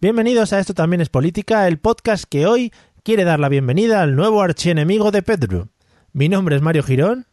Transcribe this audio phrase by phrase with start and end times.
[0.00, 2.72] Bienvenidos a Esto también es política, el podcast que hoy
[3.02, 5.70] quiere dar la bienvenida al nuevo archienemigo de Pedro.
[6.12, 7.26] Mi nombre es Mario Girón.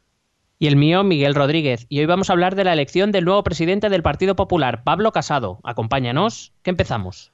[0.58, 1.86] Y el mío, Miguel Rodríguez.
[1.90, 5.12] Y hoy vamos a hablar de la elección del nuevo presidente del Partido Popular, Pablo
[5.12, 5.60] Casado.
[5.64, 7.34] Acompáñanos, que empezamos.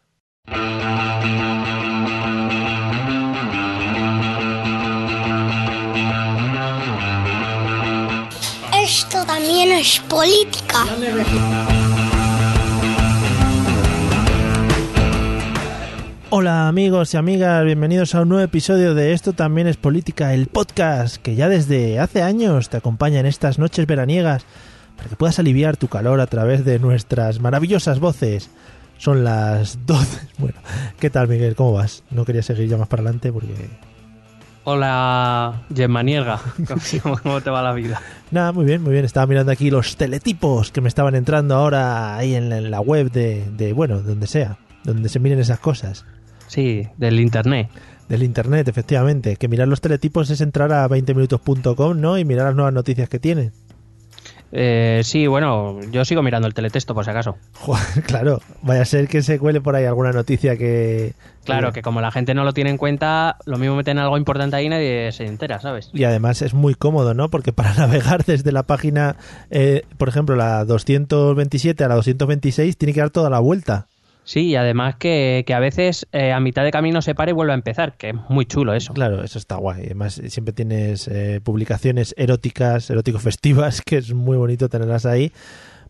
[9.41, 10.85] También es política.
[16.29, 20.45] Hola amigos y amigas, bienvenidos a un nuevo episodio de Esto también es política, el
[20.45, 24.45] podcast que ya desde hace años te acompaña en estas noches veraniegas
[24.95, 28.51] para que puedas aliviar tu calor a través de nuestras maravillosas voces.
[28.99, 30.27] Son las 12.
[30.37, 30.59] Bueno,
[30.99, 31.55] ¿qué tal Miguel?
[31.55, 32.03] ¿Cómo vas?
[32.11, 33.90] No quería seguir ya más para adelante porque...
[34.63, 36.39] Hola, Gemma Nielga.
[37.23, 38.01] ¿Cómo, te va la vida?
[38.29, 39.05] Nada, muy bien, muy bien.
[39.05, 42.79] Estaba mirando aquí los teletipos que me estaban entrando ahora ahí en la, en la
[42.79, 46.05] web de, de, bueno, donde sea, donde se miren esas cosas.
[46.47, 47.69] Sí, del internet.
[48.07, 49.35] Del internet, efectivamente.
[49.37, 52.17] Que mirar los teletipos es entrar a 20minutos.com, ¿no?
[52.17, 53.51] Y mirar las nuevas noticias que tienen.
[54.51, 57.37] Eh, sí, bueno, yo sigo mirando el teletexto por si acaso.
[57.53, 61.13] Joder, claro, vaya a ser que se cuele por ahí alguna noticia que...
[61.43, 64.55] Claro, que como la gente no lo tiene en cuenta, lo mismo meten algo importante
[64.55, 65.89] ahí y nadie se entera, ¿sabes?
[65.91, 67.29] Y además es muy cómodo, ¿no?
[67.29, 69.15] Porque para navegar desde la página,
[69.49, 73.87] eh, por ejemplo, la 227 a la 226, tiene que dar toda la vuelta.
[74.23, 77.33] Sí, y además que, que a veces eh, a mitad de camino se para y
[77.33, 78.93] vuelve a empezar, que es muy chulo eso.
[78.93, 79.85] Claro, eso está guay.
[79.85, 85.31] Además, siempre tienes eh, publicaciones eróticas, erótico-festivas, que es muy bonito tenerlas ahí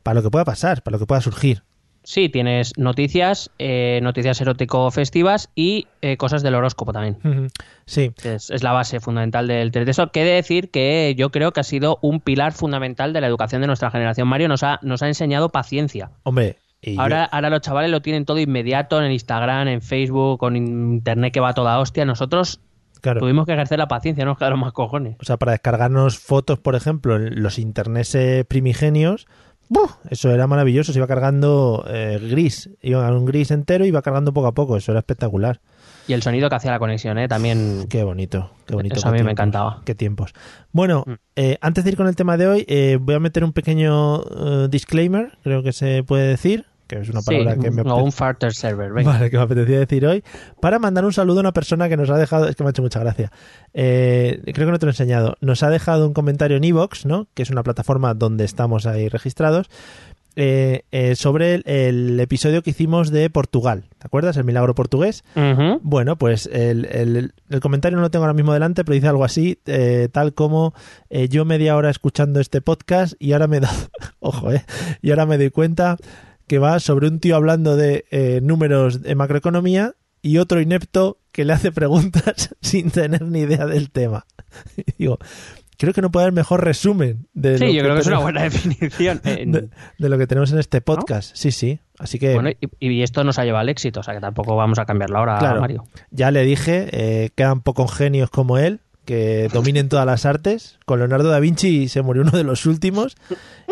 [0.03, 1.63] para lo que pueda pasar, para lo que pueda surgir.
[2.03, 7.51] Sí, tienes noticias, eh, noticias erótico-festivas y eh, cosas del horóscopo también.
[7.85, 10.11] Sí, Es, es la base fundamental del teletexto.
[10.11, 13.61] Que de decir que yo creo que ha sido un pilar fundamental de la educación
[13.61, 14.27] de nuestra generación.
[14.27, 16.09] Mario nos ha, nos ha enseñado paciencia.
[16.23, 16.57] hombre.
[16.81, 20.55] Y yo- Ahora, ahora los chavales lo tienen todo inmediato en Instagram, en Facebook, con
[20.55, 22.05] internet que va toda hostia.
[22.05, 22.59] Nosotros
[23.01, 23.19] claro.
[23.19, 25.15] tuvimos que ejercer la paciencia, no nos quedaron más cojones.
[25.21, 29.27] O sea, para descargarnos fotos, por ejemplo, en los interneses primigenios,
[29.69, 29.91] ¡buf!
[30.09, 30.91] eso era maravilloso.
[30.93, 34.53] Se iba cargando eh, gris, iba a un gris entero y iba cargando poco a
[34.53, 34.75] poco.
[34.77, 35.61] Eso era espectacular.
[36.07, 37.27] Y el sonido que hacía la conexión, ¿eh?
[37.27, 37.85] También.
[37.87, 38.95] Qué bonito, qué bonito.
[38.95, 39.81] Eso a mí me encantaba.
[39.85, 40.33] Qué tiempos.
[40.71, 41.11] Bueno, Mm.
[41.35, 44.23] eh, antes de ir con el tema de hoy, eh, voy a meter un pequeño
[44.23, 46.65] eh, disclaimer, creo que se puede decir,
[46.95, 49.11] que es una Sí, palabra que me o apetece- un farter server, venga.
[49.13, 50.23] Vale, que me apetecía decir hoy,
[50.59, 52.71] para mandar un saludo a una persona que nos ha dejado, es que me ha
[52.71, 53.31] hecho mucha gracia,
[53.73, 57.05] Eh, creo que no te lo he enseñado, nos ha dejado un comentario en Evox,
[57.05, 57.27] ¿no?
[57.33, 59.67] que es una plataforma donde estamos ahí registrados,
[60.37, 63.83] eh, eh, sobre el, el episodio que hicimos de Portugal.
[63.99, 64.37] ¿Te acuerdas?
[64.37, 65.23] El milagro portugués.
[65.81, 69.25] Bueno, pues el, el- el comentario no lo tengo ahora mismo delante, pero dice algo
[69.25, 70.73] así, eh, tal como
[71.29, 73.69] yo media hora escuchando este podcast y ahora me da,
[74.21, 74.63] ojo, eh,
[75.01, 75.97] y ahora me doy cuenta
[76.51, 81.45] que va sobre un tío hablando de eh, números de macroeconomía y otro inepto que
[81.45, 84.25] le hace preguntas sin tener ni idea del tema.
[84.97, 85.17] Digo,
[85.77, 88.19] creo que no puede haber mejor resumen de, lo Sí, yo creo que es una
[88.19, 89.21] buena definición.
[89.23, 91.33] De, de lo que tenemos en este podcast.
[91.37, 91.79] Sí, sí.
[91.97, 94.57] Así que bueno, y, y esto nos ha llevado al éxito, o sea que tampoco
[94.57, 95.61] vamos a cambiarlo ahora, Claro.
[95.61, 95.85] Mario.
[96.09, 100.79] Ya le dije, eh, quedan pocos genios como él que dominen todas las artes.
[100.85, 103.15] Con Leonardo da Vinci se murió uno de los últimos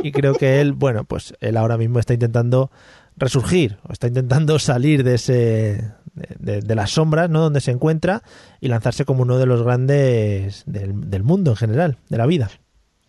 [0.03, 2.71] y creo que él, bueno, pues él ahora mismo está intentando
[3.17, 5.91] resurgir, o está intentando salir de ese
[6.39, 7.41] de, de- las sombras, ¿no?
[7.41, 8.23] Donde se encuentra
[8.61, 12.49] y lanzarse como uno de los grandes del, del mundo en general, de la vida.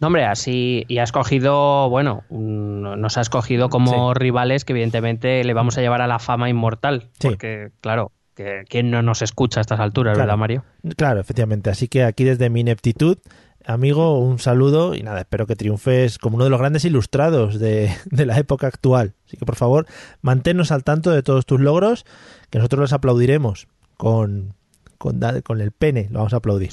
[0.01, 5.53] No, hombre, así, y ha escogido, bueno, nos ha escogido como rivales que evidentemente le
[5.55, 7.11] vamos a llevar a la fama inmortal.
[7.19, 7.29] Sí.
[7.29, 10.27] Porque, claro, que ¿quién no nos escucha a estas alturas, Claro.
[10.27, 10.65] verdad, Mario?
[10.97, 11.69] Claro, efectivamente.
[11.69, 13.19] Así que aquí desde mi ineptitud,
[13.67, 17.95] amigo, un saludo y nada, espero que triunfes como uno de los grandes ilustrados de,
[18.07, 19.15] de la época actual.
[19.27, 19.87] Así que por favor,
[20.23, 22.07] manténnos al tanto de todos tus logros,
[22.49, 24.55] que nosotros los aplaudiremos con,
[24.97, 26.71] con, el pene, lo vamos a aplaudir.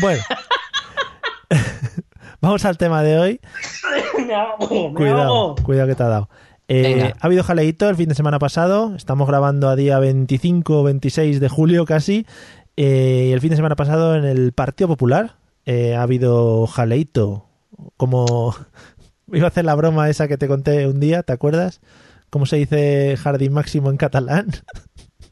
[0.00, 0.22] Bueno.
[2.40, 3.40] Vamos al tema de hoy.
[4.94, 6.28] Cuidado, cuidado que te ha dado.
[6.68, 8.94] Eh, ha habido jaleíto el fin de semana pasado.
[8.96, 12.26] Estamos grabando a día 25 o 26 de julio casi.
[12.76, 17.46] Eh, y el fin de semana pasado en el Partido Popular eh, ha habido jaleíto.
[17.96, 18.54] Como
[19.32, 21.80] iba a hacer la broma esa que te conté un día, ¿te acuerdas?
[22.30, 24.48] ¿Cómo se dice jardín máximo en catalán?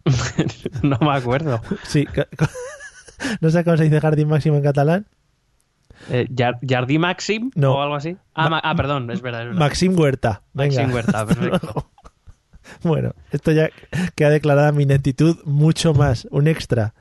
[0.82, 1.61] no me acuerdo.
[1.84, 2.06] sí.
[3.40, 5.06] ¿No sabes cómo se dice jardín máximo en catalán?
[6.11, 6.27] Eh,
[6.69, 7.75] ¿Jardí Maxim No.
[7.75, 8.17] o algo así?
[8.35, 9.49] Ah, ma- ah, perdón, es verdad.
[9.51, 9.57] Es.
[9.57, 10.43] Maxim Huerta.
[10.53, 10.75] Venga.
[10.81, 11.87] Maxim Huerta, perfecto.
[12.83, 13.71] Bueno, esto ya
[14.15, 16.95] queda declarada mi ineptitud mucho más, un extra.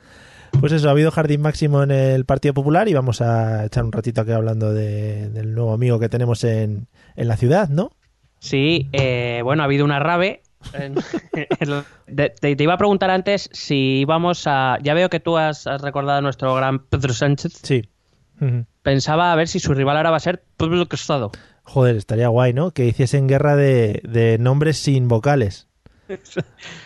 [0.60, 3.92] Pues eso, ha habido jardín máximo en el Partido Popular y vamos a echar un
[3.92, 7.92] ratito aquí hablando de- del nuevo amigo que tenemos en, en la ciudad, ¿no?
[8.40, 10.42] Sí, eh, bueno, ha habido una rave.
[10.74, 10.96] en-
[11.60, 14.78] en- de- te, te iba a preguntar antes si íbamos a...
[14.84, 17.54] Ya veo que tú has, has recordado a nuestro gran Pedro Sánchez.
[17.64, 17.84] Sí.
[18.82, 21.32] Pensaba a ver si su rival ahora va a ser Pablo Casado.
[21.64, 22.72] Joder, estaría guay, ¿no?
[22.72, 25.68] Que hiciesen guerra de, de nombres sin vocales.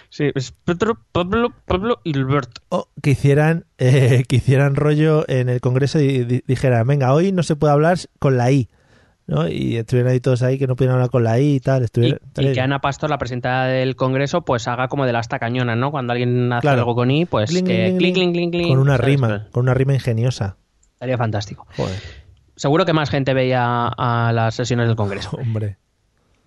[0.10, 2.60] Sí, es Pedro, Pablo, Pablo y Albert.
[2.69, 7.34] O que hicieran, eh, que hicieran rollo en el Congreso y di- dijeran, venga, hoy
[7.34, 8.69] no se puede hablar con la I.
[9.28, 9.50] ¿no?
[9.50, 11.81] Y estuvieran ahí todos ahí que no pudieran hablar con la I y tal.
[11.81, 15.19] Y, estuviera- y que Ana Pastor, la presidenta del Congreso, pues haga como de la
[15.19, 15.92] asta cañona, ¿no?
[15.92, 16.80] Cuando alguien hace Claro.
[16.81, 19.06] algo con I, pues Cling, que cling, cling, con una ¿sabes?
[19.06, 20.56] rima, Pues, con una rima ingeniosa.
[20.95, 21.65] Estaría fantástico.
[21.77, 21.95] Joder,
[22.56, 25.31] Seguro que más gente veía a las sesiones del Congreso.
[25.42, 25.77] hombre.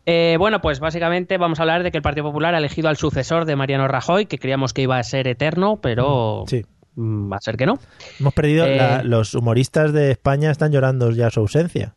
[0.07, 2.97] Eh, bueno, pues básicamente vamos a hablar de que el Partido Popular ha elegido al
[2.97, 6.65] sucesor de Mariano Rajoy, que creíamos que iba a ser eterno, pero Sí.
[6.95, 7.79] mm, va a ser que no.
[8.19, 11.95] Hemos perdido, Eh, la- los humoristas de España están llorando ya su ausencia.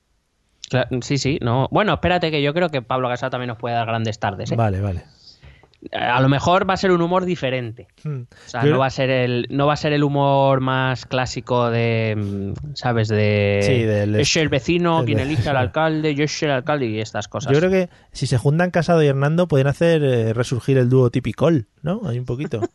[1.01, 1.67] Sí, sí, no.
[1.71, 4.51] Bueno, espérate que yo creo que Pablo Casado también nos puede dar grandes tardes.
[4.51, 4.55] ¿eh?
[4.57, 5.03] Vale, vale.
[5.93, 7.87] A lo mejor va a ser un humor diferente.
[8.03, 8.21] Hmm.
[8.45, 11.05] O sea, Yo- no va a ser el, no va a ser el humor más
[11.07, 13.07] clásico de, mm, ¿sabes?
[13.07, 16.99] De Sí, del- es el vecino quien elige al alcalde, yo soy el alcalde y
[16.99, 17.51] estas cosas.
[17.51, 21.09] Yo creo que si se juntan Casado y Hernando pueden hacer eh, resurgir el dúo
[21.09, 22.01] tipicol, ¿no?
[22.05, 22.61] Hay un poquito.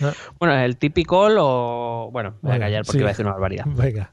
[0.00, 2.98] Ah, Bueno, el típico o bueno, voy a Bueno, callar porque sí.
[2.98, 3.64] iba a decir una barbaridad.
[3.66, 4.12] Venga.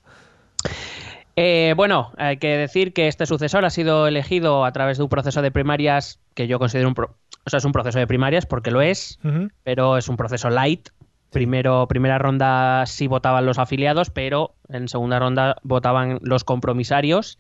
[1.35, 5.09] Eh, bueno, hay que decir que este sucesor ha sido elegido a través de un
[5.09, 6.95] proceso de primarias que yo considero un...
[6.95, 9.19] pro- o sea, es un proceso de primarias porque lo es,
[9.63, 10.89] pero es un proceso light.
[11.31, 17.39] Primero, primera ronda sí votaban los afiliados, pero en segunda ronda votaban los compromisarios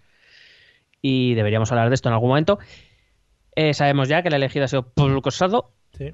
[1.01, 2.59] y deberíamos hablar de esto en algún momento.
[3.55, 6.13] Eh, sabemos ya que el elegido ha sido Pablo Casado, Sí.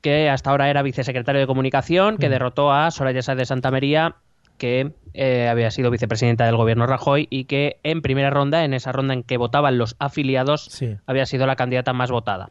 [0.00, 4.16] que hasta ahora era vicesecretario de comunicación, que derrotó a Soraya Sáez de Santa María,
[4.56, 8.92] que eh, había sido vicepresidenta del gobierno Rajoy y que en primera ronda, en esa
[8.92, 10.96] ronda en que votaban los afiliados, Sí.
[11.06, 12.50] había sido la candidata más votada.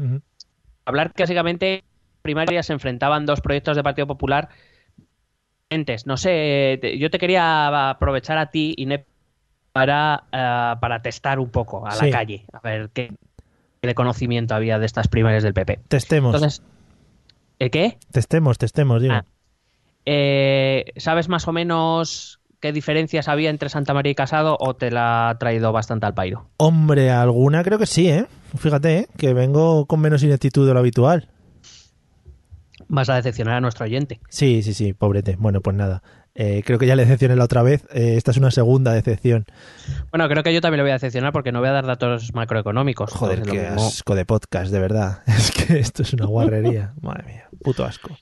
[0.00, 0.22] Ujú.
[0.86, 1.84] Hablar que básicamente
[2.22, 4.48] primarias se enfrentaban dos proyectos de Partido Popular.
[6.04, 9.06] No sé, yo te quería aprovechar a ti, Inep,
[9.72, 12.06] para, eh, para testar un poco a Sí.
[12.06, 13.12] la calle, a ver qué,
[13.80, 15.78] qué conocimiento había de estas primarias del PP.
[15.86, 16.62] Testemos, Entonces,
[17.60, 17.98] ¿eh, ¿qué?
[18.10, 19.14] testemos, testemos, digo.
[19.14, 19.24] Ah.
[20.06, 24.90] Eh, ¿Sabes más o menos qué diferencias había entre Santa María y Casado o te
[24.90, 26.48] la ha traído bastante al pairo?
[26.58, 28.26] Hombre, alguna creo que sí, ¿eh?
[28.56, 29.08] Fíjate, ¿eh?
[29.16, 31.28] que vengo con menos ineptitud de lo habitual.
[32.88, 34.20] Vas a decepcionar a nuestro oyente.
[34.28, 35.36] Sí, sí, sí, pobrete.
[35.38, 36.02] Bueno, pues nada.
[36.34, 37.84] Eh, creo que ya le decepcioné la otra vez.
[37.92, 39.46] eh, esta es una segunda decepción.
[40.10, 42.34] Bueno, creo que yo también le voy a decepcionar porque no voy a dar datos
[42.34, 43.12] macroeconómicos.
[43.12, 45.22] Joder, qué asco de podcast, de verdad.
[45.26, 46.94] Es que esto es una guarrería.
[47.00, 48.16] Madre mía, puto asco.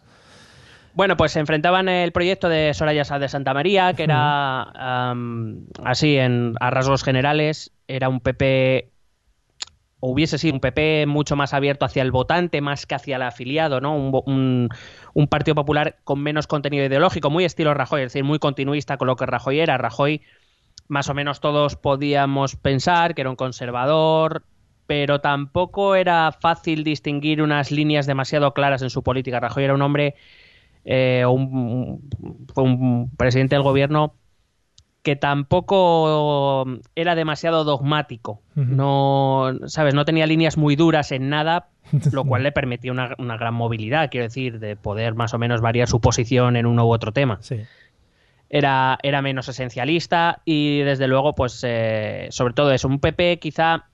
[0.99, 5.13] Bueno, pues se enfrentaban el proyecto de Soraya Sá de Santa María, que era
[5.85, 8.91] así en, a rasgos generales, era un PP
[10.01, 13.23] o hubiese sido un PP mucho más abierto hacia el votante más que hacia el
[13.23, 13.95] afiliado, ¿no?
[13.95, 19.07] Un Partido Popular con menos contenido ideológico, muy estilo Rajoy, es decir, muy continuista con
[19.07, 19.79] lo que Rajoy era.
[19.79, 20.23] Rajoy,
[20.89, 24.43] más o menos todos podíamos pensar que era un conservador,
[24.89, 29.39] pero tampoco era fácil distinguir unas líneas demasiado claras en su política.
[29.39, 30.17] Rajoy era un hombre,
[30.91, 32.01] eh, un-
[32.55, 34.15] fue un presidente del gobierno
[35.03, 38.41] que tampoco era demasiado dogmático.
[38.55, 41.69] No, sabes, no tenía líneas muy duras en nada,
[42.13, 45.61] lo cual le permitía una, una gran movilidad, quiero decir, de poder más o menos
[45.61, 47.39] variar su posición en uno u otro tema.
[47.43, 47.61] Sí.
[48.51, 53.89] Era, era menos esencialista y desde luego, pues, eh, sobre todo es un PP quizá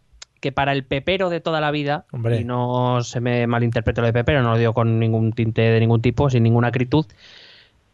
[0.45, 2.39] que para el pepero de toda la vida, Hombre.
[2.39, 5.81] y no se me malinterprete lo de pepero, no lo digo con ningún tinte de
[5.81, 7.07] ningún tipo, sin ninguna acritud,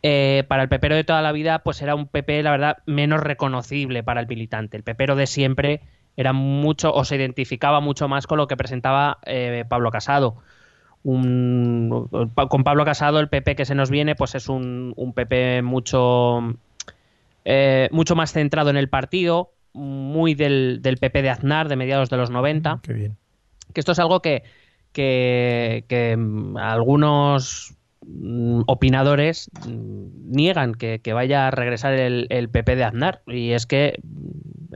[0.02, 3.21] eh, para el pepero de toda la vida, pues era un PP, la verdad, menos
[3.21, 4.76] reconocible para el militante.
[4.76, 5.80] El pepero de siempre
[6.16, 10.37] era mucho, o se identificaba mucho más con lo que presentaba eh, Pablo Casado.
[11.04, 12.09] Un-
[12.49, 16.40] con Pablo Casado, el PP que se nos viene, pues es un, un PP mucho,
[17.45, 22.11] eh, mucho más centrado en el partido, muy del, del PP de Aznar de mediados
[22.11, 23.17] de los 90 Qué bien.
[23.73, 24.43] que esto es algo que,
[24.93, 27.75] que, que, mm, algunos
[28.07, 33.53] mm, opinadores mm, niegan que, que vaya a regresar el, el PP de Aznar y
[33.53, 34.00] es que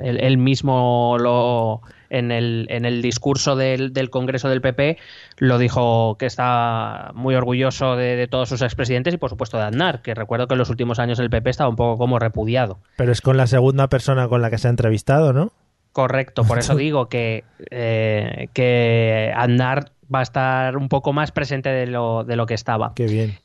[0.02, 1.82] él, él mismo lo
[2.14, 4.98] en el, en el discurso del, del Congreso del PP
[5.38, 9.64] lo dijo que está muy orgulloso de, de todos sus expresidentes y por supuesto de
[9.64, 12.78] Aznar, que recuerdo que en los últimos años el PP estaba un poco como repudiado.
[12.96, 15.52] Pero es con la segunda persona con la que se ha entrevistado, ¿no?
[15.92, 21.70] Correcto, por eso digo que, eh, que Aznar va a estar un poco más presente
[21.70, 22.92] de lo, de lo que estaba.
[22.94, 23.38] Qué bien.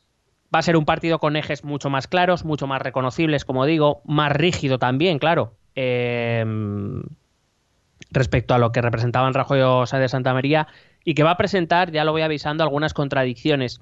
[0.54, 4.02] Va a ser un partido con ejes mucho más claros, mucho más reconocibles, como digo,
[4.04, 5.54] más rígido también, claro.
[5.76, 6.44] Eh,
[8.10, 10.68] respecto a lo que representaban Rajoy o Sá de Santa María,
[11.04, 13.80] y que va a presentar, ya lo voy avisando, algunas contradicciones.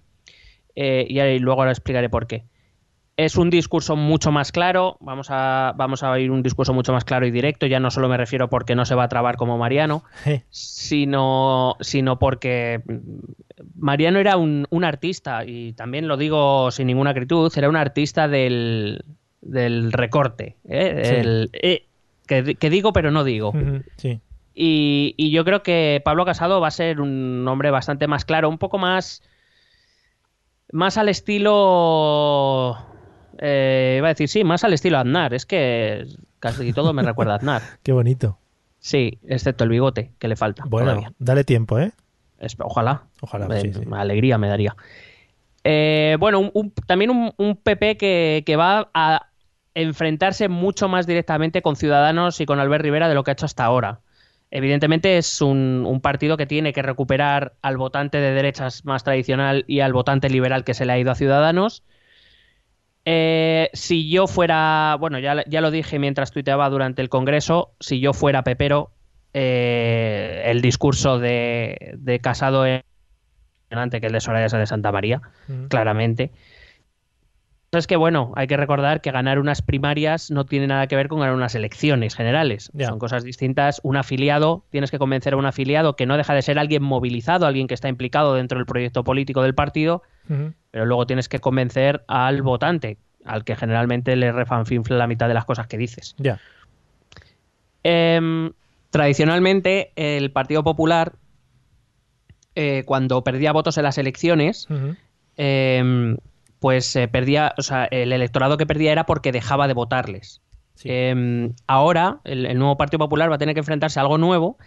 [0.77, 2.45] Eh, y ahí luego lo explicaré por qué.
[3.17, 7.05] Es un discurso mucho más claro, vamos a, vamos a oír un discurso mucho más
[7.05, 9.59] claro y directo, ya no solo me refiero porque no se va a trabar como
[9.59, 10.05] Mariano,
[10.51, 12.81] sino, sino porque
[13.75, 18.29] Mariano era un, un artista, y también lo digo sin ninguna acritud, era un artista
[18.29, 19.05] del,
[19.41, 21.03] del recorte, ¿eh?
[21.05, 21.15] Sí.
[21.17, 21.88] El, eh,
[22.29, 23.53] que, que digo pero no digo.
[23.97, 24.21] Sí.
[24.55, 28.49] Y, y yo creo que Pablo Casado va a ser un hombre bastante más claro,
[28.49, 29.23] un poco más.
[30.73, 32.77] Más al estilo.
[33.39, 35.33] eh, iba a decir, sí, más al estilo Aznar.
[35.35, 36.07] Es que
[36.41, 37.63] casi todo me recuerda a Aznar.
[37.83, 38.39] Qué bonito.
[38.81, 40.65] Sí, excepto el bigote, que le falta.
[40.69, 41.13] Bueno, todavía.
[41.19, 41.93] dale tiempo, ¿eh?
[42.59, 43.03] Ojalá.
[43.21, 43.81] Ojalá, sí, sí.
[43.93, 44.77] Alegría me daría.
[45.65, 49.28] Eh, bueno, un- un- también un, un PP que, que va a
[49.83, 53.47] enfrentarse mucho más directamente con Ciudadanos y con Albert Rivera de lo que ha hecho
[53.47, 54.01] hasta ahora.
[54.51, 59.65] Evidentemente es un, un partido que tiene que recuperar al votante de derechas más tradicional
[59.69, 61.85] y al votante liberal que se le ha ido a Ciudadanos.
[63.05, 68.01] Eh, si yo fuera, bueno, ya, ya lo dije mientras tuiteaba durante el Congreso, si
[68.01, 68.91] yo fuera pepero,
[69.33, 72.83] eh, el discurso de, de Casado es
[73.71, 75.21] que el de Soraya de Santa María,
[75.69, 76.33] claramente.
[77.71, 81.09] Es que, bueno, hay que recordar que ganar unas primarias no tiene nada que ver
[81.09, 82.73] con ganar unas elecciones generales.
[82.79, 83.81] Son cosas distintas.
[83.83, 87.47] Un afiliado, tienes que convencer a un afiliado que no deja de ser alguien movilizado,
[87.47, 90.03] alguien que está implicado dentro del proyecto político del partido,
[90.71, 95.35] pero luego tienes que convencer al votante, al que generalmente le refanfinfla la mitad de
[95.35, 96.15] las cosas que dices.
[96.17, 96.41] Ya.
[97.83, 98.53] Em,
[98.91, 101.13] tradicionalmente, el Partido Popular,
[102.55, 104.69] eh, cuando perdía votos en las elecciones,
[106.61, 110.43] pues eh, perdía, o sea, el electorado que perdía era porque dejaba de votarles.
[110.75, 110.89] Sí.
[110.91, 114.59] Em, ahora, el, el nuevo Partido Popular va a tener que enfrentarse a algo nuevo,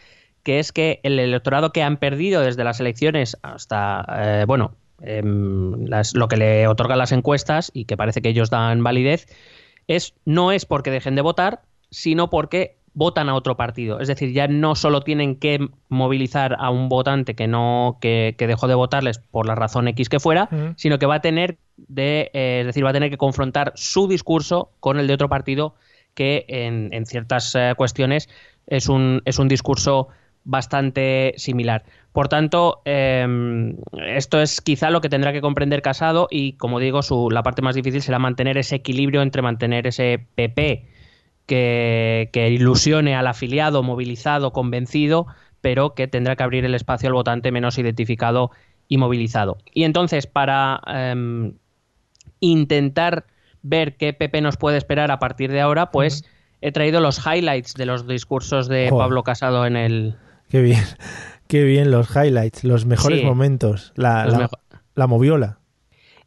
[0.44, 4.06] que es que el electorado que han perdido desde las elecciones hasta,
[4.42, 8.50] eh, bueno, em, las- lo que le otorgan las encuestas y que parece que ellos
[8.50, 9.28] dan validez,
[9.88, 14.00] es no es porque dejen de votar, sino porque votan a otro partido.
[14.00, 18.48] Es decir, ya no solo tienen que movilizar a un votante que no que, que
[18.48, 22.32] dejó de votarles por la razón X que fuera, sino que va a tener de,
[22.34, 25.76] eh, es decir, va a tener que confrontar su discurso con el de otro partido
[26.14, 28.30] que en, en ciertas eh, cuestiones
[28.68, 30.10] es un, es un discurso
[30.44, 31.84] bastante similar.
[32.12, 33.74] Por tanto, eh,
[34.08, 37.62] esto es quizá lo que tendrá que comprender Casado y, como digo, su, la parte
[37.62, 40.91] más difícil será mantener ese equilibrio entre mantener ese PP
[41.56, 45.28] que, que ilusione al afiliado, movilizado, convencido,
[45.60, 48.52] pero que tendrá que abrir el espacio al votante menos identificado
[48.88, 49.58] y movilizado.
[49.74, 51.52] Y entonces, para eh,
[52.40, 53.26] intentar
[53.64, 56.24] ver qué PP nos puede esperar a partir de ahora, pues
[56.62, 59.04] he traído los highlights de los discursos de Joder.
[59.04, 60.16] Pablo Casado en el,
[60.50, 60.82] Qué bien,
[61.48, 63.26] qué bien los highlights, los mejores Sí.
[63.26, 64.60] momentos, la, Los la, mejo-
[64.96, 65.58] la moviola.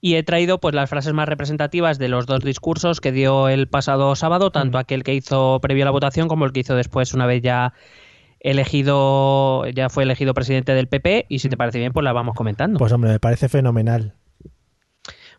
[0.04, 3.68] Y he traído pues las frases más representativas de los dos discursos que dio el
[3.68, 7.14] pasado sábado, tanto aquel que hizo previo a la votación como el que hizo después
[7.14, 7.73] una vez ya
[8.38, 12.34] elegido ya fue elegido presidente del PP y si te parece bien pues la vamos
[12.34, 12.78] comentando.
[12.78, 14.12] Pues hombre, me parece fenomenal.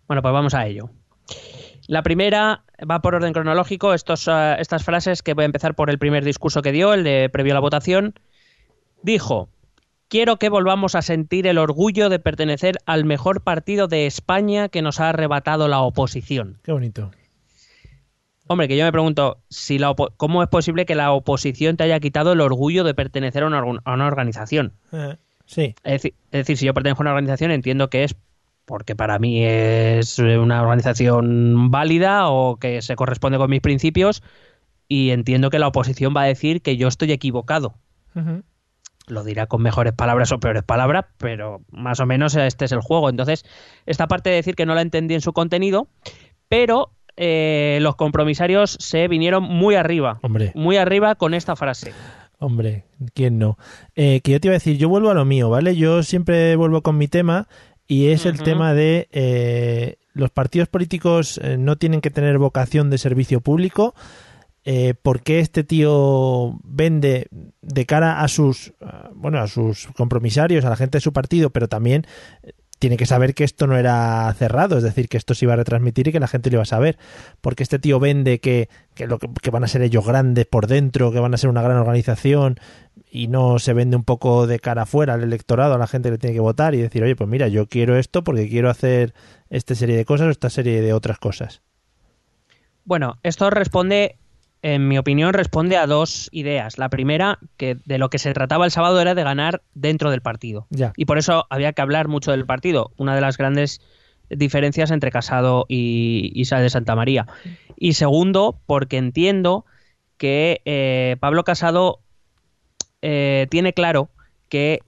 [0.07, 0.89] Bueno, pues vamos a ello.
[1.87, 3.93] La primera va por orden cronológico.
[3.93, 7.03] Estos, eh, estas frases que voy a empezar por el primer discurso que dio, el
[7.03, 8.15] de previo a la votación.
[9.03, 9.47] Dijo:
[10.07, 14.81] Quiero que volvamos a sentir el orgullo de pertenecer al mejor partido de España que
[14.81, 16.59] nos ha arrebatado la oposición.
[16.63, 17.11] Qué bonito.
[18.47, 21.99] Hombre, que yo me pregunto, si la ¿cómo es posible que la oposición te haya
[21.99, 24.73] quitado el orgullo de pertenecer a una, a una organización?
[24.91, 28.15] Eh, sí, Es decir, es decir, si yo pertenezco a una organización, entiendo que es
[28.65, 34.23] porque para mí es una organización válida o que se corresponde con mis principios
[34.87, 37.75] y entiendo que la oposición va a decir que yo estoy equivocado.
[39.07, 42.81] Lo dirá con mejores palabras o peores palabras, pero más o menos este es el
[42.81, 43.09] juego.
[43.09, 43.45] Entonces,
[43.85, 45.87] esta parte de decir que no la entendí en su contenido,
[46.49, 50.51] pero eh, los compromisarios se vinieron muy arriba, Hombre.
[50.55, 51.93] muy arriba con esta frase.
[52.39, 52.83] Hombre,
[53.13, 53.57] ¿quién no?
[53.95, 55.75] Eh, que yo te iba a decir, yo vuelvo a lo mío, ¿vale?
[55.75, 57.47] Yo siempre vuelvo con mi tema
[57.87, 62.89] y es el tema de eh, los partidos políticos eh, no tienen que tener vocación
[62.89, 63.93] de servicio público.
[64.67, 67.27] Eh, ¿Por qué este tío vende
[67.61, 71.51] de cara a sus, ah, bueno, a sus compromisarios, a la gente de su partido,
[71.51, 72.05] pero también
[72.41, 75.53] eh, tiene que saber que esto no era cerrado, es decir, que esto se iba
[75.53, 76.97] a retransmitir y que la gente lo iba a saber.
[77.41, 81.11] Porque este tío vende que, que, lo que van a ser ellos grandes por dentro,
[81.11, 82.59] que van a ser una gran organización
[83.09, 86.17] y no se vende un poco de cara afuera al electorado, a la gente que
[86.17, 89.13] tiene que votar y decir, oye, pues mira, yo quiero esto porque quiero hacer
[89.49, 91.61] esta serie de cosas o esta serie de otras cosas.
[92.83, 94.17] Bueno, esto responde,
[94.65, 96.79] en mi opinión, responde a dos ideas.
[96.79, 100.21] La primera, que de lo que se trataba el sábado era de ganar dentro del
[100.21, 100.65] partido.
[100.71, 100.91] Ya.
[100.97, 102.91] Y por eso había que hablar mucho del partido.
[102.97, 103.79] Una de las grandes
[104.27, 107.27] diferencias entre Casado y Isa de Santa María.
[107.77, 109.65] Y segundo, porque entiendo
[110.17, 111.99] que eh, Pablo Casado
[113.03, 114.09] eh, tiene claro
[114.49, 114.79] que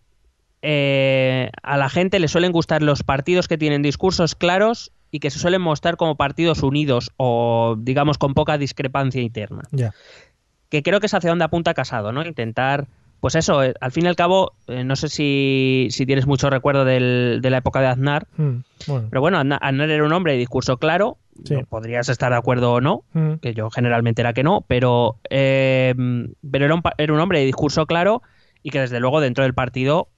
[0.62, 5.30] eh, a la gente le suelen gustar los partidos que tienen discursos claros y que
[5.30, 9.62] se suelen mostrar como partidos unidos o digamos con poca discrepancia interna
[10.70, 12.26] que creo que es hacia donde apunta Casado, ¿no?
[12.26, 12.88] Intentar,
[13.22, 16.50] pues eso, eh, al fin y al cabo, eh, no sé si, si tienes mucho
[16.50, 19.08] recuerdo del- de la época de Aznar, Mm, bueno.
[19.10, 21.54] pero bueno, Aznar, Aznar era un hombre de discurso claro, Sí.
[21.54, 25.15] no podrías estar de acuerdo o no, Mm, que yo generalmente era que no, pero,
[25.30, 25.93] eh,
[26.52, 28.22] pero era, un, era un hombre de discurso claro
[28.62, 30.10] y que desde luego dentro del partido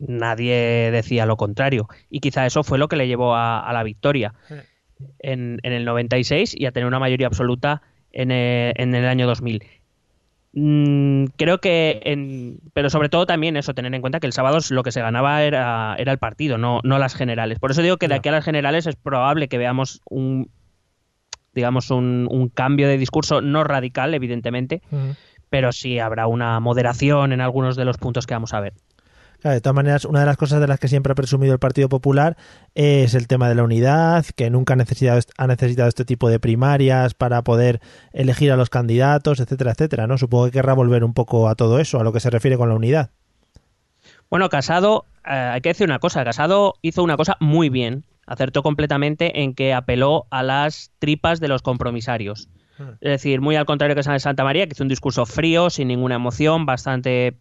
[0.00, 1.88] nadie decía lo contrario.
[2.10, 4.34] Y quizá eso fue lo que le llevó a, a la victoria
[5.18, 7.82] en, en el 96 y a tener una mayoría absoluta
[8.12, 9.62] en el, en el año 2000.
[10.52, 14.58] Mm, creo que, en, pero sobre todo también eso, tener en cuenta que el sábado
[14.70, 17.58] lo que se ganaba era, era el partido, no, no las generales.
[17.58, 20.50] Por eso digo que de aquí a las generales es probable que veamos un,
[21.54, 24.82] digamos, un, un cambio de discurso, no radical, evidentemente,
[25.50, 28.72] pero sí habrá una moderación en algunos de los puntos que vamos a ver.
[29.40, 31.58] Claro, de todas maneras, una de las cosas de las que siempre ha presumido el
[31.58, 32.36] Partido Popular
[32.74, 36.38] es el tema de la unidad, que nunca ha necesitado, ha necesitado este tipo de
[36.38, 37.80] primarias para poder
[38.12, 40.18] elegir a los candidatos, etcétera, etcétera, ¿no?
[40.18, 42.68] Supongo que querrá volver un poco a todo eso, a lo que se refiere con
[42.68, 43.10] la unidad.
[44.28, 48.62] Bueno, Casado, eh, hay que decir una cosa, Casado hizo una cosa muy bien, acertó
[48.62, 52.48] completamente en que apeló a las tripas de los compromisarios.
[53.00, 55.68] Es decir, muy al contrario que San de Santa María, que hizo un discurso frío,
[55.68, 57.36] sin ninguna emoción, bastante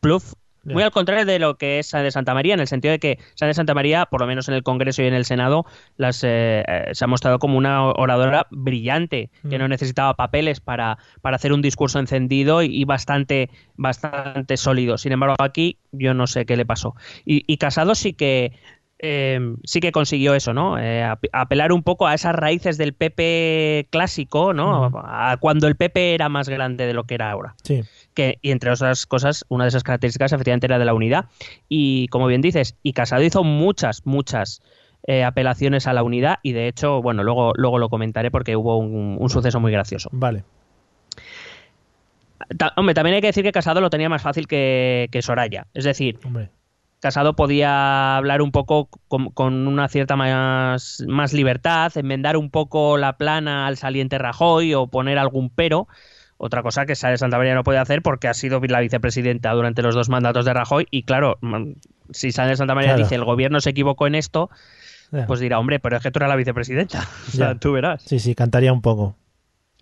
[0.00, 0.34] pluf.
[0.74, 2.98] Muy al contrario de lo que es San de Santa María, en el sentido de
[2.98, 5.64] que San de Santa María, por lo menos en el Congreso y en el Senado,
[5.96, 9.60] las, eh, eh, se ha mostrado como una oradora brillante, que Mm.
[9.60, 14.98] no necesitaba papeles para, para hacer un discurso encendido y, y bastante, bastante sólido.
[14.98, 16.94] Sin embargo, aquí yo no sé qué le pasó.
[17.24, 18.52] Y, y Casado sí que
[19.00, 20.78] eh, sí que consiguió eso, ¿no?
[20.78, 24.90] Eh, ap- apelar un poco a esas raíces del PP clásico, ¿no?
[25.04, 27.82] A cuando el PP era más grande de lo que era ahora Sí.
[28.14, 31.26] que, y entre otras cosas, una de esas características efectivamente era de la unidad.
[31.68, 34.62] Y como bien dices, y Casado hizo muchas, muchas
[35.06, 38.78] eh, apelaciones a la unidad y de hecho, bueno, luego, luego lo comentaré porque hubo
[38.78, 40.08] un, un suceso muy gracioso.
[40.12, 40.42] Vale.
[42.56, 45.66] Ta- hombre, también hay que decir que Casado lo tenía más fácil que, que Soraya.
[45.74, 46.50] Es decir, Hombre,
[47.00, 52.98] Casado podía hablar un poco con, con una cierta más, más libertad, enmendar un poco
[52.98, 55.86] la plana al saliente Rajoy o poner algún pero.
[56.38, 59.52] Otra cosa que Sáenz de Santa María no puede hacer porque ha sido la vicepresidenta
[59.52, 60.86] durante los dos mandatos de Rajoy.
[60.90, 61.72] Y claro, mm,
[62.10, 63.02] si Sáenz de Santa María Claro.
[63.04, 64.50] dice el gobierno se equivocó en esto,
[65.26, 67.00] pues dirá, hombre, pero es que tú eras la vicepresidenta.
[67.28, 67.58] O sea, Ya.
[67.58, 68.02] tú verás.
[68.02, 69.16] sí, sí, cantaría un poco.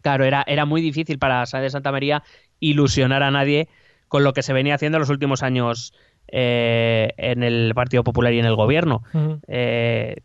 [0.02, 2.22] Claro, era, era muy difícil para Sáenz de Santa María
[2.61, 3.68] ilusionar a nadie
[4.09, 5.92] con lo que se venía haciendo en los últimos años
[6.28, 9.02] eh, en el Partido Popular y en el gobierno.
[9.48, 10.16] Eh,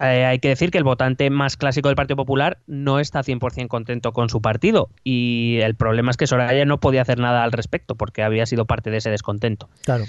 [0.00, 3.68] eh, hay que decir que el votante más clásico del Partido Popular no está 100%
[3.68, 7.52] contento con su partido y el problema es que Soraya no podía hacer nada al
[7.52, 9.68] respecto porque había sido parte de ese descontento.
[9.84, 10.04] Claro.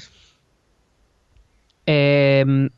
[1.85, 2.69] Eh,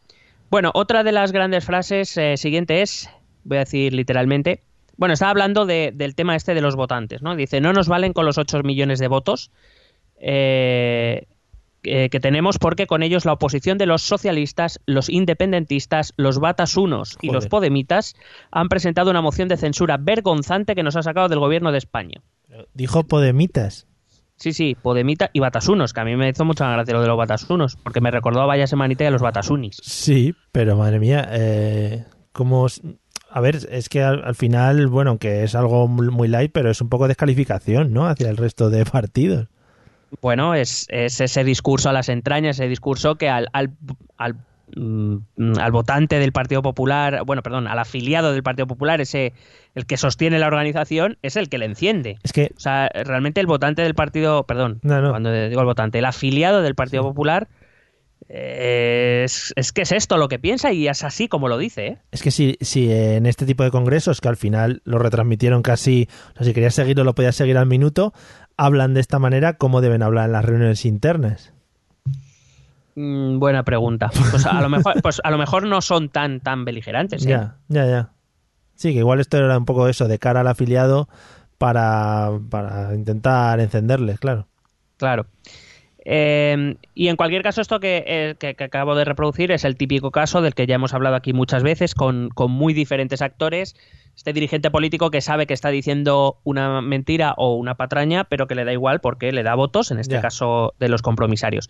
[0.49, 3.09] bueno, otra de las grandes frases siguiente es,
[3.43, 4.61] voy a decir literalmente,
[4.97, 7.35] bueno, estaba hablando de- del tema este de los votantes, ¿no?
[7.35, 9.51] Dice, no nos valen con los 8 millones de votos
[10.23, 11.25] eh,
[11.81, 17.17] que, que tenemos porque con ellos la oposición de los socialistas, los independentistas, los batasunos
[17.21, 18.15] y los podemitas
[18.51, 22.21] han presentado una moción de censura vergonzante que nos ha sacado del gobierno de España.
[22.73, 23.87] Dijo Podemitas.
[24.35, 27.17] Sí, sí, Podemita y Batasunos, que a mí me hizo mucha gracia lo de los
[27.17, 29.77] Batasunos, porque me recordó a Vaya Semanita y a los Batasunis.
[29.83, 32.65] Sí, pero madre mía, eh, como...
[33.29, 36.81] A ver, es que al, al final, bueno, que es algo muy light, pero es
[36.81, 38.07] un poco descalificación, ¿no?
[38.07, 39.47] Hacia el resto de partidos.
[40.19, 43.71] Bueno, es, es ese discurso a las entrañas, ese discurso que al, al,
[44.17, 44.35] al,
[44.75, 45.17] mm,
[45.59, 49.33] al votante del Partido Popular, bueno, perdón, al afiliado del Partido Popular, ese
[49.73, 52.17] el que sostiene la organización, es el que le enciende.
[52.23, 55.11] Es que, O sea, realmente el votante del partido, perdón, No, no.
[55.11, 57.47] cuando digo el votante, el afiliado del Partido Popular,
[58.33, 61.97] es, es que es esto lo que piensa y es así como lo dice, ¿eh?
[62.11, 66.07] es que si, si en este tipo de congresos, que al final lo retransmitieron casi,
[66.33, 68.13] o sea, si querías seguirlo, lo podías seguir al minuto,
[68.55, 71.53] hablan de esta manera, ¿cómo deben hablar en las reuniones internas?
[72.95, 74.11] Mm, buena pregunta.
[74.31, 77.29] Pues a lo mejor, pues a lo mejor no son tan, tan beligerantes, ¿eh?
[77.29, 78.09] Ya, ya, ya.
[78.75, 81.09] Sí, que igual esto era un poco eso, de cara al afiliado
[81.57, 84.47] para, para intentar encenderles, claro.
[84.97, 85.25] Claro.
[86.03, 89.75] Eh, y en cualquier caso, esto que, eh, que- que acabo de reproducir es el
[89.75, 93.75] típico caso del que ya hemos hablado aquí muchas veces, con, con muy diferentes actores.
[94.15, 98.55] Este dirigente político que sabe que está diciendo una mentira o una patraña, pero que
[98.55, 101.69] le da igual porque le da votos, en este caso de los compromisarios.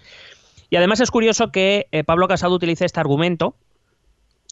[0.69, 3.55] Y además es curioso que eh, Pablo Casado utilice este argumento,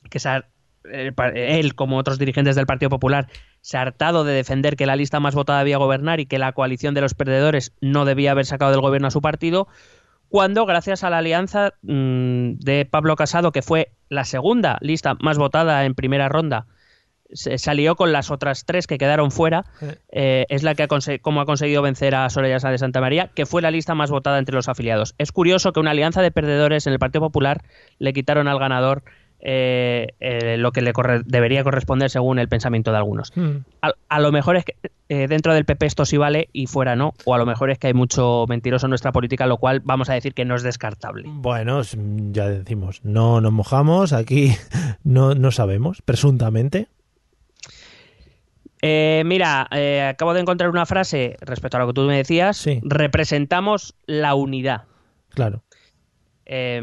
[0.09, 0.45] que ha-
[0.91, 1.11] eh,
[1.59, 3.27] él, como otros dirigentes del Partido Popular,
[3.61, 6.53] se ha hartado de defender que la lista más votada debía gobernar y que la
[6.53, 9.67] coalición de los perdedores no debía haber sacado del gobierno a su partido,
[10.29, 15.37] cuando gracias a la alianza mm, de Pablo Casado, que fue la segunda lista más
[15.37, 16.67] votada en primera ronda,
[17.31, 19.65] se salió con las otras tres que quedaron fuera,
[20.11, 20.87] eh, es la que ha
[21.21, 24.09] como ha conseguido vencer a Soraya Sáenz de Santa María, que fue la lista más
[24.09, 25.13] votada entre los afiliados.
[25.17, 27.63] Es curioso que una alianza de perdedores en el Partido Popular
[27.99, 29.03] le quitaron al ganador
[29.41, 33.32] eh, eh, lo que le corre- debería corresponder según el pensamiento de algunos.
[33.82, 34.75] A, a lo mejor es que
[35.10, 37.80] eh, dentro del PP esto sí vale y fuera no, o a lo mejor es
[37.80, 40.63] que hay mucho mentiroso en nuestra política, lo cual vamos a decir que no es
[40.63, 41.23] descartable.
[41.28, 41.82] Bueno,
[42.32, 44.52] ya decimos, no nos mojamos, aquí
[45.04, 46.88] no, no sabemos, presuntamente.
[48.82, 49.67] Mira,
[50.10, 52.58] acabo de encontrar una frase respecto a lo que tú me decías.
[52.58, 52.80] Sí.
[52.84, 54.84] Representamos la unidad.
[55.30, 55.63] Claro.
[56.51, 56.81] Eh,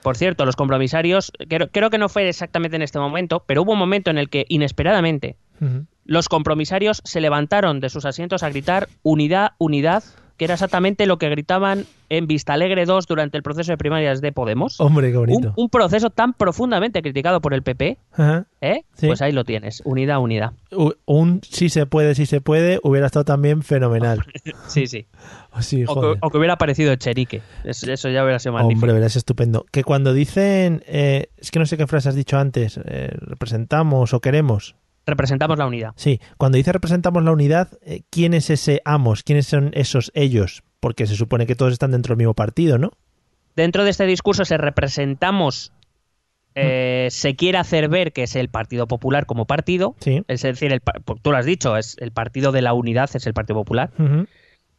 [0.00, 3.72] por cierto, los compromisarios, creo, creo que no fue exactamente en este momento, pero hubo
[3.72, 5.36] un momento en el que inesperadamente
[6.04, 10.02] los compromisarios se levantaron de sus asientos a gritar unidad, unidad,
[10.42, 14.32] que era exactamente lo que gritaban en Vistalegre 2 durante el proceso de primarias de
[14.32, 14.80] Podemos.
[14.80, 15.52] Hombre, qué bonito.
[15.56, 18.46] un proceso tan profundamente criticado por el PP, Ajá.
[18.60, 18.82] ¿eh?
[18.94, 19.06] Sí.
[19.06, 20.50] Pues ahí lo tienes, unidad, unidad.
[20.72, 24.24] U- Un si se puede, si se puede, hubiera estado también fenomenal.
[24.66, 25.06] Sí, sí.
[25.60, 27.40] Sí, O que, o que hubiera aparecido Cherique.
[27.62, 28.80] Es- Eso ya hubiera sido magnífico.
[28.86, 29.64] Hombre, verás estupendo.
[29.70, 34.12] Que cuando dicen, eh, es que no sé qué frase has dicho antes, eh, representamos
[34.12, 34.74] o queremos.
[35.06, 35.92] Representamos la unidad.
[35.96, 39.22] Sí, cuando dice representamos la unidad, eh, ¿quién es ese amos?
[39.22, 40.62] ¿Quiénes son esos ellos?
[40.80, 42.92] Porque se supone que todos están dentro del mismo partido, ¿no?
[43.56, 45.72] Dentro de este discurso se representamos,
[46.54, 49.94] eh, se quiere hacer ver que es el Partido Popular como partido.
[50.00, 50.22] Sí.
[50.28, 50.80] Es decir, el,
[51.22, 53.90] tú lo has dicho, es el partido de la unidad, es el Partido Popular.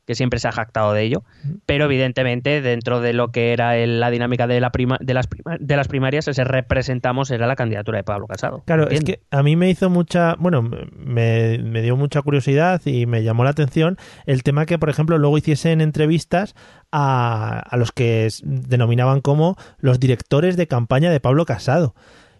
[0.05, 1.23] Que siempre se ha jactado de ello.
[1.65, 5.27] Pero evidentemente, dentro de lo que era el- la dinámica de, la prima- de, las
[5.27, 8.63] prima- de las primarias, ese representamos era la candidatura de Pablo Casado.
[8.65, 13.05] Claro, es que a mí me hizo mucha, bueno, me, me dio mucha curiosidad y
[13.05, 16.55] me llamó la atención el tema que, por ejemplo, luego hiciesen entrevistas
[16.91, 21.95] a, a los que denominaban como los directores de campaña de Pablo Casado.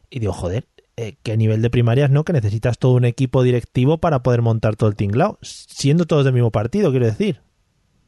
[0.10, 2.24] Y digo, joder, eh, ¿qué nivel de primarias no?
[2.24, 6.34] Que necesitas todo un equipo directivo para poder montar todo el tinglao, siendo todos del
[6.36, 7.42] mismo partido, quiero decir.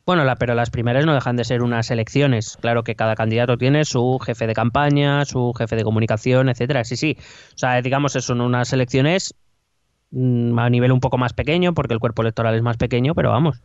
[0.06, 2.58] Bueno, la, pero las primarias no dejan de ser unas elecciones.
[2.62, 6.84] Claro que cada candidato tiene su jefe de campaña, su jefe de comunicación, etcétera.
[6.84, 7.18] Sí, sí.
[7.56, 9.34] O sea, digamos, son unas elecciones
[10.12, 13.32] mm, a nivel un poco más pequeño, porque el cuerpo electoral es más pequeño, pero
[13.32, 13.64] vamos.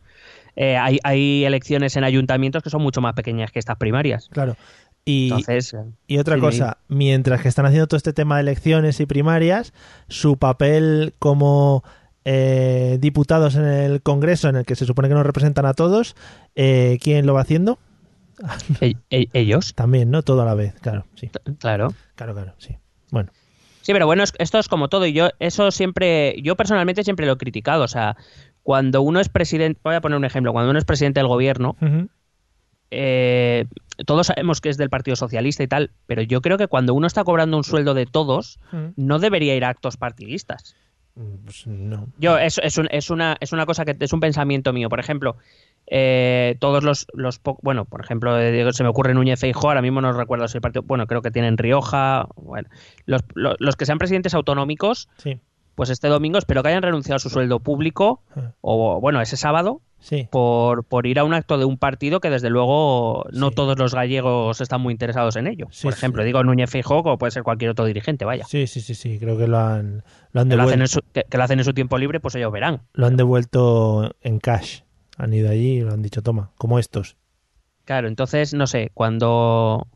[0.55, 4.27] Eh, hay, hay elecciones en ayuntamientos que son mucho más pequeñas que estas primarias.
[4.31, 4.55] Claro.
[5.05, 5.75] Y, Entonces,
[6.07, 9.73] y otra sí, cosa, mientras que están haciendo todo este tema de elecciones y primarias,
[10.07, 11.83] su papel como
[12.25, 16.15] eh, diputados en el Congreso, en el que se supone que nos representan a todos,
[16.55, 17.79] eh, ¿quién lo va haciendo?
[18.81, 20.21] e- e- ellos, También, ¿no?
[20.23, 21.29] Todo a la vez, claro, sí.
[21.59, 21.93] claro.
[22.15, 22.77] Claro, claro, sí.
[23.11, 23.31] Bueno,
[23.83, 25.07] Sí, pero bueno, es- esto es como todo.
[25.07, 27.83] Y yo, eso siempre, yo personalmente siempre lo he criticado.
[27.83, 28.15] O sea,
[28.61, 31.75] cuando uno es presidente, voy a poner un ejemplo, cuando uno es presidente del gobierno,
[32.91, 33.65] eh,
[34.05, 37.07] todos sabemos que es del Partido Socialista y tal, pero yo creo que cuando uno
[37.07, 38.59] está cobrando un sueldo de todos,
[38.95, 40.75] no debería ir a actos partidistas.
[41.13, 42.07] Pues no.
[42.17, 44.87] Yo, es, es, un- es una, es una cosa que es un pensamiento mío.
[44.89, 45.35] Por ejemplo,
[45.87, 49.81] eh, todos los, los po- bueno, por ejemplo, eh, se me ocurre Núñez Feijóo, ahora
[49.81, 52.69] mismo no recuerdo si el partido, bueno, creo que tienen Rioja, bueno,
[53.05, 55.37] los, los, los que sean presidentes autonómicos, Sí,
[55.81, 58.21] pues este domingo espero que hayan renunciado a su sueldo público,
[58.61, 60.27] o bueno, ese sábado, sí.
[60.31, 63.55] por, por ir a un acto de un partido que desde luego no Sí.
[63.55, 65.65] todos los gallegos están muy interesados en ello.
[65.71, 68.45] Sí, por ejemplo, digo Núñez Feijóo, como puede ser cualquier otro dirigente, vaya.
[68.45, 70.87] Sí, sí, sí, sí, creo que lo han, lo han, Que lo, hacen devuelto, en
[70.87, 72.81] su, que- que lo hacen en su tiempo libre, pues ellos verán.
[72.93, 74.81] lo han devuelto en cash.
[75.17, 77.17] Han ido allí y lo han dicho, toma, como estos.
[77.85, 79.87] Claro, entonces, no sé, cuando...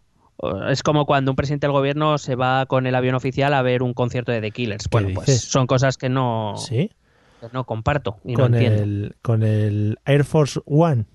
[0.70, 3.82] Es como cuando un presidente del gobierno se va con el avión oficial a ver
[3.84, 4.90] un concierto de The Killers.
[4.92, 6.92] Bueno, pues son cosas que no, Sí,
[7.40, 8.84] que no comparto y no con entiendo.
[8.84, 11.06] el, con el Air Force One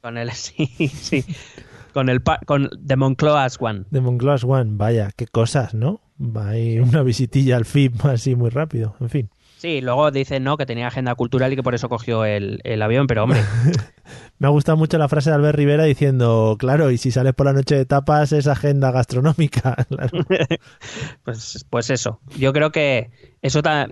[0.00, 0.30] Con el...
[0.32, 1.24] Sí, sí.
[1.92, 2.22] Con el...
[2.46, 3.84] Con The Moncloas One.
[3.90, 4.70] de Moncloas One.
[4.74, 6.00] Vaya, qué cosas, ¿no?
[6.20, 8.94] Va ahí una visitilla al FIP así muy rápido.
[9.00, 9.30] En fin.
[9.58, 10.56] Sí, luego dicen, ¿no?
[10.56, 13.40] Que tenía agenda cultural y que por eso cogió el, el avión, pero hombre...
[14.38, 17.46] Me ha gustado mucho la frase de Albert Rivera diciendo, claro, y si sales por
[17.46, 19.74] la noche de tapas es agenda gastronómica.
[19.88, 20.24] Claro.
[21.24, 22.20] Pues, pues eso.
[22.38, 23.10] Yo creo que
[23.42, 23.88] eso ta-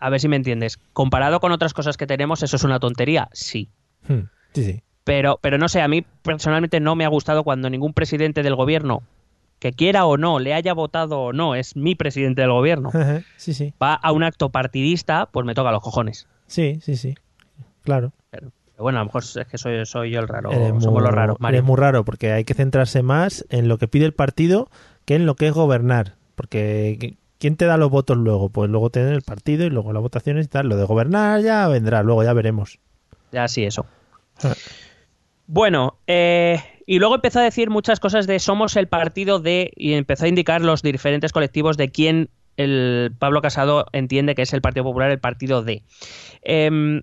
[0.00, 0.78] A ver si me entiendes.
[0.92, 3.28] Comparado con otras cosas que tenemos, eso es una tontería.
[3.32, 3.70] Sí.
[4.08, 4.82] Hmm, Sí, sí.
[5.04, 8.54] Pero, pero no sé, a mí personalmente no me ha gustado cuando ningún presidente del
[8.56, 9.02] gobierno,
[9.58, 12.90] que quiera o no, le haya votado o no, es mi presidente del gobierno,
[13.36, 13.74] Sí, sí.
[13.82, 16.26] va a un acto partidista, pues me toca los cojones.
[16.46, 17.14] Sí, sí, sí.
[17.82, 18.12] Claro.
[18.30, 20.50] Pero, bueno, a lo mejor es que soy, soy yo el raro.
[20.52, 21.58] Eres somos muy- los raros, Mario.
[21.58, 24.68] eres muy raro porque hay que centrarse más en lo que pide el partido
[25.06, 26.14] que en lo que es gobernar.
[26.34, 28.50] Porque ¿quién te da los votos luego?
[28.50, 30.68] Pues luego te dan el partido y luego las votaciones y tal.
[30.68, 32.78] Lo de gobernar ya vendrá, luego ya veremos.
[33.32, 33.86] Ya sí, eso.
[34.44, 34.52] Ah.
[35.46, 39.94] Bueno, eh, y luego empezó a decir muchas cosas de somos el partido de, y
[39.94, 44.62] empezó a indicar los diferentes colectivos de quién el Pablo Casado entiende que es el
[44.62, 45.82] Partido Popular, el partido de.
[46.42, 47.02] Em,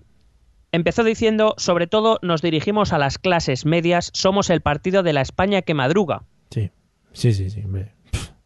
[0.72, 5.20] empezó diciendo, sobre todo nos dirigimos a las clases medias, somos el partido de la
[5.20, 6.22] España que madruga.
[6.50, 6.70] Sí,
[7.12, 7.62] sí, sí, sí.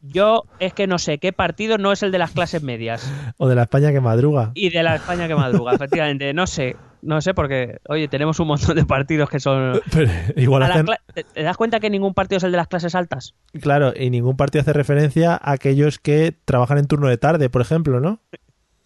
[0.01, 3.49] Yo es que no sé qué partido no es el de las clases medias O
[3.49, 4.53] de la España que madruga.
[4.55, 6.33] y de la España que madruga, efectivamente.
[6.33, 9.81] No sé, no sé porque, oye, tenemos un montón de partidos que son...
[9.93, 12.95] Pero igual hacen, ¿Te, te das cuenta que ningún partido es el de las clases
[12.95, 13.35] altas?
[13.61, 17.61] claro, y ningún partido hace referencia a aquellos que trabajan en turno de tarde, por
[17.61, 18.21] ejemplo, ¿no?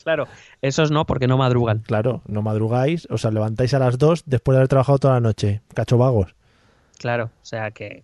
[0.02, 0.26] Claro,
[0.62, 1.80] esos no, porque no madrugan.
[1.86, 5.20] Claro, no madrugáis, o sea, levantáis a las 2 después de haber trabajado toda la
[5.20, 5.60] noche.
[5.74, 6.34] Cacho vagos.
[6.98, 8.02] Claro, o sea que...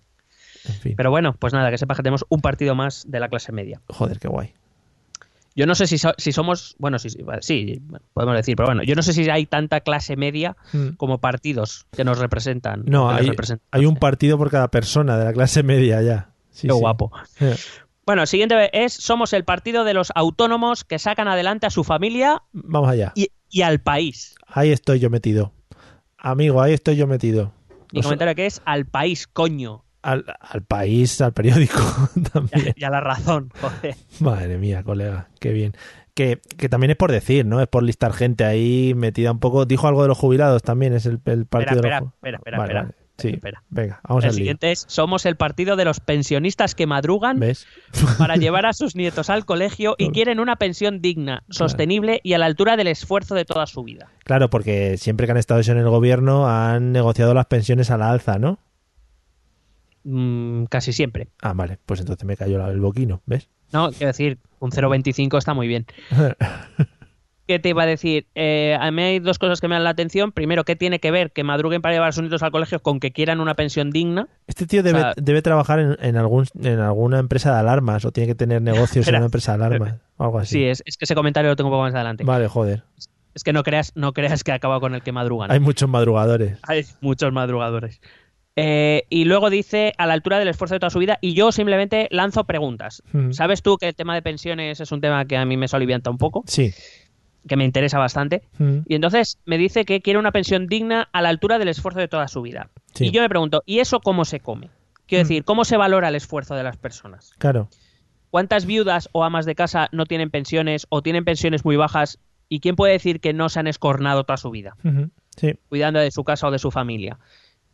[0.66, 0.94] En fin.
[0.96, 3.80] Pero bueno, pues nada, que sepas que tenemos un partido más de la clase media.
[3.88, 4.52] Joder, qué guay.
[5.56, 6.76] Yo no sé si, so- si somos...
[6.78, 7.08] Bueno, sí,
[8.12, 10.90] podemos decir, pero bueno, yo no sé si hay tanta clase media Mm.
[10.96, 12.84] como partidos que nos representan.
[12.86, 13.66] No, hay, representan.
[13.72, 16.30] hay un partido por cada persona de la clase media ya.
[16.50, 16.78] Sí, Qué sí.
[16.80, 17.10] guapo.
[17.40, 17.56] Eh,
[18.06, 22.42] Bueno, siguiente es, somos el partido de los autónomos que sacan adelante a su familia
[22.52, 23.12] Vamos allá.
[23.16, 24.34] y, y al país.
[24.46, 25.52] Ahí estoy yo metido.
[26.16, 27.52] Amigo, ahí estoy yo metido.
[27.92, 29.84] Mi comentario que es al país, coño.
[30.02, 31.80] Al, al país, al periódico
[32.32, 32.74] también.
[32.76, 33.96] Y a la razón, joder.
[34.20, 35.72] Madre mía, colega, qué bien.
[36.14, 37.60] Que, que también es por decir, ¿no?
[37.60, 39.66] Es por listar gente ahí metida un poco.
[39.66, 42.58] Dijo algo de los jubilados también, es el, el partido espera, de los espera, espera,
[42.58, 42.94] Vale, espera, vale.
[43.18, 43.64] Sí, espera.
[43.68, 44.42] venga, vamos el al lío.
[44.42, 47.66] siguiente es, somos el partido de los pensionistas que madrugan ¿Ves?
[48.16, 52.38] para llevar a sus nietos al colegio y quieren una pensión digna, sostenible y a
[52.38, 54.08] la altura del esfuerzo de toda su vida.
[54.24, 57.96] Claro, porque siempre que han estado ellos en el gobierno han negociado las pensiones a
[57.98, 58.60] la alza, ¿no?
[60.10, 61.28] Mm, casi siempre.
[61.42, 63.48] Ah, vale, pues entonces me cayó el boquino, ¿ves?
[63.72, 65.84] No, quiero decir, un 0,25 está muy bien.
[67.46, 68.26] ¿Qué te iba a decir?
[68.34, 70.32] Eh, a mí hay dos cosas que me dan la atención.
[70.32, 73.00] Primero, ¿qué tiene que ver que madruguen para llevar a sus nietos al colegio con
[73.00, 74.28] que quieran una pensión digna?
[74.46, 78.04] Este tío debe, O sea- debe trabajar en, en algún, en alguna empresa de alarmas
[78.04, 80.56] o tiene que tener negocios en una empresa de alarmas o algo así.
[80.56, 82.22] Sí, es, es que ese comentario lo tengo un poco más adelante.
[82.24, 82.82] Vale, joder.
[83.34, 85.50] Es que no creas, no creas que acaba con el que madrugan.
[85.50, 86.58] Hay muchos madrugadores.
[86.64, 88.00] Hay muchos madrugadores.
[88.60, 91.52] Eh, y luego dice a la altura del esfuerzo de toda su vida y yo
[91.52, 93.04] simplemente lanzo preguntas.
[93.12, 93.30] Mm.
[93.30, 96.10] ¿Sabes tú que el tema de pensiones es un tema que a mí me solivianta
[96.10, 96.42] un poco?
[96.46, 96.72] Sí.
[97.46, 98.42] Que me interesa bastante.
[98.58, 98.78] Mm.
[98.86, 102.08] Y entonces me dice que quiere una pensión digna a la altura del esfuerzo de
[102.08, 102.70] toda su vida.
[102.94, 103.06] Sí.
[103.06, 104.70] Y yo me pregunto, ¿y eso cómo se come?
[105.06, 105.28] Quiero Mm.
[105.28, 107.30] decir, ¿cómo se valora el esfuerzo de las personas?
[107.38, 107.68] Claro.
[108.30, 112.18] ¿Cuántas viudas o amas de casa no tienen pensiones o tienen pensiones muy bajas?
[112.48, 114.74] ¿Y quién puede decir que no se han escornado toda su vida.
[115.36, 117.18] Sí, cuidando de su casa o de su familia?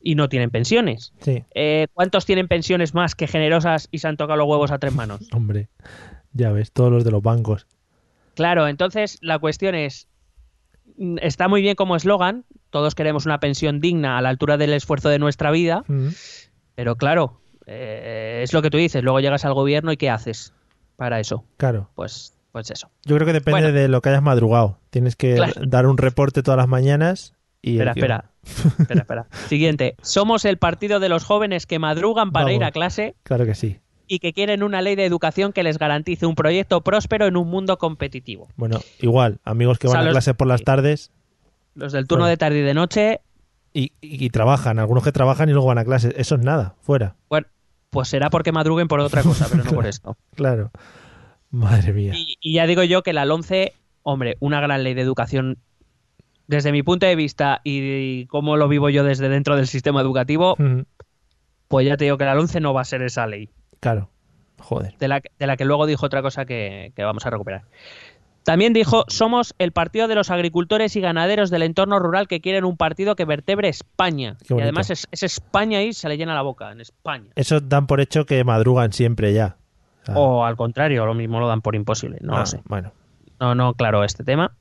[0.06, 1.12] Y no tienen pensiones.
[1.20, 1.42] sí.
[1.54, 4.94] Eh, ¿Cuántos tienen pensiones más que generosas y se han tocado los huevos a tres
[4.94, 5.20] manos?
[5.32, 5.68] Hombre,
[6.34, 7.66] ya ves, todos los de los bancos.
[8.34, 10.08] Claro, entonces la cuestión es,
[10.98, 14.74] mm, está muy bien como eslogan, todos queremos una pensión digna a la altura del
[14.74, 16.08] esfuerzo de nuestra vida, Mm.
[16.74, 20.52] pero claro, eh, es lo que tú dices, luego llegas al gobierno y ¿qué haces
[20.96, 21.44] para eso?
[21.56, 21.88] Claro.
[21.94, 22.90] Pues, pues eso.
[23.06, 23.72] Yo creo que depende Bueno.
[23.72, 24.78] de lo que hayas madrugado.
[24.90, 25.54] Tienes que Claro.
[25.66, 27.34] dar un reporte todas las mañanas
[27.64, 27.72] y...
[27.78, 28.24] Espera, espera.
[28.78, 29.26] espera, espera.
[29.48, 29.96] Siguiente.
[30.02, 32.56] Somos el partido de los jóvenes que madrugan para Vamos.
[32.56, 33.78] ir a clase Claro que sí.
[34.06, 37.48] y que quieren una ley de educación que les garantice un proyecto próspero en un
[37.48, 38.48] mundo competitivo.
[38.56, 41.10] Bueno, igual, amigos que O sea, van a los- clase por las tardes
[41.74, 42.30] Los del turno Bueno.
[42.30, 43.20] de tarde y de noche,
[43.72, 44.78] y, y- y trabajan.
[44.78, 46.14] Algunos que trabajan y luego van a clase.
[46.16, 47.16] Eso es nada, fuera.
[47.28, 47.46] bueno,
[47.90, 50.16] pues será porque madruguen por otra cosa, pero no por esto.
[50.36, 50.70] Claro.
[51.50, 52.12] Madre mía.
[52.14, 53.72] Y, y ya digo yo que la 11,
[54.02, 55.58] hombre, una gran ley de educación,
[56.46, 60.56] desde mi punto de vista y cómo lo vivo yo desde dentro del sistema educativo,
[60.58, 60.82] Mm,
[61.68, 63.50] pues ya te digo que la 11 no va a ser esa ley.
[63.80, 64.10] Claro.
[64.60, 64.96] Joder.
[64.98, 67.64] de la, de la que luego dijo otra cosa que, que vamos a recuperar.
[68.44, 72.64] También dijo, somos el partido de los agricultores y ganaderos del entorno rural que quieren
[72.64, 74.36] un partido que vertebre España.
[74.48, 77.30] Y además es, es España y se le llena la boca, en España.
[77.36, 79.56] Eso dan por hecho que madrugan siempre ya.
[80.14, 82.60] O al contrario, lo mismo lo dan por imposible, no ah, lo sé.
[82.66, 82.92] Bueno.
[83.40, 84.52] No, no, claro, este tema.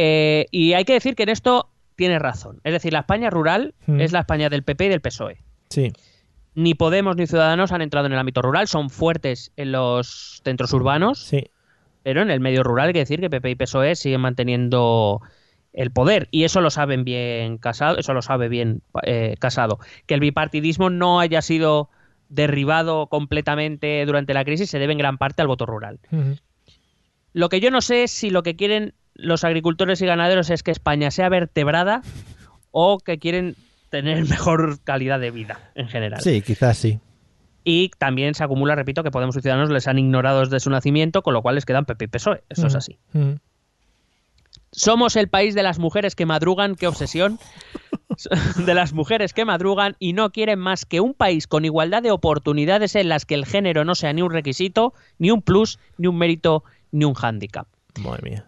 [0.00, 2.60] Eh, y hay que decir que en esto tiene razón.
[2.62, 4.00] Es decir, la España rural Mm.
[4.00, 5.38] es la España del PP y del PSOE.
[5.70, 5.92] Sí.
[6.54, 10.72] Ni Podemos ni Ciudadanos han entrado en el ámbito rural, son fuertes en los centros
[10.72, 11.18] urbanos.
[11.24, 11.46] Sí.
[12.04, 15.20] Pero en el medio rural hay que decir que PP y PSOE siguen manteniendo
[15.72, 19.78] el poder y eso lo saben bien casado, eso lo sabe bien eh, casado.
[20.06, 21.90] Que el bipartidismo no haya sido
[22.28, 25.98] derribado completamente durante la crisis se debe en gran parte al voto rural.
[27.32, 30.62] Lo que yo no sé es si lo que quieren los agricultores y ganaderos es
[30.62, 32.02] que España sea vertebrada
[32.70, 33.54] o que quieren
[33.90, 36.20] tener mejor calidad de vida en general.
[36.22, 37.00] Sí, quizás sí.
[37.64, 41.22] Y también se acumula, repito, que Podemos y Ciudadanos les han ignorado desde su nacimiento,
[41.22, 42.42] con lo cual les quedan PP y PSOE.
[42.48, 42.78] Eso es Ujú.
[42.78, 42.98] así.
[43.12, 43.36] Ujú.
[44.70, 47.38] Somos el país de las mujeres que madrugan, qué obsesión.
[48.66, 52.10] De las mujeres que madrugan y no quieren más que un país con igualdad de
[52.10, 56.08] oportunidades en las que el género no sea ni un requisito, ni un plus, ni
[56.08, 57.68] un mérito, ni un hándicap.
[58.00, 58.46] Madre mía.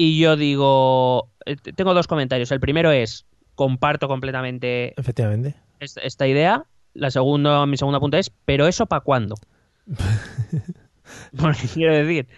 [0.00, 2.52] Y yo digo, eh, tengo dos comentarios.
[2.52, 5.56] El primero es, comparto completamente Efectivamente.
[5.80, 6.64] est- esta idea.
[6.94, 9.34] La segunda, mi segundo punto es, ¿pero eso para cuándo?
[11.36, 12.28] Porque quiero decir,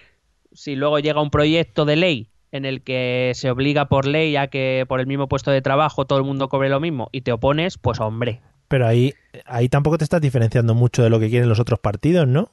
[0.52, 4.48] si luego llega un proyecto de ley en el que se obliga por ley a
[4.48, 7.32] que por el mismo puesto de trabajo todo el mundo cobre lo mismo y te
[7.32, 8.40] opones, pues hombre.
[8.68, 9.12] Pero ahí,
[9.46, 12.50] ahí tampoco te estás diferenciando mucho de lo que quieren los otros partidos, ¿no?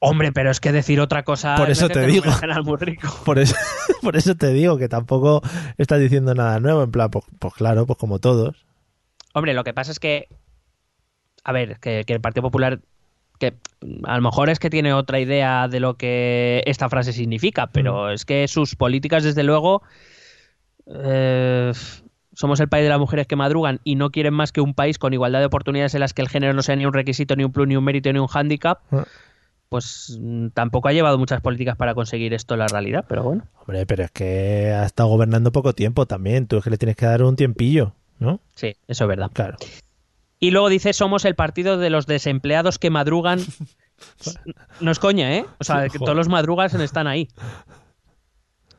[0.00, 2.30] Hombre, pero es que decir otra cosa Por es eso te digo.
[2.64, 3.08] muy rico.
[3.24, 3.54] Por eso,
[4.02, 5.40] por eso te digo que tampoco
[5.78, 6.82] estás diciendo nada nuevo.
[6.82, 8.66] En plan, pues, pues claro, pues como todos.
[9.32, 10.28] Hombre, lo que pasa es que,
[11.44, 12.80] a ver, que, que el Partido Popular,
[13.38, 13.54] que
[14.04, 18.10] a lo mejor es que tiene otra idea de lo que esta frase significa, pero
[18.10, 19.82] es que sus políticas, desde luego,
[20.86, 21.72] eh,
[22.34, 24.98] somos el país de las mujeres que madrugan y no quieren más que un país
[24.98, 27.44] con igualdad de oportunidades en las que el género no sea ni un requisito, ni
[27.44, 28.80] un plus, ni un mérito, ni un hándicap.
[28.90, 29.04] Ah.
[29.72, 33.46] Pues mm, tampoco ha llevado muchas políticas para conseguir esto en la realidad, pero bueno.
[33.58, 36.46] Hombre, pero es que ha estado gobernando poco tiempo también.
[36.46, 38.38] Tú es que le tienes que dar un tiempillo, ¿no?
[38.54, 39.30] Sí, eso es verdad.
[39.32, 39.56] Claro.
[40.38, 43.40] Y luego dice, somos el partido de los desempleados que madrugan.
[44.80, 45.46] No es coña, ¿eh?
[45.60, 47.28] O sea, que todos los madrugas están ahí.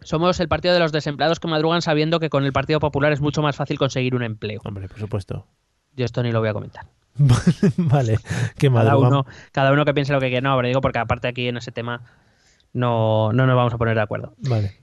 [0.01, 3.21] Somos el partido de los desempleados que madrugan sabiendo que con el Partido Popular es
[3.21, 4.59] mucho más fácil conseguir un empleo.
[4.65, 5.47] Hombre, por supuesto.
[5.95, 6.87] Yo esto ni lo voy a comentar.
[7.77, 8.17] vale,
[8.57, 10.47] que Cada uno, cada uno que piense lo que quiera.
[10.49, 12.01] No, pero digo porque aparte aquí en ese tema
[12.73, 14.33] no, no nos vamos a poner de acuerdo.
[14.39, 14.73] Vale.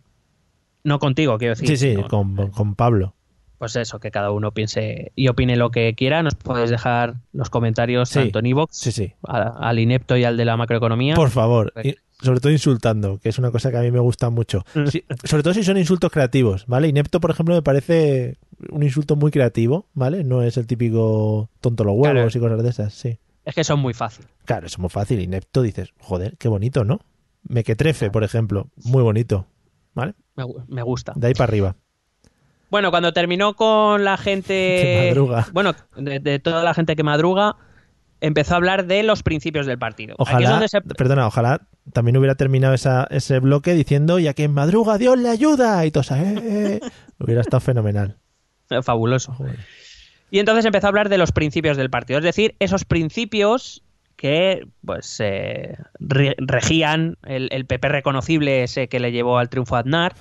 [0.84, 1.68] No contigo, quiero decir.
[1.68, 3.14] Sí, sí, con, con Pablo.
[3.58, 6.22] Pues eso, que cada uno piense y opine lo que quiera.
[6.22, 8.20] Nos podéis dejar los comentarios Sí.
[8.20, 9.12] tanto en iVoox, Sí, sí.
[9.26, 11.14] a- al inepto y al de la macroeconomía.
[11.14, 11.70] Por favor.
[11.84, 14.64] Y sobre todo insultando, que es una cosa que a mí me gusta mucho.
[14.86, 16.88] Sí, sobre todo si son insultos creativos, ¿vale?
[16.88, 18.38] Inepto, por ejemplo, me parece
[18.70, 20.24] un insulto muy creativo, ¿vale?
[20.24, 22.28] No es el típico tonto los huevos Claro.
[22.34, 23.18] y cosas de esas, sí.
[23.44, 24.26] Es que son muy fácil.
[24.44, 25.20] Claro, es muy fácil.
[25.20, 27.00] Inepto dices, joder, qué bonito, ¿no?
[27.48, 29.46] Mequetrefe, por ejemplo, muy bonito.
[29.94, 30.14] ¿vale?
[30.36, 31.12] Me, gu- me gusta.
[31.16, 31.76] De ahí para arriba.
[32.70, 34.52] Bueno, cuando terminó con la gente.
[34.82, 35.46] Que madruga.
[35.52, 37.56] Bueno, de, de toda la gente que madruga,
[38.20, 40.14] empezó a hablar de los principios del partido.
[40.18, 44.98] Ojalá, se- perdona, ojalá también hubiera terminado esa- ese bloque diciendo, y a quien madruga,
[44.98, 46.80] Dios le ayuda, y todos, "Eh, eh".
[47.18, 48.18] hubiera estado fenomenal.
[48.82, 49.32] Fabuloso.
[49.32, 49.58] Joder.
[50.30, 53.82] Y entonces empezó a hablar de los principios del partido, es decir, esos principios
[54.16, 59.76] que pues eh, re- regían el, el PP reconocible ese que le llevó al triunfo
[59.76, 60.14] a Aznar,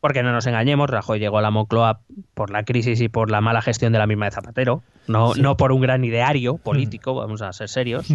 [0.00, 2.00] porque no nos engañemos, Rajoy llegó a la Moncloa
[2.34, 5.40] por la crisis y por la mala gestión de la misma de Zapatero, no, Sí.
[5.40, 8.06] no por un gran ideario político, vamos a ser serios.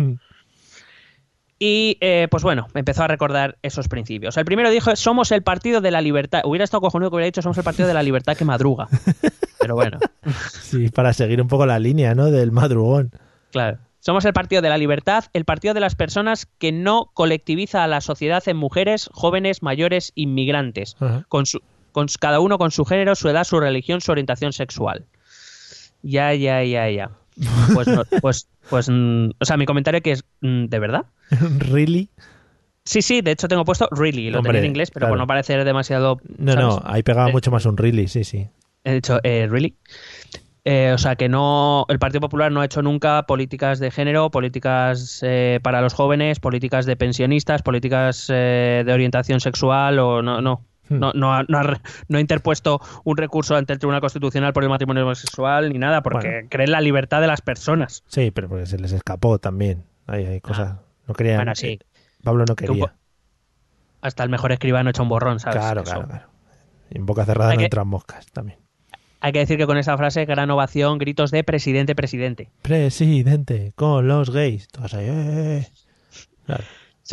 [1.65, 4.35] Y eh, pues bueno, empezó a recordar esos principios.
[4.35, 6.41] El primero dijo, somos el partido de la libertad.
[6.43, 8.89] Hubiera estado cojonudo que hubiera dicho, somos el partido de la libertad que madruga.
[9.61, 9.97] Pero bueno,
[10.61, 12.31] Sí, para seguir un poco la línea, ¿no?
[12.31, 13.11] Del madrugón.
[13.51, 13.77] claro.
[14.01, 17.87] Somos el partido de la libertad, el partido de las personas que no colectiviza a
[17.87, 20.97] la sociedad en mujeres, jóvenes, mayores, inmigrantes,
[21.29, 21.61] con su-
[21.93, 25.05] con cada uno con su género, su edad, su religión, su orientación sexual.
[26.01, 27.11] Ya, ya, ya, ya.
[27.73, 31.05] Pues, no- pues, pues, mm, o sea, mi comentario que es, mm, ¿de verdad?
[31.59, 32.09] ¿Really?
[32.85, 35.11] Sí, sí, de hecho tengo puesto really, lo Hombre, tenía en inglés, pero claro.
[35.13, 36.17] por no parecer demasiado...
[36.37, 36.67] No, ¿sabes?
[36.67, 38.47] no, ahí pegaba Eh, mucho más un really, sí, sí.
[38.83, 39.77] He dicho, eh, ¿really?
[40.65, 44.31] Eh, o sea, que no, el Partido Popular no ha hecho nunca políticas de género,
[44.31, 50.41] políticas eh, para los jóvenes, políticas de pensionistas, políticas eh, de orientación sexual o no,
[50.41, 50.65] no.
[50.89, 50.99] Hmm.
[50.99, 51.79] No, no, ha, no, ha,
[52.09, 56.03] no ha interpuesto un recurso ante el Tribunal Constitucional por el matrimonio homosexual ni nada,
[56.03, 56.47] porque Bueno.
[56.51, 58.03] cree en la libertad de las personas.
[58.07, 59.85] Sí, pero porque se les escapó también.
[60.07, 60.77] Hay, hay cosas.
[61.07, 61.35] No querían.
[61.35, 61.39] Ah.
[61.39, 61.67] Bueno, sí.
[61.67, 61.79] eh,
[62.23, 62.93] Pablo no quería.
[64.01, 65.57] Hasta el mejor escribano echa un borrón, ¿sabes?
[65.59, 66.27] Claro, claro, claro.
[66.89, 68.59] Y en boca cerrada Hay no que- entran moscas también.
[69.21, 72.51] Hay que decir que con esa frase, gran ovación, gritos de presidente, presidente.
[72.61, 74.67] Presidente, con los gays.
[74.67, 75.67] Todos ahí, eh, eh.
[76.45, 76.63] Claro.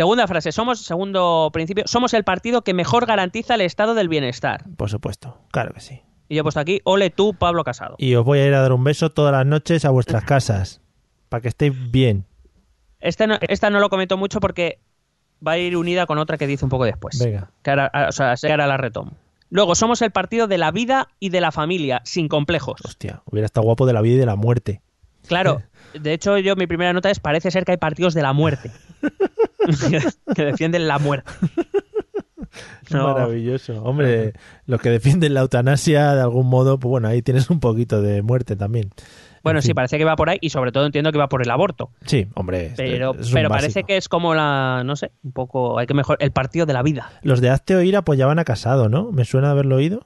[0.01, 4.65] Segunda frase, somos, segundo principio, somos el partido que mejor garantiza el estado del bienestar.
[4.79, 6.01] Por supuesto, claro que sí.
[6.27, 7.97] Y yo he puesto aquí, ole tú, Pablo Casado.
[7.99, 10.81] Y os voy a ir a dar un beso todas las noches a vuestras casas.
[11.29, 12.25] Para que estéis bien.
[13.01, 14.79] Este no- esta no lo comento mucho porque
[15.47, 17.19] va a ir unida con otra que dice un poco después.
[17.23, 17.51] Venga.
[17.63, 19.13] Que ahora, ah, o sea, que ahora la retomo.
[19.51, 22.81] Luego, somos el partido de la vida y de la familia, sin complejos.
[22.87, 24.81] Hostia, hubiera estado guapo de la vida y de la muerte.
[25.27, 25.61] Claro,
[25.93, 28.71] de hecho, yo mi primera nota es, parece ser que hay partidos de la muerte.
[30.35, 31.31] que defienden la muerte.
[32.91, 33.15] No.
[33.15, 33.81] Maravilloso.
[33.85, 34.33] Hombre,
[34.67, 38.23] los que defienden la eutanasia de algún modo, pues bueno, ahí tienes un poquito de
[38.23, 38.91] muerte también.
[39.45, 39.77] Bueno, En sí, fin.
[39.77, 41.93] parece que va por ahí y sobre todo entiendo que va por el aborto.
[42.05, 42.75] Sí, hombre.
[42.77, 46.19] Pero, es pero parece que es como la, no sé, un poco, hay que mejorar,
[46.21, 47.13] el partido de la vida.
[47.23, 49.13] Los de Hazte Oír apoyaban a Casado, ¿no?
[49.13, 50.05] ¿Me suena haberlo oído?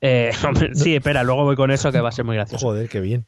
[0.00, 2.66] Eh, hombre, sí, espera, luego voy con eso que va a ser muy gracioso.
[2.66, 3.26] Joder, qué bien.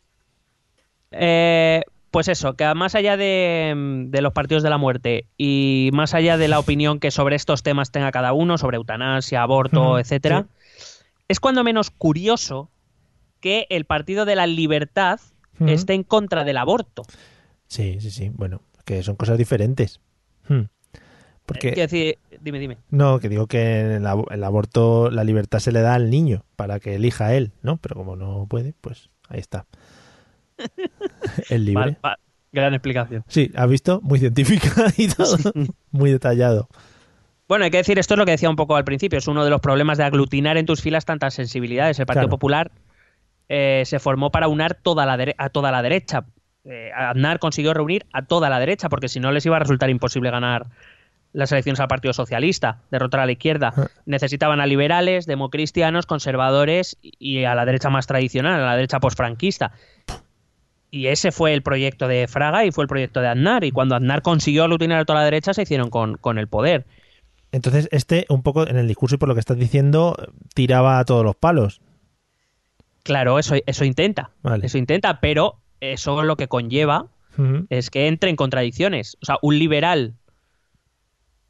[1.11, 6.15] Eh, pues eso, que más allá de, de los partidos de la muerte y más
[6.15, 10.47] allá de la opinión que sobre estos temas tenga cada uno, sobre eutanasia, aborto, etcétera,
[11.29, 12.71] es cuando menos curioso
[13.41, 15.21] que el partido de la libertad
[15.67, 17.03] esté en contra del aborto.
[17.67, 18.31] Sí, sí, sí.
[18.33, 20.01] Bueno, que son cosas diferentes.
[20.49, 20.63] Hmm.
[21.45, 22.77] Porque, decir, dime, dime.
[22.91, 26.79] no, que digo que el, el aborto, la libertad se le da al niño para
[26.79, 27.79] que elija él, ¿no?
[27.79, 29.67] Pero como no puede, pues ahí está.
[31.49, 31.97] El libre.
[32.03, 32.17] Vale,
[32.53, 33.25] gran explicación.
[33.29, 34.01] Sí, ¿has visto?
[34.03, 35.37] Muy científica y todo.
[35.91, 36.69] Muy detallado.
[37.49, 39.43] Bueno, hay que decir, esto es lo que decía un poco al principio, es uno
[39.45, 41.99] de los problemas de aglutinar en tus filas tantas sensibilidades.
[41.99, 42.31] El Partido Claro.
[42.31, 42.71] Popular
[43.49, 46.25] eh, se formó para unar toda la dere- a toda la derecha.
[46.65, 49.89] Eh, Aznar consiguió reunir a toda la derecha, porque si no les iba a resultar
[49.89, 50.67] imposible ganar
[51.33, 53.73] las elecciones al Partido Socialista, derrotar a la izquierda.
[53.75, 53.87] Ah.
[54.05, 59.73] Necesitaban a liberales, democristianos, conservadores y a la derecha más tradicional, a la derecha posfranquista.
[60.91, 63.65] Y ese fue el proyecto de Fraga y fue el proyecto de Aznar.
[63.65, 66.87] Y cuando Aznar consiguió aglutinar a toda la derecha, se hicieron con, con el poder.
[67.53, 70.17] Entonces, este, un poco en el discurso y por lo que estás diciendo,
[70.55, 71.81] tiraba a todos los palos.
[73.03, 74.31] Claro, eso, eso intenta.
[74.43, 74.67] Vale.
[74.67, 77.07] Eso intenta, pero eso lo que conlleva
[77.69, 79.17] es que entre en contradicciones.
[79.23, 80.15] O sea, un liberal,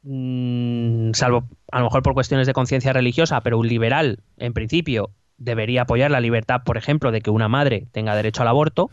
[0.03, 5.09] mm, salvo a lo mejor por cuestiones de conciencia religiosa, pero un liberal, en principio,
[5.39, 8.89] debería apoyar la libertad, por ejemplo, de que una madre tenga derecho al aborto,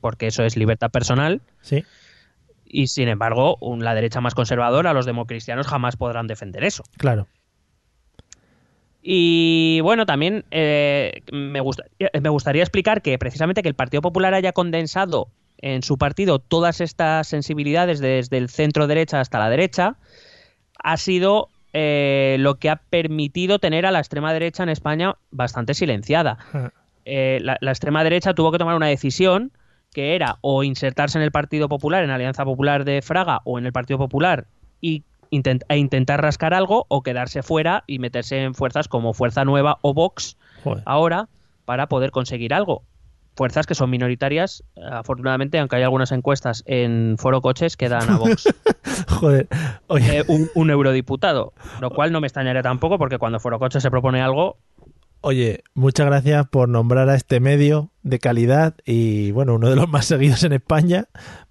[0.00, 1.40] porque eso es libertad personal.
[1.62, 1.84] Sí.
[2.66, 6.82] Y sin embargo, un- la derecha más conservadora, los democristianos jamás podrán defender eso.
[6.98, 7.26] Claro.
[9.02, 14.34] Y bueno, también eh, me, gustaría, me gustaría explicar que precisamente que el Partido Popular
[14.34, 19.96] haya condensado en su partido todas estas sensibilidades desde el centro derecha hasta la derecha
[20.82, 25.74] ha sido eh, lo que ha permitido tener a la extrema derecha en España bastante
[25.74, 26.38] silenciada.
[27.04, 29.52] Eh, la, la extrema derecha tuvo que tomar una decisión
[29.92, 33.58] que era o insertarse en el Partido Popular, en la Alianza Popular de Fraga o
[33.58, 34.46] en el Partido Popular
[34.82, 39.44] y intent- e intentar rascar algo o quedarse fuera y meterse en fuerzas como Fuerza
[39.46, 40.82] Nueva o Vox Joder.
[40.86, 41.28] ahora
[41.64, 42.82] para poder conseguir algo.
[43.34, 48.10] Fuerzas que son minoritarias, eh, afortunadamente, aunque hay algunas encuestas en Foro Coches que dan
[48.10, 48.52] a Vox
[49.08, 49.46] Joder.
[49.88, 53.82] Oye, eh, un, un eurodiputado, lo cual no me extrañaría tampoco porque cuando Foro Coches
[53.82, 54.58] se propone algo,
[55.20, 59.88] Oye, muchas gracias por nombrar a este medio de calidad y, bueno, uno de los
[59.88, 61.06] más seguidos en España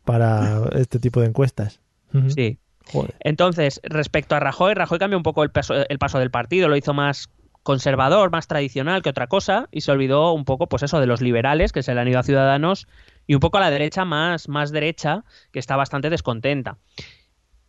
[0.05, 1.81] para este tipo de encuestas.
[2.29, 2.59] Sí.
[2.91, 3.15] Joder.
[3.19, 6.77] Entonces, respecto a Rajoy, Rajoy cambió un poco el paso, el paso del partido, lo
[6.77, 7.29] hizo más
[7.63, 11.21] conservador, más tradicional que otra cosa, y se olvidó un poco, pues eso, de los
[11.21, 12.88] liberales, que se le han ido a Ciudadanos,
[13.27, 16.77] y un poco a la derecha más, más derecha, que está bastante descontenta.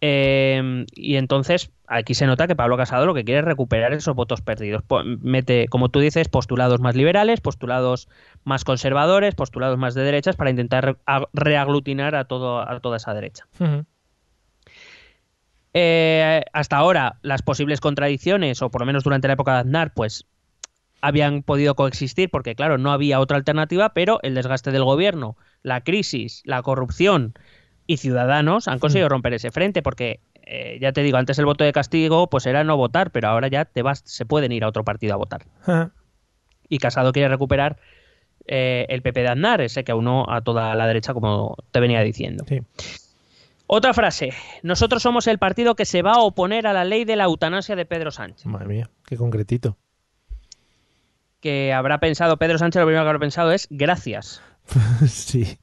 [0.01, 4.15] Eh, y entonces aquí se nota que Pablo Casado lo que quiere es recuperar esos
[4.15, 4.85] votos perdidos.
[5.21, 8.09] Mete, como tú dices, postulados más liberales, postulados
[8.45, 10.99] más conservadores, postulados más de derechas para intentar
[11.33, 13.47] reaglutinar a, todo, a toda esa derecha.
[15.75, 19.93] Eh, hasta ahora, las posibles contradicciones, o por lo menos durante la época de Aznar,
[19.95, 20.27] pues
[21.01, 25.83] habían podido coexistir porque, claro, no había otra alternativa, pero el desgaste del gobierno, la
[25.83, 27.35] crisis, la corrupción
[27.89, 31.65] y Ciudadanos han conseguido romper ese frente porque, eh, ya te digo, antes el voto
[31.65, 34.69] de castigo pues era no votar, pero ahora ya te vas, se pueden ir a
[34.69, 35.47] otro partido a votar.
[36.69, 37.79] Y Casado quiere recuperar
[38.47, 42.03] eh, el PP de Aznar, ese que aunó a toda la derecha, como te venía
[42.03, 42.45] diciendo.
[42.47, 42.61] Sí.
[43.67, 44.35] Otra frase.
[44.63, 47.75] Nosotros somos el partido que se va a oponer a la ley de la eutanasia
[47.75, 48.45] de Pedro Sánchez.
[48.45, 49.79] Madre mía, qué concretito.
[51.41, 54.43] Que habrá pensado Pedro Sánchez, lo primero que habrá pensado es gracias.
[55.09, 55.57] sí.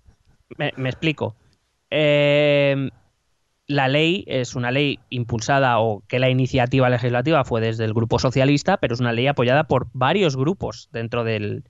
[0.58, 1.36] Me, me explico.
[1.98, 2.90] Eh,
[3.68, 8.20] la ley es una ley impulsada o que la iniciativa legislativa fue desde el grupo
[8.20, 11.64] socialista, pero es una ley apoyada por varios grupos dentro del,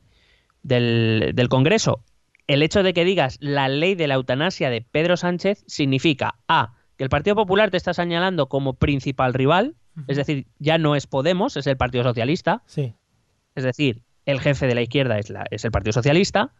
[0.64, 2.04] del, del Congreso.
[2.48, 6.74] El hecho de que digas la ley de la eutanasia de Pedro Sánchez significa A,
[6.98, 9.76] que el Partido Popular te está señalando como principal rival,
[10.08, 12.94] es decir, ya no es Podemos, es el Partido Socialista, Sí.
[13.56, 16.52] es decir, el jefe de la izquierda es, la- es el Partido Socialista,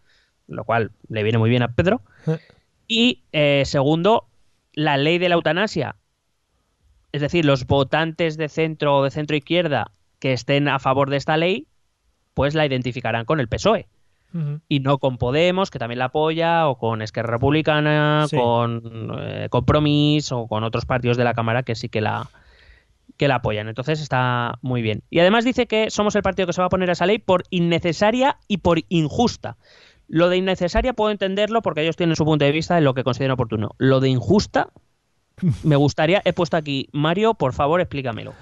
[0.48, 2.02] lo cual le viene muy bien a Pedro.
[2.88, 4.26] Y eh, segundo,
[4.74, 5.96] la ley de la eutanasia.
[7.12, 11.18] Es decir, los votantes de centro o de centro izquierda que estén a favor de
[11.18, 11.68] esta ley,
[12.34, 13.88] pues la identificarán con el PSOE.
[14.68, 18.36] Y no con Podemos, que también la apoya, o con Esquerra Republicana, Sí.
[18.36, 18.82] con
[19.18, 22.30] eh, Compromís, o con otros partidos de la Cámara que sí que la,
[23.16, 23.70] que la apoyan.
[23.70, 25.04] Entonces está muy bien.
[25.10, 27.18] Y además dice que somos el partido que se va a poner a esa ley
[27.18, 29.56] por innecesaria y por injusta.
[30.08, 33.04] Lo de innecesaria puedo entenderlo porque ellos tienen su punto de vista en lo que
[33.04, 33.72] consideran oportuno.
[33.78, 34.70] Lo de injusta,
[35.64, 38.34] me gustaría, he puesto aquí, Mario, por favor, explícamelo.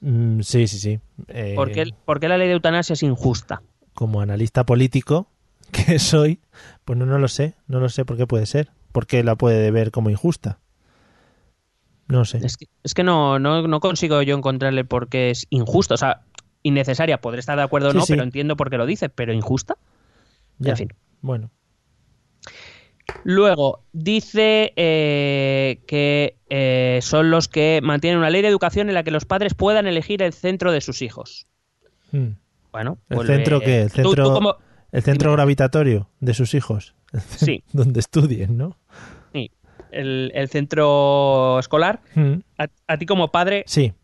[0.00, 1.00] Mm, sí, sí, sí.
[1.28, 3.62] Eh, ¿Por qué, por qué la ley de eutanasia es injusta?
[3.94, 5.28] Como analista político
[5.72, 6.40] que soy,
[6.84, 7.54] pues no, no lo sé.
[7.66, 8.70] No lo sé por qué puede ser.
[8.92, 10.60] ¿Por qué la puede ver como injusta?
[12.06, 12.38] No sé.
[12.42, 15.94] Es que, es que no, no, no consigo yo encontrarle por qué es injusto.
[15.94, 16.22] O sea,
[16.62, 18.12] innecesaria, podré estar de acuerdo o Sí, no, sí.
[18.14, 19.76] pero entiendo por qué lo dice, pero injusta.
[20.58, 20.70] Ya.
[20.70, 20.92] En fin.
[21.20, 21.50] Bueno.
[23.24, 29.02] Luego, dice eh, que eh, son los que mantienen una ley de educación en la
[29.02, 31.46] que los padres puedan elegir el centro de sus hijos.
[32.12, 32.28] Mm.
[32.70, 33.82] Bueno, ¿El vuelve- centro qué?
[33.82, 34.56] ¿El Tú- tú centro, como-
[34.92, 36.94] el centro gravitatorio de sus hijos?
[37.28, 38.76] Sí, Donde estudien, ¿no?
[39.32, 39.50] sí.
[39.90, 42.00] El, el centro escolar.
[42.14, 42.34] Mm.
[42.58, 43.94] A, a ti como padre, Sí.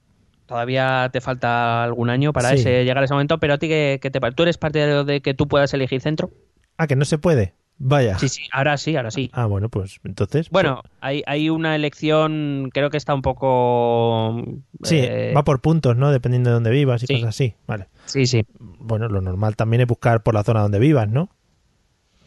[0.46, 2.56] todavía te falta algún año para Sí.
[2.56, 4.36] ese, llegar a ese momento, pero a ti, ¿qué, qué te parece?
[4.36, 6.30] ¿Tú eres partidario de que tú puedas elegir centro?
[6.76, 7.54] Ah, que no se puede.
[7.78, 8.18] Vaya.
[8.18, 9.30] Sí, sí, ahora sí, ahora sí.
[9.32, 10.48] Ah, bueno, pues entonces.
[10.50, 14.44] Bueno, hay, hay una elección, creo que está un poco...
[14.82, 16.12] Sí, eh, va por puntos, ¿no?
[16.12, 17.14] Dependiendo de dónde vivas y sí.
[17.14, 17.54] cosas así.
[17.66, 17.88] Vale.
[18.04, 18.46] Sí, sí.
[18.58, 21.30] Bueno, lo normal también es buscar por la zona donde vivas, ¿no?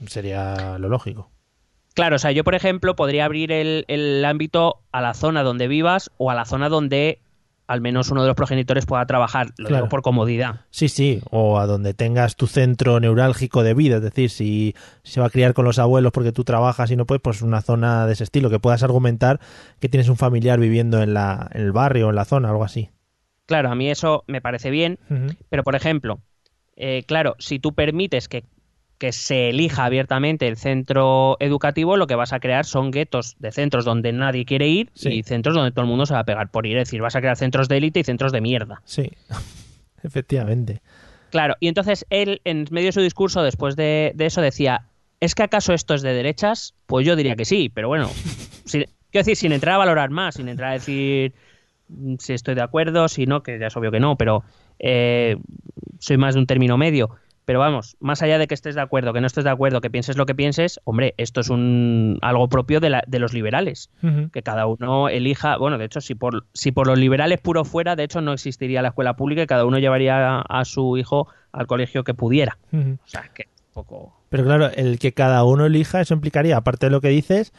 [0.06, 1.32] Sería lo lógico.
[1.94, 5.68] Claro, o sea, yo, por ejemplo, podría abrir el, el ámbito a la zona donde
[5.68, 7.20] vivas o a la zona donde
[7.68, 9.48] al menos uno de los progenitores pueda trabajar.
[9.58, 9.76] Lo Claro.
[9.76, 10.62] digo por comodidad.
[10.70, 15.20] Sí, sí, o a donde tengas tu centro neurálgico de vida, es decir, si se
[15.20, 18.06] va a criar con los abuelos porque tú trabajas y no puedes, pues una zona
[18.08, 19.40] de ese estilo, que puedas argumentar
[19.80, 22.64] que tienes un familiar viviendo en, la, en el barrio o en la zona, algo
[22.64, 22.90] así.
[23.46, 25.00] Claro, a mí eso me parece bien,
[25.50, 26.20] pero, por ejemplo,
[26.76, 28.44] eh, claro, si tú permites que,
[28.98, 33.52] que se elija abiertamente el centro educativo, lo que vas a crear son guetos de
[33.52, 35.10] centros donde nadie quiere ir Sí.
[35.10, 36.78] y centros donde todo el mundo se va a pegar por ir.
[36.78, 38.82] Es decir, vas a crear centros de élite y centros de mierda.
[38.86, 39.12] Sí,
[40.04, 40.82] efectivamente.
[41.30, 44.86] Claro, y entonces él, en medio de su discurso, después de, de eso, decía,
[45.20, 46.74] ¿es que acaso esto es de derechas?
[46.86, 48.10] Pues yo diría que sí, pero bueno,
[48.66, 51.34] sin- quiero decir, sin entrar a valorar más, sin entrar a decir
[51.90, 54.44] mm, si estoy de acuerdo, si no, que ya es obvio que no, pero
[54.80, 55.38] eh,
[56.00, 57.12] soy más de un término medio.
[57.48, 59.90] Pero vamos, más allá de que estés de acuerdo, que no estés de acuerdo, que
[59.90, 63.90] pienses lo que pienses, hombre, esto es un algo propio de, la- de los liberales.
[64.34, 67.96] Que cada uno elija, bueno, de hecho, si por, si por los liberales puro fuera,
[67.96, 71.30] de hecho no existiría la escuela pública y cada uno llevaría a, a su hijo
[71.54, 72.58] al colegio que pudiera.
[73.06, 74.14] O sea, que un poco...
[74.28, 77.54] Pero claro, el que cada uno elija, eso implicaría, aparte de lo que dices,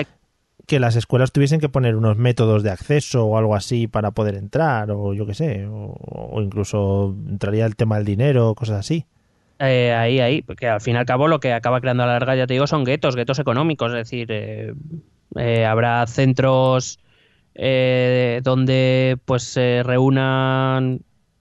[0.66, 4.34] que las escuelas tuviesen que poner unos métodos de acceso o algo así para poder
[4.34, 9.06] entrar, o yo qué sé, o, o incluso entraría el tema del dinero, cosas así.
[9.60, 12.12] Eh, ahí, ahí, porque al fin y al cabo lo que acaba creando a la
[12.12, 14.72] larga, ya te digo, son guetos, guetos económicos, es decir, eh,
[15.36, 17.00] eh, habrá centros
[17.54, 21.00] eh, donde pues se reúnan,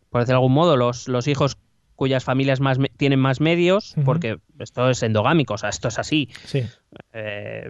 [0.10, 1.58] por decir de algún modo, los, los hijos
[1.98, 6.00] cuyas familias más me- tienen más medios, porque esto es endogámico, o sea, esto es
[6.00, 6.30] así.
[6.46, 6.64] Sí.
[7.12, 7.70] Eh,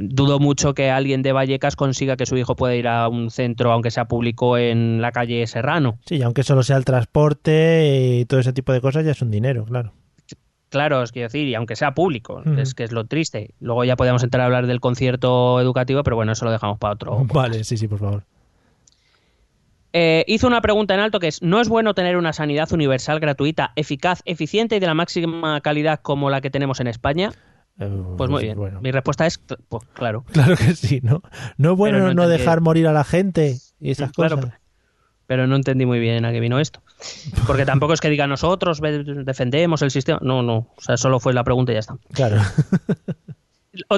[0.00, 3.70] dudo mucho que alguien de Vallecas consiga que su hijo pueda ir a un centro,
[3.70, 5.98] aunque sea público, en la calle Serrano.
[6.06, 9.22] Sí, y aunque solo sea el transporte y todo ese tipo de cosas, ya es
[9.22, 9.92] un dinero, claro.
[10.70, 13.50] Claro, es quiero decir, y aunque sea público, es que es lo triste.
[13.60, 16.94] Luego ya podemos entrar a hablar del concierto educativo, pero bueno, eso lo dejamos para
[16.94, 17.26] otro.
[17.26, 18.24] Vale, sí, sí, por favor.
[19.92, 23.20] Eh, hizo una pregunta en alto que es, ¿no es bueno tener una sanidad universal,
[23.20, 27.30] gratuita, eficaz, eficiente y de la máxima calidad como la que tenemos en España?
[27.78, 28.56] Eh, Pues muy bien.
[28.56, 30.24] Bueno, Mi respuesta es, pues claro.
[30.32, 31.22] claro que sí, ¿no?
[31.58, 34.52] No es bueno Pero no, dejar morir a la gente y esas Claro, cosas.
[35.26, 36.82] Pero no entendí muy bien a qué vino esto.
[37.46, 40.18] Porque tampoco es que diga nosotros defendemos el sistema.
[40.22, 40.68] No, no.
[40.76, 41.96] O sea, solo fue la pregunta y ya está.
[42.12, 42.40] Claro.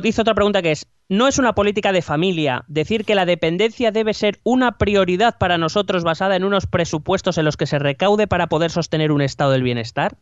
[0.05, 3.91] Hizo otra pregunta que es, ¿no es una política de familia decir que la dependencia
[3.91, 8.27] debe ser una prioridad para nosotros basada en unos presupuestos en los que se recaude
[8.29, 10.17] para poder sostener un estado del bienestar?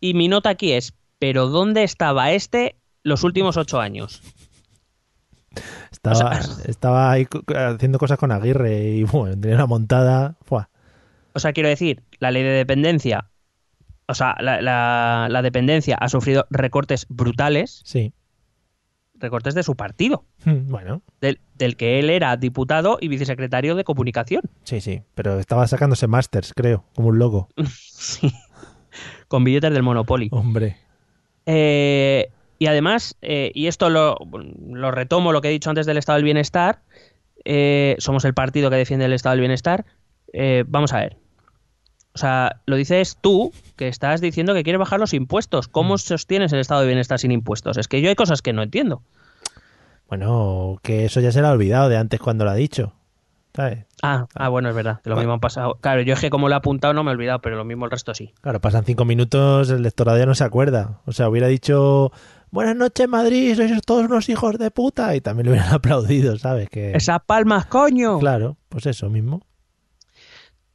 [0.00, 4.22] Y mi nota aquí es, ¿pero dónde estaba este los últimos ocho años?
[5.90, 7.26] Estaba, O sea- estaba ahí
[7.74, 10.36] haciendo cosas con Aguirre y bueno, tenía una montada.
[11.32, 13.30] O sea, quiero decir, la ley de dependencia,
[14.10, 18.12] o sea, la, la- la dependencia ha sufrido recortes brutales, Sí.
[19.14, 23.84] recortes de su partido, Mm, Bueno, del, del que él era diputado y vicesecretario de
[23.84, 24.42] comunicación.
[24.64, 25.02] sí, sí.
[25.14, 27.48] Pero estaba sacándose masters, creo, como un loco.
[27.66, 28.32] Sí.
[29.28, 30.28] Con billetes del Monopoly.
[30.32, 30.76] Hombre.
[31.46, 34.16] Eh, y además, eh, y esto lo,
[34.68, 36.82] lo retomo lo que he dicho antes del estado del bienestar,
[37.44, 39.84] eh, somos el partido que defiende el estado del bienestar.
[40.32, 41.16] eh, vamos a ver.
[42.14, 45.68] O sea, lo dices tú, que estás diciendo que quieres bajar los impuestos.
[45.68, 47.76] ¿Cómo sostienes el estado de bienestar sin impuestos?
[47.76, 49.02] Es que yo hay cosas que no entiendo.
[50.08, 52.92] Bueno, que eso ya se le ha olvidado de antes cuando lo ha dicho.
[53.54, 53.84] ¿Sabes?
[54.02, 55.76] Ah, ah, bueno, es verdad, que lo mismo han pasado.
[55.80, 57.84] Claro, yo es que como lo he apuntado no me he olvidado, pero lo mismo
[57.84, 58.32] el resto sí.
[58.40, 61.00] Claro, pasan cinco minutos, el lectorado ya no se acuerda.
[61.06, 62.12] O sea, hubiera dicho,
[62.50, 66.68] buenas noches Madrid, sois todos unos hijos de puta, y también le hubieran aplaudido, ¿sabes?
[66.70, 66.92] Que...
[66.92, 68.20] ¡Esas palmas, coño!
[68.20, 69.42] Claro, pues eso mismo.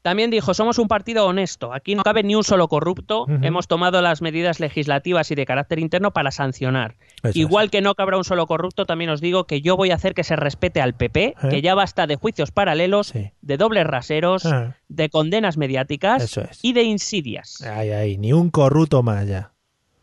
[0.05, 4.03] También dijo, somos un partido honesto, aquí no cabe ni un solo corrupto, hemos tomado
[4.03, 6.93] las medidas legislativas y de carácter interno para sancionar.
[7.23, 9.95] Eso Igual que no cabrá un solo corrupto, también os digo que yo voy a
[9.95, 11.33] hacer que se respete al PP, ¿Eh?
[11.49, 13.31] que ya basta de juicios paralelos, Sí.
[13.41, 14.75] de dobles raseros, Ah.
[14.89, 16.59] de condenas mediáticas es.
[16.61, 17.63] y de insidias.
[17.63, 19.53] Ay, ay, ni un corrupto más ya.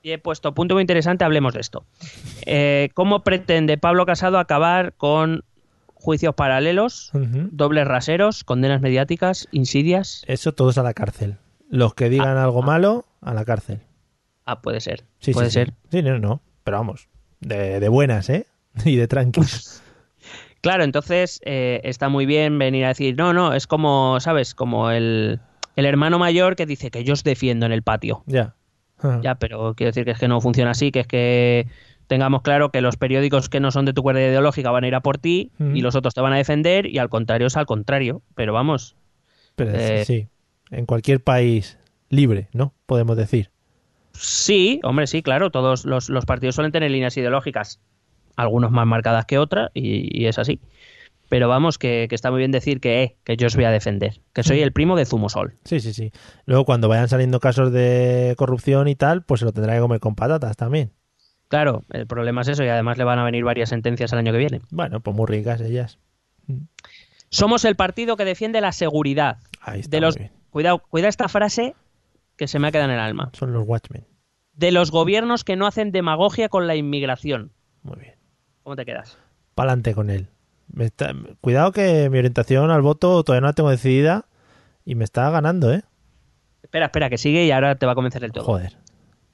[0.03, 1.85] Y he puesto punto muy interesante, hablemos de esto.
[2.45, 5.45] Eh, ¿Cómo pretende Pablo Casado acabar con
[6.03, 10.25] juicios paralelos, dobles raseros, condenas mediáticas, insidias?
[10.27, 11.39] Eso todos a la cárcel.
[11.71, 13.81] Los que digan algo malo, a la cárcel.
[14.45, 15.05] Ah, puede ser.
[15.21, 15.65] Sí, puede sí, sí.
[15.67, 15.75] ser.
[15.91, 16.43] Sí, no, no.
[16.65, 17.09] Pero vamos,
[17.41, 18.47] de, de buenas, ¿eh?
[18.85, 19.81] Y de tranquilos.
[20.61, 24.55] Claro, entonces eh, está muy bien venir a decir, no, no, es como, ¿sabes?
[24.55, 25.41] Como el,
[25.77, 28.23] el hermano mayor que dice que yo os defiendo en el patio.
[28.27, 28.55] ya.
[29.05, 29.19] Ah.
[29.21, 31.67] Ya, pero quiero decir que es que no funciona así, que es que
[32.13, 34.95] tengamos claro que los periódicos que no son de tu cuerda ideológica van a ir
[34.95, 35.75] a por ti Mm.
[35.77, 38.21] y los otros te van a defender y al contrario es al contrario.
[38.35, 38.97] Pero vamos,
[39.57, 40.29] Pero eh, sí,
[40.71, 41.79] en cualquier país
[42.11, 42.75] libre, ¿no?
[42.85, 43.49] Podemos decir.
[44.13, 47.81] sí, hombre, sí, claro, todos los, los partidos suelen tener líneas ideológicas,
[48.37, 50.61] algunos más marcadas que otras y, y es así.
[51.31, 53.71] Pero vamos, que, que está muy bien decir que, eh, que yo os voy a
[53.71, 55.55] defender, que soy el primo de Zumosol.
[55.65, 56.13] Sí, sí, sí.
[56.45, 59.99] Luego cuando vayan saliendo casos de corrupción y tal, pues se lo tendrá que comer
[60.01, 60.93] con patatas también.
[61.53, 64.33] Claro, el problema es eso y además le van a venir varias sentencias el año
[64.33, 64.63] que viene.
[64.71, 65.99] Bueno, pues muy ricas ellas.
[67.29, 69.37] Somos el partido que defiende la seguridad.
[69.61, 69.95] Ahí está.
[69.95, 70.17] De los,
[70.49, 71.75] cuidado, cuidado esta frase
[72.39, 73.29] que se me ha quedado en el alma.
[73.35, 74.07] Son los Watchmen.
[74.55, 77.53] De los gobiernos que no hacen demagogia con la inmigración.
[77.83, 78.15] Muy bien.
[78.63, 79.19] ¿Cómo te quedas?
[79.55, 80.29] Pa'lante con él.
[80.73, 84.25] Me está- Cuidado que mi orientación al voto todavía no la tengo decidida
[84.87, 85.83] y me está ganando, ¿eh?
[86.63, 88.45] Espera, espera, que sigue y ahora te va a convencer el todo.
[88.45, 88.79] Joder.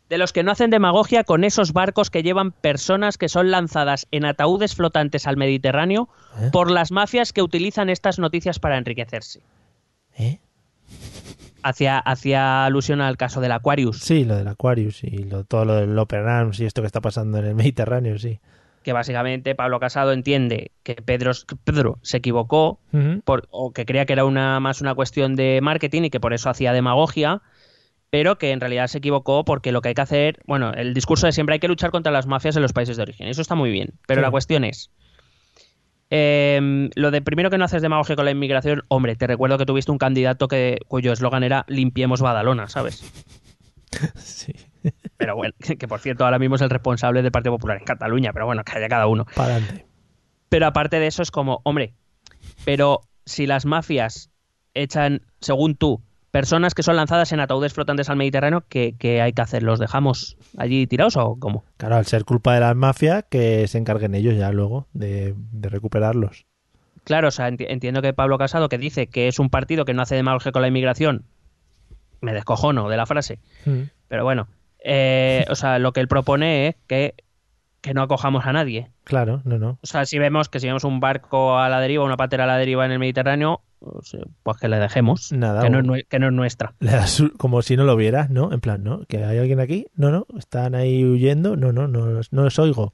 [0.08, 4.06] De los que no hacen demagogia con esos barcos que llevan personas que son lanzadas
[4.10, 6.08] en ataúdes flotantes al Mediterráneo
[6.40, 6.48] ¿Eh?
[6.52, 9.40] por las mafias que utilizan estas noticias para enriquecerse.
[10.18, 10.38] ¿Eh?
[11.62, 15.74] hacía, hacía alusión al caso del Aquarius, Sí, lo del Aquarius y lo, todo lo
[15.74, 18.40] del Open Arms y esto que está pasando en el Mediterráneo, sí.
[18.82, 21.32] que básicamente Pablo Casado entiende que Pedro,
[21.64, 22.78] Pedro se equivocó
[23.24, 26.32] por- o que creía que era una más una cuestión de marketing y que por
[26.32, 27.42] eso hacía demagogia,
[28.10, 31.26] pero que en realidad se equivocó porque lo que hay que hacer, bueno, el discurso
[31.26, 33.54] de siempre hay que luchar contra las mafias en los países de origen, eso está
[33.54, 34.22] muy bien, pero Sí.
[34.24, 34.90] la cuestión es,
[36.10, 39.66] eh, lo de primero que no haces demagogia con la inmigración, hombre, te recuerdo que
[39.66, 43.04] tuviste un candidato que cuyo eslogan era limpiemos Badalona, ¿sabes?
[44.16, 44.52] Sí,
[45.16, 48.32] Pero bueno, que por cierto ahora mismo es el responsable del Partido Popular en Cataluña,
[48.32, 49.24] pero bueno, que haya cada uno.
[49.34, 49.86] para adelante.
[50.50, 51.94] Pero aparte de eso es como, hombre,
[52.64, 54.30] pero si las mafias
[54.74, 59.32] echan, según tú, personas que son lanzadas en ataúdes flotantes al Mediterráneo, ¿qué, qué hay
[59.32, 59.62] que hacer?
[59.62, 61.64] ¿Los dejamos allí tirados o cómo?
[61.78, 65.68] Claro, al ser culpa de las mafias, que se encarguen ellos ya luego de, de
[65.68, 66.46] recuperarlos.
[67.04, 69.94] Claro, o sea, enti- entiendo que Pablo Casado, que dice que es un partido que
[69.94, 71.24] no hace demagogia con la inmigración,
[72.20, 73.82] me descojono de la frase, Mm.
[74.08, 74.48] pero bueno,
[74.84, 77.14] eh, o sea, lo que él propone es que,
[77.80, 78.90] que no acojamos a nadie.
[79.04, 79.78] Claro, no, no.
[79.82, 82.46] O sea, si vemos que si vemos un barco a la deriva, una patera a
[82.46, 83.62] la deriva en el Mediterráneo,
[84.42, 85.32] pues, que le dejemos.
[85.32, 86.74] Nada, que, no es, nue- que no es nuestra.
[87.36, 88.52] Como si no lo vieras, ¿no?
[88.52, 89.04] En plan, ¿no?
[89.08, 89.86] ¿Que hay alguien aquí?
[89.96, 90.26] No, no.
[90.36, 91.56] ¿Están ahí huyendo?
[91.56, 92.92] No, no, no, no los oigo.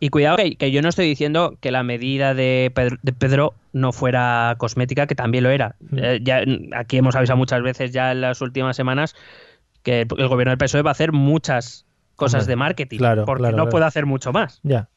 [0.00, 3.54] Y cuidado que, que yo no estoy diciendo que la medida de Pedro, de Pedro
[3.72, 5.76] no fuera cosmética, que también lo era.
[5.78, 5.98] Mm.
[5.98, 6.42] Eh, ya,
[6.76, 9.14] aquí hemos avisado muchas veces ya en las últimas semanas
[9.84, 11.86] que el gobierno del PSOE va a hacer muchas
[12.16, 13.70] cosas Hombre, de marketing, claro, porque claro, no claro.
[13.70, 14.58] puede hacer mucho más.
[14.64, 14.88] Ya.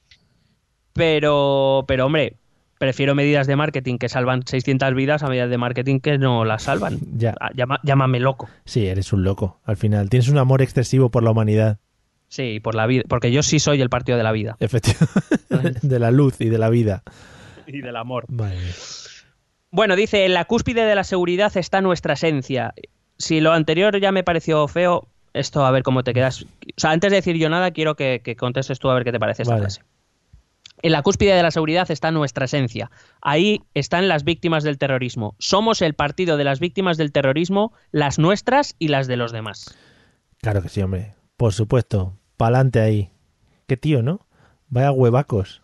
[0.94, 2.38] Pero, pero hombre,
[2.78, 6.64] prefiero medidas de marketing que salvan 600 vidas a medidas de marketing que no las
[6.64, 7.00] salvan.
[7.16, 7.34] Ya.
[7.40, 8.50] Ah, llama- llámame loco.
[8.66, 9.60] Sí, eres un loco.
[9.66, 11.80] Al final, tienes un amor excesivo por la humanidad.
[12.28, 15.80] Sí, por la vida, porque yo sí soy el partido de la vida Efectivamente.
[15.88, 17.04] de la luz y de la vida.
[17.68, 18.26] y del amor.
[18.28, 18.58] Vale.
[19.72, 22.74] Bueno, dice, en la cúspide de la seguridad está nuestra esencia.
[23.18, 26.44] Si lo anterior ya me pareció feo, esto a ver cómo te quedas.
[26.44, 26.48] O
[26.78, 29.20] sea, antes de decir yo nada, quiero que, que contestes tú a ver qué te
[29.20, 29.64] parece esta Vale.
[29.66, 29.82] frase.
[30.86, 32.92] En la cúspide de la seguridad está nuestra esencia.
[33.20, 35.36] Ahí están las víctimas del terrorismo.
[35.40, 39.76] Somos el partido de las víctimas del terrorismo, las nuestras y las de los demás.
[40.42, 41.16] Claro que sí, hombre.
[41.38, 42.14] Por supuesto.
[42.38, 43.10] Pa'lante ahí.
[43.66, 44.28] Qué tío, ¿no?
[44.68, 45.64] Vaya huevacos.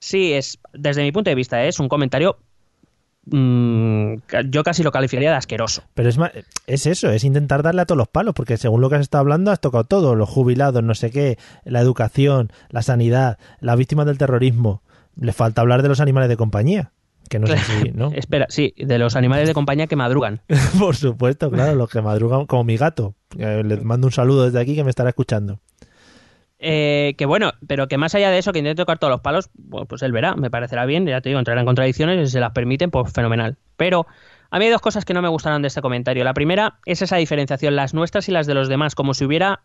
[0.00, 2.36] Sí, es desde mi punto de vista es un comentario.
[3.26, 5.82] Mm, ca- yo casi lo calificaría de asqueroso.
[5.94, 6.18] Pero es,
[6.66, 9.20] es eso, es intentar darle a todos los palos, porque según lo que has estado
[9.22, 14.06] hablando, has tocado todo: los jubilados, no sé qué, la educación, la sanidad, las víctimas
[14.06, 14.82] del terrorismo.
[15.20, 16.90] Le falta hablar de los animales de compañía,
[17.28, 18.10] que no es así, ¿no?
[18.12, 20.40] Espera, sí, de los animales de compañía que madrugan.
[20.78, 23.14] Por supuesto, claro, los que madrugan, como mi gato.
[23.38, 25.60] Eh, Le mando un saludo desde aquí que me estará escuchando.
[26.66, 29.50] Eh, que bueno, pero que más allá de eso, que intente tocar todos los palos,
[29.86, 32.52] pues él verá, me parecerá bien, ya te digo, entrará en contradicciones si se las
[32.52, 33.58] permiten, pues fenomenal.
[33.76, 34.06] Pero
[34.50, 36.24] a mí hay dos cosas que no me gustaron de este comentario.
[36.24, 39.60] La primera es esa diferenciación, las nuestras y las de los demás, como si hubiera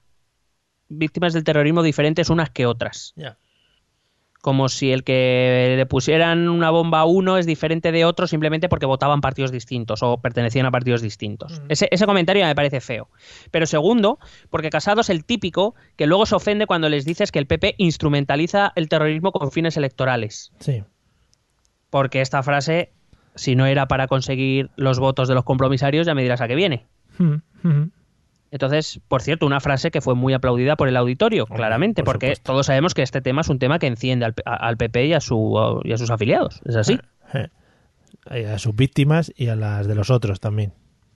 [0.90, 3.14] víctimas del terrorismo diferentes unas que otras.
[4.42, 8.70] Como si el que le pusieran una bomba a uno es diferente de otro simplemente
[8.70, 11.62] porque votaban partidos distintos o pertenecían a partidos distintos.
[11.68, 13.10] Ese, ese comentario me parece feo.
[13.52, 14.18] Pero segundo,
[14.50, 17.76] porque Casado es el típico que luego se ofende cuando les dices que el PP
[17.78, 20.54] instrumentaliza el terrorismo con fines electorales.
[20.60, 20.84] Sí.
[21.90, 22.94] Porque esta frase,
[23.36, 26.56] si no era para conseguir los votos de los compromisarios, ya me dirás a qué
[26.56, 26.86] viene.
[27.18, 27.92] Mm, mm.
[28.52, 32.28] Entonces, por cierto, una frase que fue muy aplaudida por el auditorio, claramente, por porque
[32.28, 32.52] supuesto.
[32.52, 35.20] todos sabemos que este tema es un tema que enciende al, al PP y a,
[35.20, 36.62] su, y a sus afiliados.
[36.66, 37.00] ¿Es así?
[38.32, 40.74] Eh, A sus víctimas y a las de los otros también.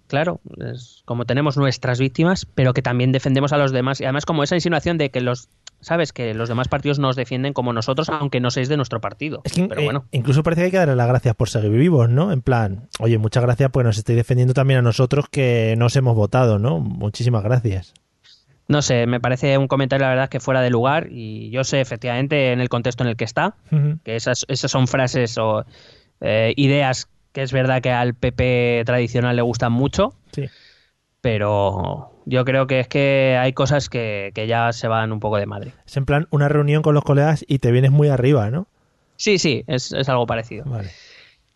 [0.07, 3.99] Claro, es como tenemos nuestras víctimas, pero que también defendemos a los demás.
[3.99, 5.49] Y además como esa insinuación de que los,
[5.83, 9.41] sabes, que los demás partidos nos defienden como nosotros, aunque no seáis de nuestro partido.
[9.43, 12.09] Es que pero eh, incluso parece que hay que darle las gracias por seguir vivos,
[12.09, 12.31] ¿no?
[12.31, 16.15] En plan, oye, muchas gracias, pues nos estáis defendiendo también a nosotros que nos hemos
[16.15, 16.79] votado, ¿no?
[16.79, 17.93] Muchísimas gracias.
[18.67, 21.81] no sé, me parece un comentario la verdad que fuera de lugar y yo sé
[21.81, 23.55] efectivamente en el contexto en el que está,
[24.03, 25.65] que esas, esas son frases o
[26.21, 30.45] eh, ideas que es verdad que al PP tradicional le gustan mucho, Sí.
[31.21, 35.37] pero yo creo que es que hay cosas que, que ya se van un poco
[35.37, 35.73] de madre.
[35.85, 38.67] Es en plan una reunión con los colegas y te vienes muy arriba, ¿no?
[39.15, 40.65] Sí, sí, es, es algo parecido.
[40.65, 40.89] Vale.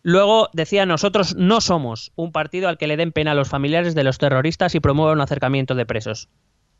[0.02, 3.94] Luego decía, nosotros no somos un partido al que le den pena a los familiares
[3.94, 6.28] de los terroristas y promuevan un acercamiento de presos.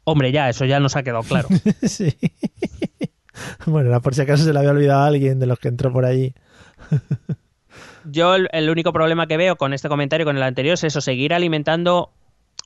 [0.05, 1.49] Hombre, ya, eso ya nos ha quedado claro.
[1.83, 2.17] sí.
[3.67, 5.93] Bueno, era por si acaso se le había olvidado a alguien de los que entró
[5.93, 6.35] por allí.
[8.05, 10.83] Yo el, el único problema que veo con este comentario y con el anterior es
[10.83, 12.11] eso, seguir alimentando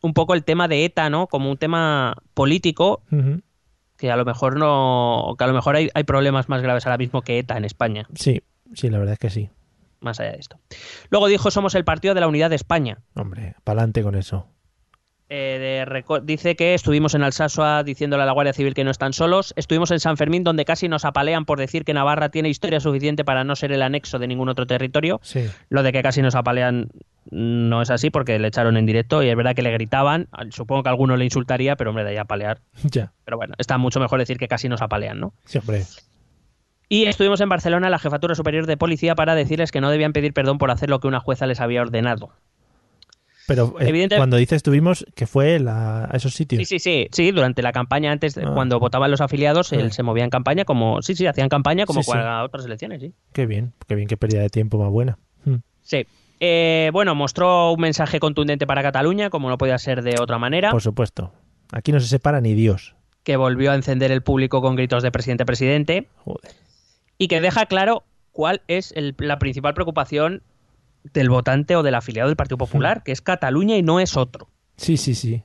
[0.03, 1.26] un poco el tema de ETA, ¿no?
[1.28, 3.03] Como un tema político
[3.96, 6.98] que a lo mejor no, que a lo mejor hay, hay problemas más graves ahora
[6.98, 8.07] mismo que ETA en España.
[8.14, 8.42] Sí,
[8.74, 9.48] sí, la verdad es que sí.
[10.00, 10.59] más allá de esto.
[11.11, 12.98] Luego dijo, somos el partido de la unidad de España.
[13.14, 14.46] Hombre, pa'lante con eso.
[15.28, 19.12] Eh, de dice que estuvimos en Alsasua diciéndole a la Guardia Civil que no están
[19.12, 19.54] solos.
[19.56, 23.24] Estuvimos en San Fermín donde casi nos apalean por decir que Navarra tiene historia suficiente
[23.24, 25.20] para no ser el anexo de ningún otro territorio.
[25.22, 25.48] Sí.
[25.70, 26.90] Lo de que casi nos apalean
[27.30, 30.28] no es así porque le echaron en directo y es verdad que le gritaban.
[30.50, 32.60] Supongo que alguno le insultaría, pero hombre, de ahí apalear.
[32.90, 33.12] Ya.
[33.24, 35.32] Pero bueno, está mucho mejor decir que casi nos apalean, ¿no?
[35.46, 35.84] Sí, hombre.
[36.88, 40.34] Y estuvimos en Barcelona, la Jefatura Superior de Policía, para decirles que no debían pedir
[40.34, 42.32] perdón por hacer lo que una jueza les había ordenado.
[43.47, 46.59] Pero eh, Evidente- cuando dices estuvimos, que fue la- a esos sitios.
[46.61, 48.51] Sí, sí, sí, sí, durante la campaña antes, Ah.
[48.55, 49.93] cuando votaban los afiliados, él Ah.
[49.93, 53.14] se movía en campaña como, sí, sí, hacían campaña como Sí, otras elecciones, sí.
[53.32, 55.18] Qué bien, qué bien, qué pérdida de tiempo más buena.
[55.45, 55.57] Mm.
[55.82, 56.07] Sí.
[56.40, 60.70] Eh, bueno, mostró un mensaje contundente para Cataluña, como no podía ser de otra manera,
[60.70, 61.32] Por supuesto.
[61.72, 62.95] Aquí no se separa ni Dios.
[63.24, 66.51] que volvió a encender el público con gritos de presidente, presidente, Joder.
[67.18, 70.43] y que deja claro cuál es el- la principal preocupación
[71.12, 74.48] del votante o del afiliado del Partido Popular, que es Cataluña y no es otro.
[74.76, 75.42] Sí, sí, sí.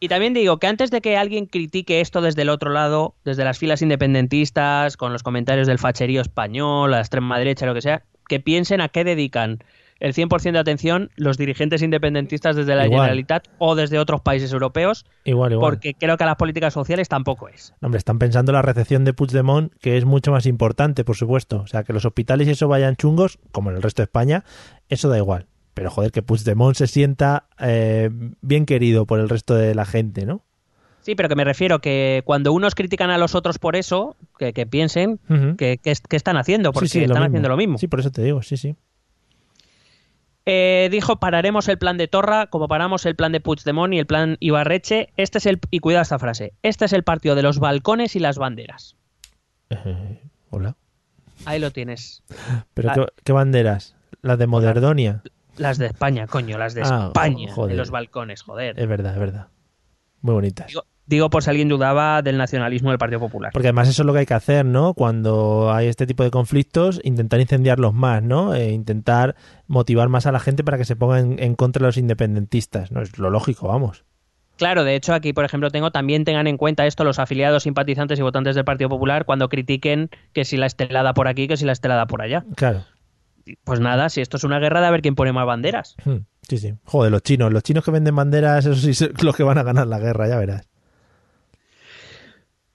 [0.00, 3.44] Y también digo que antes de que alguien critique esto desde el otro lado, desde
[3.44, 8.04] las filas independentistas, con los comentarios del facherío español, la extrema derecha, lo que sea,
[8.28, 9.58] que piensen a qué dedican
[10.00, 13.00] el 100% de atención los dirigentes independentistas desde la Igual.
[13.00, 15.70] Generalitat o desde otros países europeos, Igual, igual.
[15.72, 17.74] porque creo que a las políticas sociales tampoco es.
[17.80, 21.60] No, Hombre, están pensando la recepción de Puigdemont, que es mucho más importante, por supuesto.
[21.62, 24.44] O sea, que los hospitales y eso vayan chungos, como en el resto de España,
[24.88, 25.46] eso da igual.
[25.74, 30.26] Pero joder, que Puigdemont se sienta eh, bien querido por el resto de la gente,
[30.26, 30.44] ¿no?
[31.00, 34.52] Sí, pero que me refiero que cuando unos critican a los otros por eso, que,
[34.52, 35.56] que piensen Ujú.
[35.56, 37.78] que, que que están haciendo, porque Sí, sí, están haciendo lo mismo.
[37.78, 38.76] Sí, por eso te digo, sí, sí.
[40.50, 44.06] Eh, dijo pararemos el plan de Torra como paramos el plan de Puigdemont y el
[44.06, 45.12] plan Ibarreche.
[45.18, 46.54] Este es el y cuidado esta frase.
[46.62, 48.96] Este es el partido de los balcones y las banderas.
[49.68, 50.74] Eh, hola.
[51.44, 52.22] Ahí lo tienes.
[52.72, 52.94] ¿Pero Ah.
[52.94, 53.94] qué, qué banderas?
[54.22, 55.22] ¿Las de Moderdonia?
[55.58, 57.72] Las de España, coño, las de Ah, España, joder.
[57.72, 58.80] de los balcones, joder.
[58.80, 59.48] Es verdad, es verdad.
[60.22, 60.68] Muy bonitas.
[60.68, 63.50] Digo, digo por si alguien dudaba del nacionalismo del Partido Popular.
[63.52, 64.94] Porque además eso es lo que hay que hacer, ¿no?
[64.94, 68.54] Cuando hay este tipo de conflictos, intentar incendiarlos más, ¿no?
[68.54, 69.34] E intentar
[69.66, 72.92] motivar más a la gente para que se ponga en, en contra de los independentistas,
[72.92, 73.02] ¿no?
[73.02, 74.04] Es lo lógico, vamos.
[74.56, 78.18] Claro, de hecho aquí, por ejemplo, tengo también tengan en cuenta esto los afiliados, simpatizantes
[78.18, 81.64] y votantes del Partido Popular cuando critiquen que si la estelada por aquí, que si
[81.64, 82.44] la estelada por allá.
[82.56, 82.84] Claro.
[83.64, 85.96] Pues nada, si esto es una guerra de a ver quién pone más banderas.
[86.04, 86.74] Hmm, Sí, sí.
[86.84, 87.52] Joder, los chinos.
[87.52, 90.28] Los chinos que venden banderas, esos sí son los que van a ganar la guerra,
[90.28, 90.67] ya verás.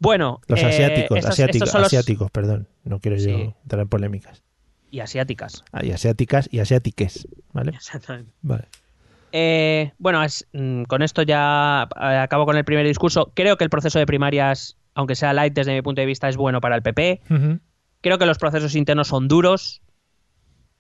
[0.04, 2.68] Bueno, Los eh, asiáticos, estos- asiáticos, estos son los- asiáticos, perdón.
[2.84, 3.54] No quiero yo Sí.
[3.64, 4.44] entrar en polémicas.
[4.92, 5.64] y asiáticas.
[5.72, 7.72] Ah, y asiáticas y asiátiques, ¿vale?
[7.72, 8.32] Exactamente.
[8.44, 8.66] Vale.
[9.32, 13.32] Eh, bueno, es- mm, con esto ya eh, acabo con el primer discurso.
[13.34, 16.38] Creo que el proceso de primarias, aunque sea light desde mi punto de vista, es
[16.38, 17.22] bueno para el PP.
[18.02, 19.82] Creo que los procesos internos son duros,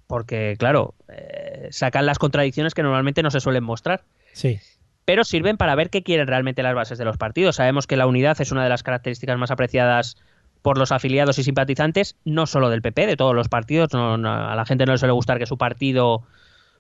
[0.05, 4.03] porque, claro, eh, sacan las contradicciones que normalmente no se suelen mostrar.
[4.34, 4.59] Sí.
[5.05, 7.57] Pero sirven para ver qué quieren realmente las bases de los partidos.
[7.57, 10.15] Sabemos que la unidad es una de las características más apreciadas
[10.61, 13.91] por los afiliados y simpatizantes, no solo del PP, de todos los partidos.
[13.91, 16.23] No- no- a la gente no le suele gustar que su partido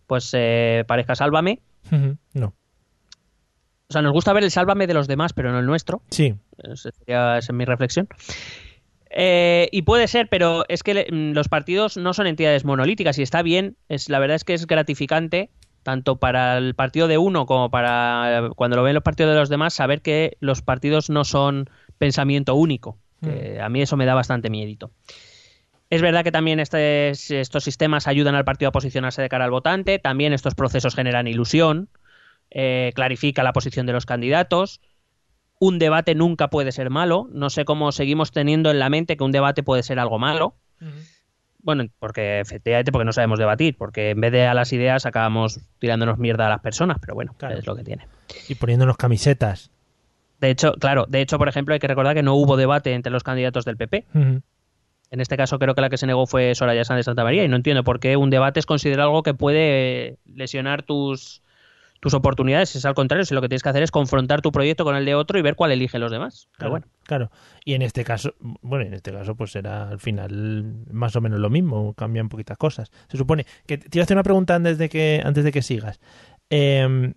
[0.07, 1.59] pues eh, parezca sálvame.
[2.33, 2.53] No.
[3.89, 6.01] O sea, nos gusta ver el sálvame de los demás, pero no el nuestro.
[6.09, 6.33] Sí.
[6.59, 8.07] Esa sería esa es mi reflexión.
[9.15, 13.19] Eh, y puede ser, pero es que le- mm, los partidos no son entidades monolíticas
[13.19, 13.75] y está bien.
[13.89, 15.51] Es, la verdad es que es gratificante,
[15.83, 19.49] tanto para el partido de uno como para cuando lo ven los partidos de los
[19.49, 22.97] demás, saber que los partidos no son pensamiento único.
[23.21, 24.91] Que A mí eso me da bastante miedito.
[25.89, 29.51] Es verdad que también este- estos sistemas ayudan al partido a posicionarse de cara al
[29.51, 31.89] votante, también estos procesos generan ilusión,
[32.49, 34.81] eh, clarifica la posición de los candidatos.
[35.59, 37.29] Un debate nunca puede ser malo.
[37.31, 40.55] No sé cómo seguimos teniendo en la mente que un debate puede ser algo malo.
[41.63, 45.61] Bueno, porque efectivamente porque no sabemos debatir, porque en vez de a las ideas acabamos
[45.79, 47.57] tirándonos mierda a las personas, pero bueno, Claro.
[47.57, 48.05] es lo que tiene.
[48.49, 49.71] Y poniéndonos camisetas.
[50.41, 53.11] De hecho, claro, de hecho, por ejemplo, hay que recordar que no hubo debate entre
[53.13, 54.05] los candidatos del PP.
[54.13, 57.43] En este caso creo que la que se negó fue Soraya Sánchez de Santa María
[57.45, 61.42] y no entiendo por qué un debate es considerado algo que puede lesionar tus,
[62.03, 62.75] tus oportunidades.
[62.75, 65.05] Es al contrario, si lo que tienes que hacer es confrontar tu proyecto con el
[65.05, 66.49] de otro y ver cuál elige los demás.
[66.57, 66.85] Pero Claro, bueno.
[67.03, 67.31] claro.
[67.63, 71.39] Y en este caso, bueno, en este caso pues será al final más o menos
[71.39, 72.91] lo mismo, cambian poquitas cosas.
[73.07, 75.61] Se supone que te iba a hacer una pregunta antes de que antes de que
[75.61, 76.01] sigas.
[76.49, 77.13] Eh,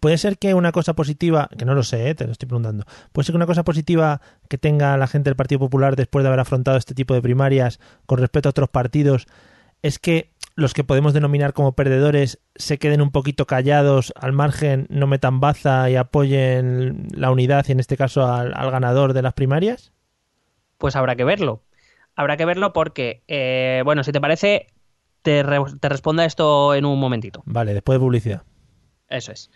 [0.00, 2.84] puede ser que una cosa positiva, que no lo sé, eh, te lo estoy preguntando.
[3.12, 6.28] Puede ser que una cosa positiva que tenga la gente del Partido Popular después de
[6.28, 9.26] haber afrontado este tipo de primarias con respecto a otros partidos
[9.82, 10.30] es que
[10.60, 15.40] los que podemos denominar como perdedores se queden un poquito callados al margen, no metan
[15.40, 19.92] baza y apoyen la unidad y en este caso al, al ganador de las primarias?
[20.78, 21.62] Pues habrá que verlo.
[22.16, 24.66] Habrá que verlo porque, eh, bueno, si te parece,
[25.22, 27.42] te, re- te responda esto en un momentito.
[27.46, 28.42] Vale, después de publicidad.
[29.08, 29.50] Eso es.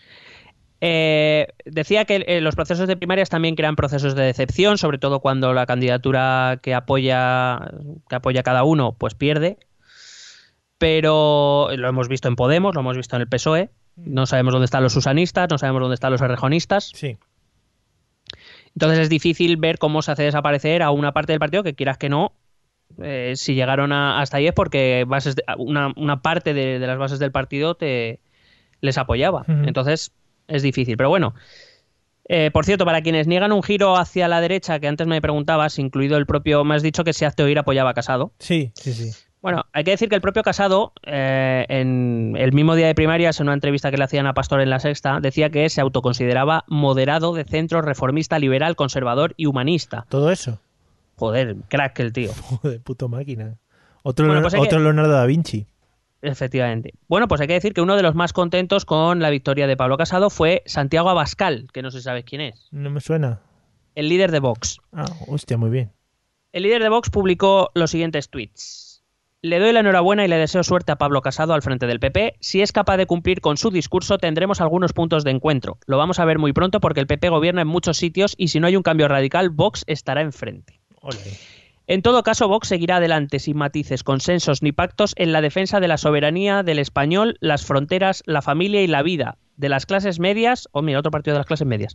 [0.80, 5.20] Eh, decía que eh, los procesos de primarias también crean procesos de decepción, sobre todo
[5.20, 7.70] cuando la candidatura que apoya,
[8.08, 9.58] que apoya cada uno, pues pierde.
[10.84, 13.70] Pero lo hemos visto en Podemos, lo hemos visto en el PSOE.
[13.96, 16.90] No sabemos dónde están los susanistas, no sabemos dónde están los errejonistas.
[16.94, 17.16] Sí.
[18.74, 21.96] Entonces es difícil ver cómo se hace desaparecer a una parte del partido que quieras
[21.96, 22.32] que no.
[23.02, 26.86] eh, si llegaron a- hasta ahí es porque bases de- una, una parte de, de
[26.86, 28.20] las bases del partido te
[28.82, 29.44] les apoyaba.
[29.48, 30.12] Entonces
[30.48, 30.98] es difícil.
[30.98, 31.34] Pero bueno.
[32.28, 35.78] Eh, por cierto, para quienes niegan un giro hacia la derecha, que antes me preguntabas,
[35.78, 38.32] incluido el propio, me has dicho que si hazte oír apoyaba a Casado.
[38.38, 39.10] Sí, sí, sí.
[39.44, 43.38] Bueno, hay que decir que el propio Casado, eh, en el mismo día de primarias,
[43.40, 46.64] en una entrevista que le hacían a Pastor en la Sexta, decía que se autoconsideraba
[46.66, 50.06] moderado de centro reformista, liberal, conservador y humanista.
[50.08, 50.60] Todo eso.
[51.16, 52.30] Joder, crack el tío.
[52.42, 53.58] Joder, puto máquina.
[54.02, 55.66] Otro, Bueno, Leonardo- pues que- otro Leonardo da Vinci.
[56.22, 56.94] Efectivamente.
[57.06, 59.76] Bueno, pues hay que decir que uno de los más contentos con la victoria de
[59.76, 63.40] Pablo Casado fue Santiago Abascal, que no sé si sabes quién es, No me suena.
[63.94, 64.78] el líder de Vox.
[64.94, 65.92] Ah, hostia, muy bien.
[66.52, 68.83] El líder de Vox publicó los siguientes tweets.
[69.44, 72.36] Le doy la enhorabuena y le deseo suerte a Pablo Casado al frente del PP.
[72.40, 75.76] Si es capaz de cumplir con su discurso, tendremos algunos puntos de encuentro.
[75.84, 78.58] Lo vamos a ver muy pronto porque el PP gobierna en muchos sitios y si
[78.58, 80.80] no hay un cambio radical, Vox estará enfrente.
[81.86, 85.88] En todo caso, Vox seguirá adelante sin matices, consensos ni pactos en la defensa de
[85.88, 90.70] la soberanía del español, las fronteras, la familia y la vida, de las clases medias,
[90.72, 91.94] o mira, otro partido de las clases medias,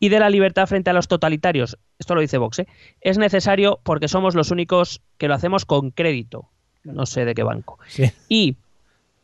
[0.00, 1.78] y de la libertad frente a los totalitarios.
[2.00, 2.66] Esto lo dice Vox, ¿eh?
[3.02, 6.50] Es necesario porque somos los únicos que lo hacemos con crédito.
[6.92, 7.78] No sé de qué banco.
[7.88, 8.10] Sí.
[8.28, 8.56] Y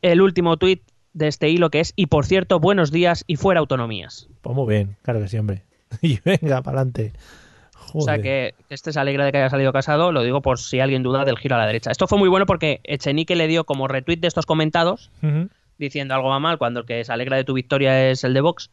[0.03, 0.83] el último tuit
[1.15, 4.29] de este hilo que es, y por cierto, buenos días y fuera autonomías.
[4.41, 5.63] Pues muy bien, claro que sí, hombre.
[6.01, 7.13] Y venga, para adelante.
[7.93, 10.81] O sea que este se alegra de que haya salido casado, lo digo por si
[10.81, 11.91] alguien duda del giro a la derecha.
[11.91, 15.11] Esto fue muy bueno porque Echenique le dio como retweet de estos comentados,
[15.79, 18.41] diciendo algo va mal cuando el que se alegra de tu victoria es el de
[18.41, 18.71] Vox.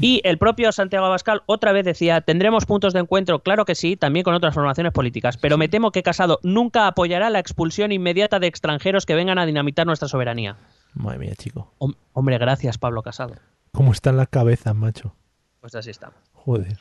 [0.00, 3.96] Y el propio Santiago Abascal otra vez decía, tendremos puntos de encuentro, claro que sí,
[3.96, 8.38] también con otras formaciones políticas, pero me temo que Casado nunca apoyará la expulsión inmediata
[8.38, 10.56] de extranjeros que vengan a dinamitar nuestra soberanía.
[10.94, 11.74] Madre mía, chico.
[11.78, 13.34] Hom- hombre, gracias Pablo Casado.
[13.72, 15.14] ¿Cómo están las cabezas, macho?
[15.60, 16.16] Pues así estamos.
[16.32, 16.78] Joder.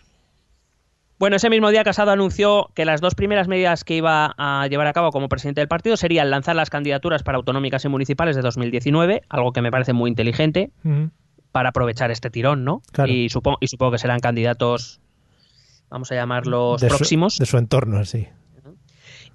[1.19, 4.85] Bueno, ese mismo día Casado anunció que las dos primeras medidas que iba a llevar
[4.85, 8.43] a cabo como presidente del partido serían lanzar las candidaturas para autonómicas y municipales de
[8.43, 11.09] 2019, algo que me parece muy inteligente Ujú.
[11.51, 12.81] Para aprovechar este tirón, ¿no?
[12.91, 13.11] Claro.
[13.11, 14.99] Y, supongo, y supongo que serán candidatos,
[15.89, 18.27] vamos a llamarlos De su- próximos, de su entorno, sí.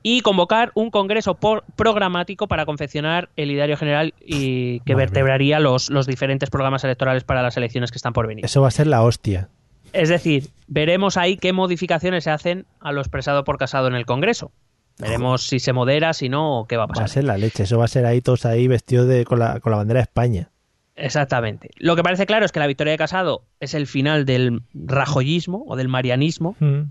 [0.05, 5.61] y convocar un congreso por- programático para confeccionar el ideario general y que Madre vertebraría
[5.61, 8.45] los, los diferentes programas electorales para las elecciones que están por venir.
[8.45, 9.49] Eso va a ser la hostia.
[9.93, 14.07] Es decir, veremos ahí qué modificaciones se hacen a lo expresado por Casado en el
[14.07, 14.51] Congreso.
[14.99, 17.09] Veremos si se modera, si no, o qué va a Va a pasar.
[17.09, 17.63] ser la leche.
[17.65, 20.03] Eso va a ser ahí todos ahí vestidos de, con, la, con la bandera de
[20.05, 20.51] España.
[20.97, 21.71] Exactamente.
[21.79, 25.65] Lo que parece claro es que la victoria de Casado es el final del rajoyismo
[25.67, 26.91] o del marianismo, Ujú.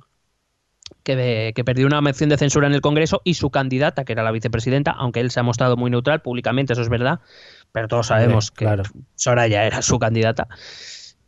[1.04, 4.24] que, que perdió una mención de censura en el Congreso y su candidata, que era
[4.24, 7.20] la vicepresidenta, aunque él se ha mostrado muy neutral públicamente, eso es verdad,
[7.72, 8.84] pero todos sabemos que claro.
[9.16, 10.48] Soraya era su candidata.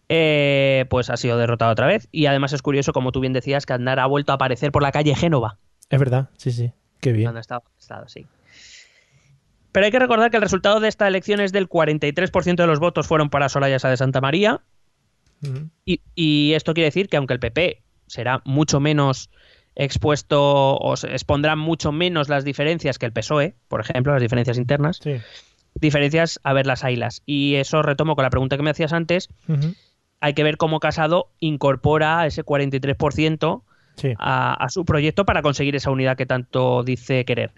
[0.10, 2.08] eh, pues ha sido derrotado otra vez.
[2.12, 4.84] Y además es curioso, como tú bien decías, que Aznar ha vuelto a aparecer por
[4.84, 5.58] la calle Génova.
[5.90, 6.72] Es verdad, sí, sí.
[7.00, 7.26] Qué bien.
[7.26, 8.26] Donde estaba, estado, sí.
[9.74, 12.80] Pero hay que recordar que el resultado de esta elección es del 43% de los
[12.80, 14.62] votos fueron para Soraya Sá de Santa María.
[15.84, 19.30] Y, y esto quiere decir que aunque el PP será mucho menos
[19.76, 24.58] expuesto o se expondrá mucho menos las diferencias que el PSOE, por ejemplo, las diferencias
[24.58, 25.16] internas, Sí.
[25.76, 27.24] diferencias a ver las ailas.
[27.26, 29.28] Y eso retomo con la pregunta que me hacías antes.
[30.22, 33.64] Hay que ver cómo Casado incorpora ese 43%
[33.96, 34.14] Sí.
[34.18, 37.52] a, a su proyecto para conseguir esa unidad que tanto dice querer.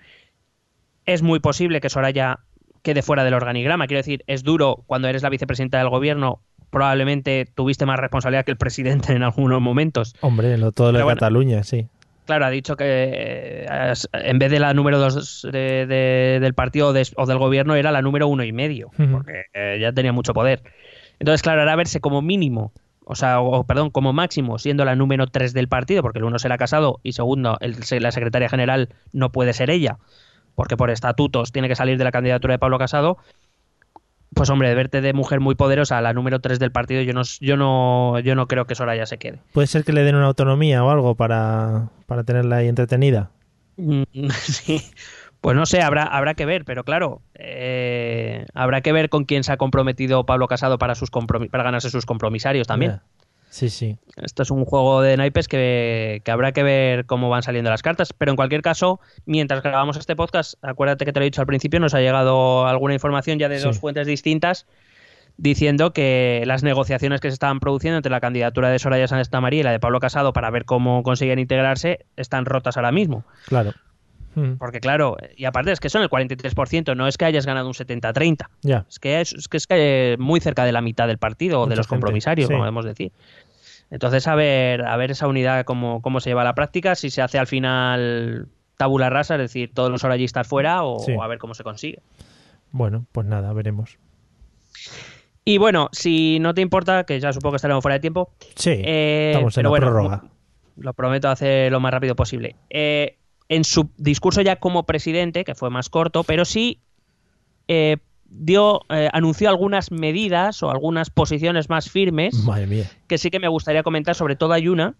[1.06, 2.40] Es muy posible que Soraya
[2.82, 3.88] quede fuera del organigrama.
[3.88, 6.40] Quiero decir, es duro cuando eres la vicepresidenta del gobierno.
[6.70, 10.16] Probablemente tuviste más responsabilidad que el presidente en algunos momentos.
[10.22, 11.18] Hombre, lo, todo lo de bueno.
[11.20, 11.88] Cataluña, sí.
[12.26, 16.92] Claro, ha dicho que eh, en vez de la número dos de- de- del partido
[16.92, 20.34] de- o del gobierno era la número uno y medio, porque eh, ya tenía mucho
[20.34, 20.64] poder.
[21.20, 22.72] Entonces, claro, era verse como mínimo,
[23.06, 26.40] o sea, o, perdón, como máximo, siendo la número tres del partido, porque el uno
[26.40, 30.00] será casado y segundo, el- la secretaria general no puede ser ella,
[30.56, 33.18] porque por estatutos tiene que salir de la candidatura de Pablo Casado.
[34.34, 37.56] Pues hombre, verte de mujer muy poderosa la número tres del partido, yo no, yo
[37.56, 39.40] no, yo no creo que Soraya se quede.
[39.54, 43.30] Puede ser que le den una autonomía o algo para, para tenerla ahí entretenida.
[43.78, 44.82] Mm, Sí,
[45.46, 49.44] pues no sé, habrá, habrá que ver, pero claro, eh, habrá que ver con quién
[49.44, 53.00] se ha comprometido Pablo Casado para, sus para ganarse sus compromisarios también.
[53.56, 53.98] Sí, sí.
[54.18, 57.82] Esto es un juego de naipes que, que habrá que ver cómo van saliendo las
[57.82, 58.12] cartas.
[58.12, 61.48] Pero en cualquier caso, mientras grabamos este podcast, acuérdate que te lo he dicho al
[61.48, 63.64] principio, nos ha llegado alguna información ya de Sí.
[63.64, 64.68] dos fuentes distintas
[65.38, 69.60] diciendo que las negociaciones que se estaban produciendo entre la candidatura de Soraya Sánchez Tamarí
[69.60, 73.24] y la de Pablo Casado para ver cómo consiguen integrarse están rotas ahora mismo.
[73.48, 73.72] Claro.
[74.36, 77.68] Mm, Porque claro, y aparte es que son el 43%, no es que hayas ganado
[77.68, 78.50] un 70-30.
[78.64, 78.86] Ya.
[78.90, 81.68] Es que es, es que es que muy cerca de la mitad del partido, o
[81.68, 82.52] de los gente, compromisarios, sí.
[82.54, 83.14] como podemos decir.
[83.96, 87.10] Entonces, a ver, a ver esa unidad cómo, cómo se lleva a la práctica, si
[87.10, 91.14] se hace al final tabula rasa, es decir, todos los orallistas fuera, o, Sí.
[91.18, 92.02] o a ver cómo se consigue.
[92.72, 93.98] Bueno, pues nada, veremos.
[95.46, 98.72] Y bueno, si no te importa, que ya supongo que estaremos fuera de tiempo, Sí,
[98.84, 100.24] eh, estamos en pero la bueno, prórroga.
[100.76, 102.58] lo prometo hacer lo más rápido posible.
[102.70, 103.16] Eh,
[103.48, 106.82] en su discurso ya como presidente, que fue más corto, pero sí
[107.70, 107.96] eh,
[108.28, 112.92] dio, eh, anunció algunas medidas o algunas posiciones más firmes Madre mía.
[113.08, 114.96] que sí que me gustaría comentar, sobre todo hay una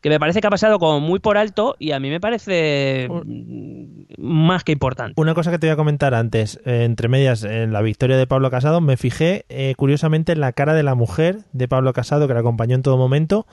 [0.00, 3.08] que me parece que ha pasado como muy por alto y a mí me parece
[3.10, 5.20] mm, más que importante.
[5.20, 8.26] Una cosa que te voy a comentar antes, eh, entre medias, en la victoria de
[8.26, 12.28] Pablo Casado, me fijé eh, curiosamente en la cara de la mujer de Pablo Casado
[12.28, 13.46] que la acompañó en todo momento.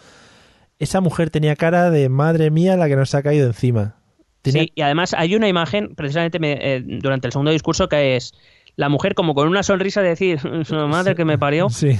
[0.77, 3.95] Esa mujer tenía cara de madre mía la que nos ha caído encima.
[4.41, 8.33] Tenía- Sí, y además hay una imagen, precisamente me- durante el segundo discurso, que es
[8.75, 10.39] la mujer como con una sonrisa de decir,
[10.71, 11.97] madre que me parió, Sí.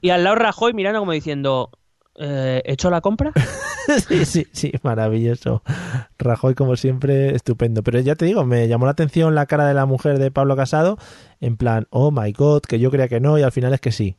[0.00, 1.70] y al lado Rajoy mirando como diciendo,
[2.16, 3.32] eh, ¿he hecho la compra?
[4.08, 5.62] sí, sí, sí, maravilloso.
[6.18, 7.82] Rajoy, como siempre, estupendo.
[7.82, 10.56] Pero ya te digo, me llamó la atención la cara de la mujer de Pablo
[10.56, 10.96] Casado,
[11.40, 13.92] en plan, oh my god, que yo creía que no, y al final es que
[13.92, 14.16] sí.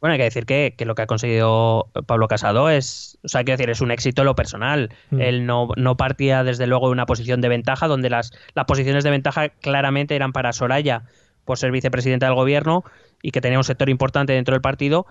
[0.00, 3.40] Bueno, hay que decir que, que lo que ha conseguido Pablo Casado es, o sea,
[3.40, 4.90] hay que decir, es un éxito en lo personal.
[5.10, 5.20] Mm.
[5.20, 9.04] Él no, no partía desde luego de una posición de ventaja, donde las, las posiciones
[9.04, 11.02] de ventaja claramente eran para Soraya
[11.44, 12.82] por ser vicepresidenta del gobierno
[13.22, 15.06] y que tenía un sector importante dentro del partido,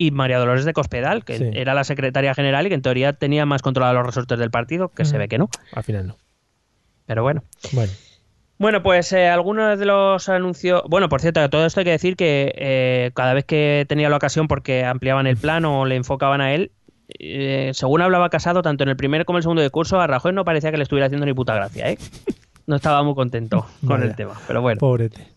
[0.00, 1.50] y María Dolores de Cospedal, que Sí.
[1.54, 4.90] era la secretaria general y que en teoría tenía más controlados los resortes del partido,
[4.90, 5.18] que se Mm.
[5.18, 5.50] ve que no.
[5.72, 6.16] Al final no.
[7.06, 7.42] Pero bueno.
[7.72, 7.90] Bueno,
[8.58, 10.82] Bueno, pues eh, algunos de los anuncios.
[10.88, 14.16] Bueno, por cierto, todo esto hay que decir que eh, cada vez que tenía la
[14.16, 16.72] ocasión, porque ampliaban el plan o le enfocaban a él,
[17.20, 20.08] eh, según hablaba Casado, tanto en el primer como en el segundo de curso, a
[20.08, 21.98] Rajoy no parecía que le estuviera haciendo ni puta gracia, ¿eh?
[22.66, 24.06] No estaba muy contento con Vaya.
[24.06, 24.78] el tema, pero bueno.
[24.80, 25.28] pobrete.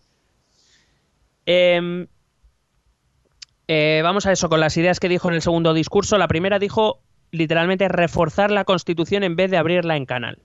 [3.74, 6.18] Eh, vamos a eso, con las ideas que dijo en el segundo discurso.
[6.18, 7.00] La primera dijo
[7.30, 10.38] literalmente reforzar la Constitución en vez de abrirla en canal.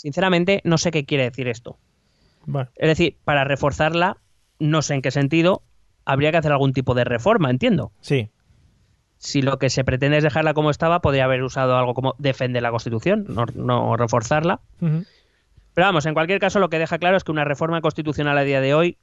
[0.00, 1.76] Sinceramente, no sé qué quiere decir esto.
[2.46, 4.16] Bueno, Es decir, para reforzarla,
[4.58, 5.62] no sé en qué sentido,
[6.06, 7.92] habría que hacer algún tipo de reforma, entiendo.
[8.00, 8.30] sí,
[9.18, 12.62] Si lo que se pretende es dejarla como estaba, podría haber usado algo como defender
[12.62, 14.60] la Constitución, no, no reforzarla.
[14.78, 18.44] Pero vamos, en cualquier caso, lo que deja claro es que una reforma constitucional a
[18.44, 18.96] día de hoy,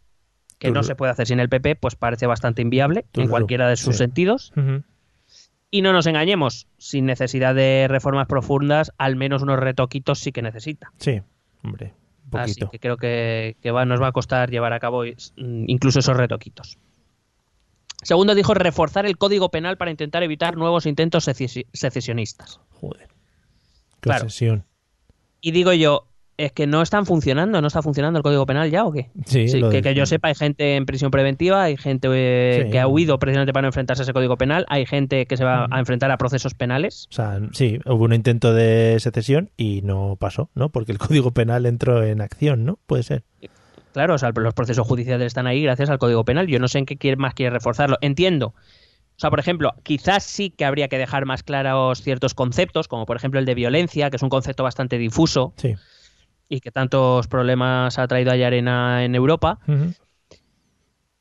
[0.58, 3.76] que no se puede hacer sin el PP, pues parece bastante inviable en cualquiera de
[3.76, 4.00] sus sí.
[4.00, 4.52] sentidos.
[5.70, 10.42] Y no nos engañemos, sin necesidad de reformas profundas, al menos unos retoquitos sí que
[10.42, 10.92] necesita.
[10.98, 11.22] sí,
[11.64, 11.94] hombre,
[12.32, 12.72] un Así poquito.
[12.72, 16.16] que creo que, que va- nos va a costar llevar a cabo mm, incluso esos
[16.16, 16.78] retoquitos.
[18.04, 22.60] Segundo dijo reforzar el código penal para intentar evitar nuevos intentos secesi- secesionistas.
[22.80, 23.08] Joder.
[23.08, 23.16] Qué
[24.02, 24.26] Claro.
[24.26, 24.66] obsesión.
[25.42, 26.08] Y digo yo,
[26.38, 29.10] es que no están funcionando, no está funcionando el código penal ya o qué?
[29.26, 32.72] Sí, Sí, que, que yo sepa, hay gente en prisión preventiva, hay gente eh, Sí.
[32.72, 35.44] que ha huido precisamente para no enfrentarse a ese código penal, hay gente que se
[35.44, 37.08] va a enfrentar a procesos penales.
[37.12, 40.70] O sea, sí, hubo un intento de secesión y no pasó, ¿no?
[40.70, 42.78] Porque el Código Penal entró en acción, ¿no?
[42.86, 43.24] Puede ser.
[43.94, 46.46] Claro, o sea, los procesos judiciales están ahí gracias al Código Penal.
[46.46, 47.98] Yo no sé en qué más quiere reforzarlo.
[48.02, 48.48] Entiendo.
[48.50, 53.08] O sea, por ejemplo, quizás sí que habría que dejar más claros ciertos conceptos, como
[53.08, 55.74] por ejemplo el de violencia, que es un concepto bastante difuso Sí.
[56.50, 59.60] Y que tantos problemas ha traído a Arena en Europa.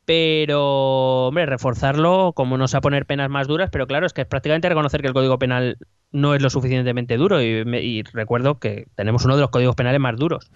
[0.04, 4.26] Pero, hombre, reforzarlo, como no sea poner penas más duras, pero claro, es que es
[4.28, 5.78] prácticamente reconocer que el Código Penal
[6.12, 7.42] no es lo suficientemente duro.
[7.42, 10.50] Y, me- y recuerdo que tenemos uno de los códigos penales más duros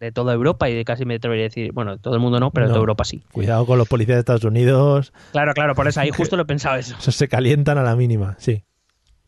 [0.00, 2.40] de toda Europa y de casi me atrevería a decir, bueno, de todo el mundo
[2.40, 3.22] no, pero de toda Europa sí.
[3.30, 5.12] Cuidado con los policías de Estados Unidos.
[5.30, 6.96] Claro, claro, por eso ahí justo lo he pensado eso.
[7.12, 8.64] Se calientan a la mínima, sí.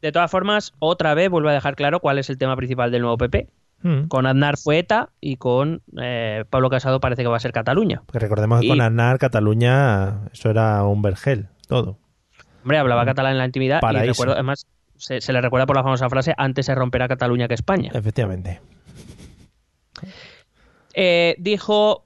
[0.02, 3.02] De todas formas, otra vez vuelvo a dejar claro cuál es el tema principal del
[3.02, 3.48] nuevo PP.
[3.85, 4.09] Mm.
[4.09, 8.02] Con Aznar fue ETA y con eh, Pablo Casado parece que va a ser Cataluña.
[8.06, 11.98] Porque recordemos que Y- con Aznar, Cataluña, eso era un vergel, todo.
[12.62, 14.66] Hombre, hablaba catalán en la intimidad y recuerdo, además,
[14.97, 17.90] se, se le recuerda por la famosa frase, antes se romperá Cataluña que España.
[17.94, 18.61] Efectivamente.
[20.94, 22.05] Eh, dijo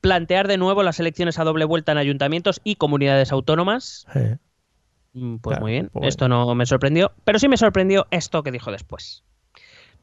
[0.00, 4.06] plantear de nuevo las elecciones a doble vuelta en ayuntamientos y comunidades autónomas.
[5.12, 6.08] Mm, Pues Claro, muy bien, pues bueno.
[6.08, 9.22] esto no me sorprendió, pero sí me sorprendió esto que dijo después.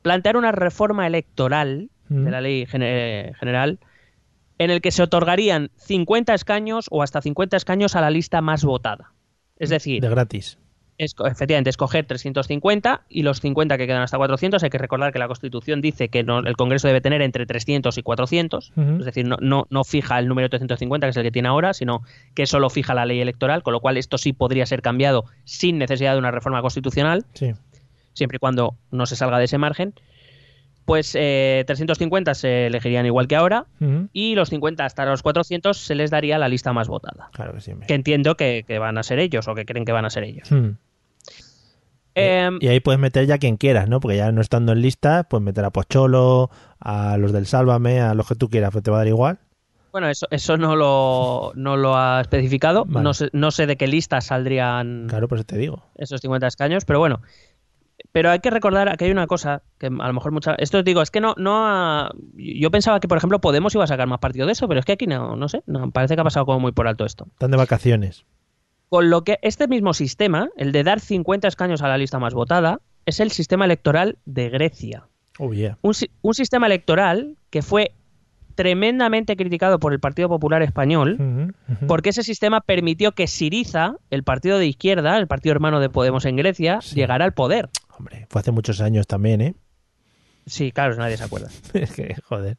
[0.01, 2.23] Plantear una reforma electoral Mm.
[2.26, 3.80] de la ley gene- general
[4.57, 8.63] en el que se otorgarían 50 escaños o hasta 50 escaños a la lista más
[8.63, 9.13] votada.
[9.57, 10.57] Es decir, De gratis.
[10.97, 14.63] esco- efectivamente, escoger 350 y los 50 que quedan hasta 400.
[14.63, 17.97] Hay que recordar que la Constitución dice que no- el Congreso debe tener entre 300
[17.97, 18.71] y 400.
[18.76, 18.97] Ujú.
[18.99, 21.73] Es decir, no, no, no fija el número 350, que es el que tiene ahora,
[21.73, 22.01] sino
[22.34, 25.77] que solo fija la ley electoral, con lo cual esto sí podría ser cambiado sin
[25.77, 27.51] necesidad de una reforma constitucional, Sí.
[28.20, 29.96] Siempre y cuando no se salga de ese margen.
[30.86, 33.66] Pues eh, 350 se elegirían igual que ahora
[34.12, 37.30] y los 50 hasta los 400 se les daría la lista más votada.
[37.34, 37.74] Claro que sí.
[37.88, 40.24] Que entiendo que, que van a ser ellos o que creen que van a ser
[40.24, 40.52] ellos.
[40.52, 40.72] Hmm.
[42.16, 44.00] Em, Y ahí puedes meter ya quien quieras, ¿no?
[44.00, 48.14] Porque ya no estando en lista, pues meter a Pocholo, a los del Sálvame, a
[48.16, 49.40] los que tú quieras, pues te va a dar igual.
[49.91, 52.86] Bueno, eso, eso no, lo, no lo ha especificado.
[52.86, 53.04] Vale.
[53.04, 55.84] No, sé, no sé de qué lista saldrían Claro, pues te digo.
[55.96, 57.22] esos 50 escaños, pero bueno.
[58.11, 60.55] Pero hay que recordar que hay una cosa que a lo mejor mucha.
[60.55, 63.88] Esto digo, es que no, no ha- Yo pensaba que, por ejemplo, Podemos iba a
[63.88, 65.61] sacar más partido de eso, pero es que aquí no, no sé.
[65.67, 67.27] No, parece que ha pasado como muy por alto esto.
[67.34, 68.26] Están de vacaciones.
[68.89, 72.34] Con lo que este mismo sistema, el de dar 50 escaños a la lista más
[72.34, 75.05] votada, es el sistema electoral de Grecia.
[75.38, 75.77] Oh, yeah.
[75.81, 77.93] un sistema electoral que fue
[78.64, 81.53] tremendamente criticado por el Partido Popular Español,
[81.88, 86.26] porque ese sistema permitió que Siriza, el partido de izquierda, el partido hermano de Podemos
[86.26, 86.95] en Grecia, Sí.
[86.98, 87.69] llegara al poder.
[87.98, 89.53] Hombre, fue hace muchos años también, ¿eh?
[90.45, 91.48] Sí, claro, nadie se acuerda.
[91.73, 92.57] Es que, joder.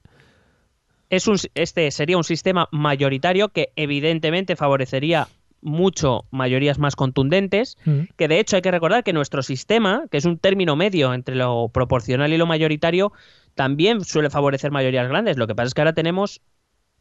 [1.11, 5.29] Es un, este sería un sistema mayoritario que evidentemente favorecería
[5.61, 7.77] mucho mayorías más contundentes,
[8.17, 11.35] que de hecho hay que recordar que nuestro sistema, que es un término medio entre
[11.35, 13.13] lo proporcional y lo mayoritario,
[13.55, 15.37] también suele favorecer mayorías grandes.
[15.37, 16.41] Lo que pasa es que ahora tenemos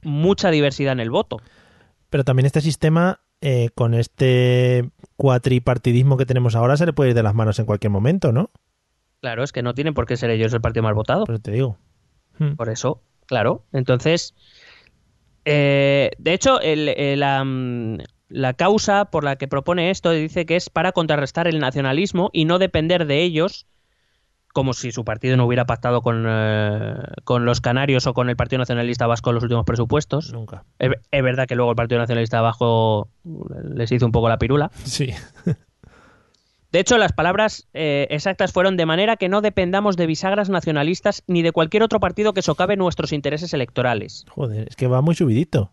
[0.01, 1.37] mucha diversidad en el voto.
[2.09, 7.15] Pero también este sistema, eh, con este cuatripartidismo que tenemos ahora, se le puede ir
[7.15, 8.49] de las manos en cualquier momento, ¿no?
[9.21, 11.25] Claro, es que no tienen por qué ser ellos el partido más votado.
[11.25, 11.77] Por eso te digo.
[12.37, 12.55] Hmm.
[12.55, 13.65] Por eso, claro.
[13.73, 14.33] Entonces,
[15.45, 17.97] eh, de hecho, el- el, la, mm,
[18.29, 22.45] la causa por la que propone esto dice que es para contrarrestar el nacionalismo y
[22.45, 23.65] no depender de ellos,
[24.53, 28.35] como si su partido no hubiera pactado con, eh, con los canarios o con el
[28.35, 30.33] Partido Nacionalista Vasco en los últimos presupuestos.
[30.33, 30.63] Nunca.
[30.79, 33.09] Es, es verdad que luego el Partido Nacionalista Vasco
[33.75, 34.71] les hizo un poco la pirula.
[34.83, 35.13] Sí.
[36.71, 41.23] De hecho, las palabras eh, exactas fueron de manera que no dependamos de bisagras nacionalistas
[41.25, 44.25] ni de cualquier otro partido que socave nuestros intereses electorales.
[44.29, 45.71] Joder, es que va muy subidito.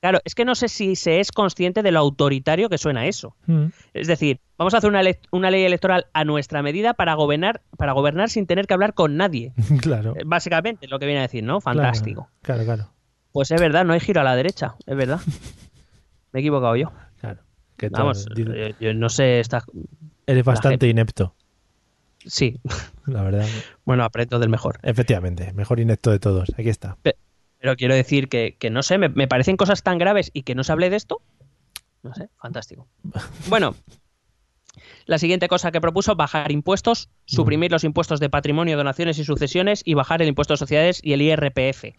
[0.00, 3.34] Claro, es que no sé si se es consciente de lo autoritario que suena eso.
[3.46, 3.66] Hmm.
[3.94, 7.62] Es decir, vamos a hacer una, le- una ley electoral a nuestra medida para gobernar,
[7.76, 9.52] para gobernar sin tener que hablar con nadie.
[9.82, 10.14] claro.
[10.16, 11.60] Eh, Básicamente, es lo que viene a decir, ¿no?
[11.60, 12.28] Fantástico.
[12.42, 12.82] Claro, claro.
[12.84, 12.92] claro.
[13.32, 15.20] Pues es verdad, no hay giro a la derecha, es verdad.
[16.32, 16.92] Me he equivocado yo.
[17.20, 17.40] claro.
[17.76, 19.62] Que Vamos, eh, yo no sé, está...
[20.26, 21.34] eres bastante inepto,
[22.26, 22.58] Sí,
[23.06, 23.46] la verdad.
[23.84, 24.78] bueno, aprendo del mejor.
[24.82, 26.50] Efectivamente, mejor inepto de todos.
[26.58, 26.96] Aquí está.
[27.60, 30.54] Pero quiero decir que, que no sé, me, me parecen cosas tan graves y que
[30.54, 31.20] no se hable de esto.
[32.02, 32.86] No sé, fantástico.
[33.48, 33.74] Bueno,
[35.06, 39.82] la siguiente cosa que propuso, bajar impuestos, suprimir los impuestos de patrimonio, donaciones y sucesiones
[39.84, 41.96] y bajar el impuesto de sociedades y el IRPF.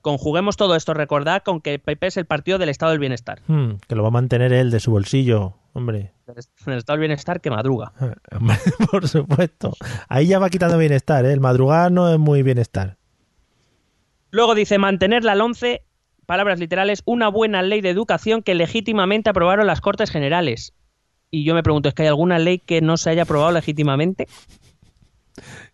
[0.00, 3.40] Conjuguemos todo esto, recordad con que el PP es el partido del Estado del Bienestar.
[3.46, 6.12] Hmm, que lo va a mantener él de su bolsillo, hombre.
[6.26, 6.38] El
[6.78, 7.92] Estado del Bienestar que madruga.
[8.90, 9.74] Por supuesto.
[10.08, 11.32] Ahí ya va quitando bienestar, ¿eh?
[11.32, 12.96] El madrugar no es muy bienestar.
[14.32, 15.82] Luego dice mantener la LONCE,
[16.24, 20.72] palabras literales, una buena ley de educación que legítimamente aprobaron las Cortes Generales.
[21.30, 24.26] Y yo me pregunto, ¿es que hay alguna ley que no se haya aprobado legítimamente?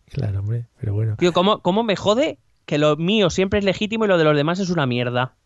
[0.07, 1.15] Claro, hombre, pero bueno.
[1.19, 4.37] Tío, ¿cómo, ¿cómo me jode que lo mío siempre es legítimo y lo de los
[4.37, 5.37] demás es una mierda?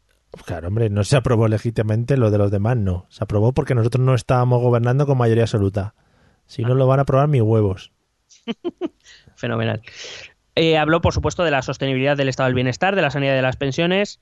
[0.47, 3.05] Claro, hombre, no se aprobó legítimamente lo de los demás, no.
[3.11, 5.95] Se aprobó porque nosotros no estábamos gobernando con mayoría absoluta.
[6.47, 7.93] Si no, lo van a aprobar mis huevos.
[9.37, 9.83] Fenomenal.
[10.55, 13.43] Eh, habló, por supuesto, de la sostenibilidad del estado del bienestar, de la sanidad de
[13.43, 14.21] las pensiones,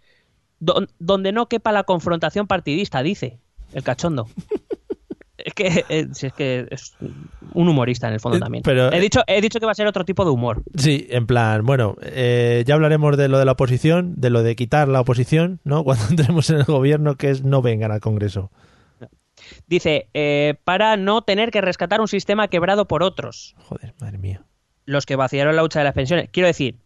[0.60, 3.38] don- donde no quepa la confrontación partidista, dice
[3.72, 4.28] el cachondo.
[5.38, 6.94] es que, eh, si es que es
[7.54, 8.62] un humorista en el fondo Eh, también.
[8.62, 10.62] pero- he, dicho, he dicho que va a ser otro tipo de humor.
[10.76, 14.54] Sí, en plan, bueno, eh, ya hablaremos de lo de la oposición, de lo de
[14.54, 15.82] quitar la oposición, ¿no?
[15.84, 18.50] Cuando entremos en el gobierno, que es no vengan al Congreso.
[19.66, 23.54] Dice, eh, para no tener que rescatar un sistema quebrado por otros.
[23.68, 24.44] Joder, madre mía.
[24.90, 26.28] Los que vaciaron la hucha de las pensiones.
[26.30, 26.76] Quiero decir,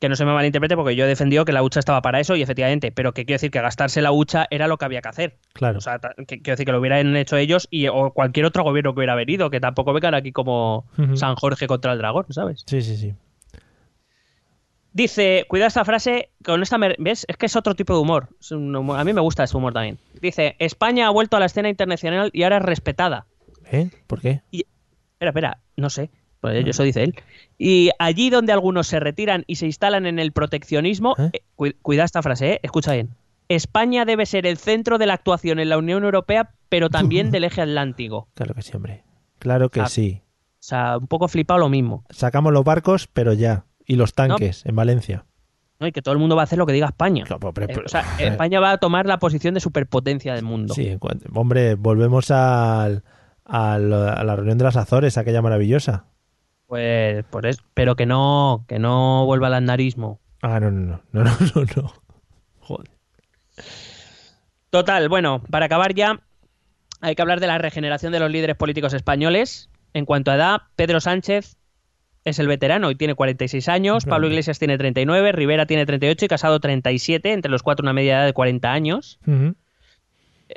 [0.00, 2.36] que no se me malinterprete porque yo he defendido que la hucha estaba para eso
[2.36, 5.08] y efectivamente, pero que quiero decir que gastarse la hucha era lo que había que
[5.08, 5.38] hacer.
[5.54, 5.78] Claro.
[5.78, 8.92] O sea, que, quiero decir que lo hubieran hecho ellos y o cualquier otro gobierno
[8.94, 10.86] que hubiera venido, que tampoco vengan aquí como.
[11.14, 12.62] San Jorge contra el dragón, ¿sabes?
[12.66, 13.14] Sí, sí, sí.
[14.92, 17.24] Dice, cuidado esta frase, con esta, me- ¿ves?
[17.28, 18.28] Es que es otro tipo de humor-
[18.98, 19.98] A mí me gusta ese humor también.
[20.20, 23.26] Dice, España ha vuelto a la escena internacional y ahora es respetada.
[23.70, 23.90] ¿Eh?
[24.06, 24.40] ¿Por qué?
[24.50, 26.10] Espera, espera, no sé.
[26.40, 27.14] Pues eso dice él.
[27.58, 31.30] Y allí donde algunos se retiran y se instalan en el proteccionismo, ¿Eh?
[31.32, 32.60] eh, cu- cuida esta frase, ¿eh?
[32.62, 33.10] escucha bien.
[33.48, 37.44] España debe ser el centro de la actuación en la Unión Europea pero también del
[37.44, 38.28] eje atlántico.
[38.34, 39.02] Claro que sí, hombre.
[39.38, 39.88] Claro que Ah.
[39.88, 40.20] sí.
[40.60, 42.04] O sea, un poco flipado lo mismo.
[42.10, 43.64] Sacamos los barcos, pero ya.
[43.86, 45.24] Y los tanques en Valencia.
[45.80, 45.86] ¿no?
[45.86, 47.24] Y que todo el mundo va a hacer lo que diga España.
[47.26, 50.74] Pero- Eh, pero- o sea, España va a tomar la posición de superpotencia del mundo.
[50.74, 53.02] Sí, en cuanto- hombre, volvemos al,
[53.44, 56.04] al- a la reunión de las Azores, aquella maravillosa.
[56.68, 60.20] Pues, por eso, pero que no, que no vuelva al andarismo.
[60.42, 61.92] Ah, no, no, no, no, no, no, no.
[62.60, 62.90] Joder.
[64.68, 66.20] Total, bueno, para acabar ya,
[67.00, 69.70] hay que hablar de la regeneración de los líderes políticos españoles.
[69.94, 71.56] En cuanto a edad, Pedro Sánchez
[72.24, 74.26] es el veterano y tiene 46 años, Pablo.
[74.26, 78.26] Iglesias tiene 39, Rivera tiene 38 y Casado 37, entre los cuatro una media edad
[78.26, 79.18] de 40 años.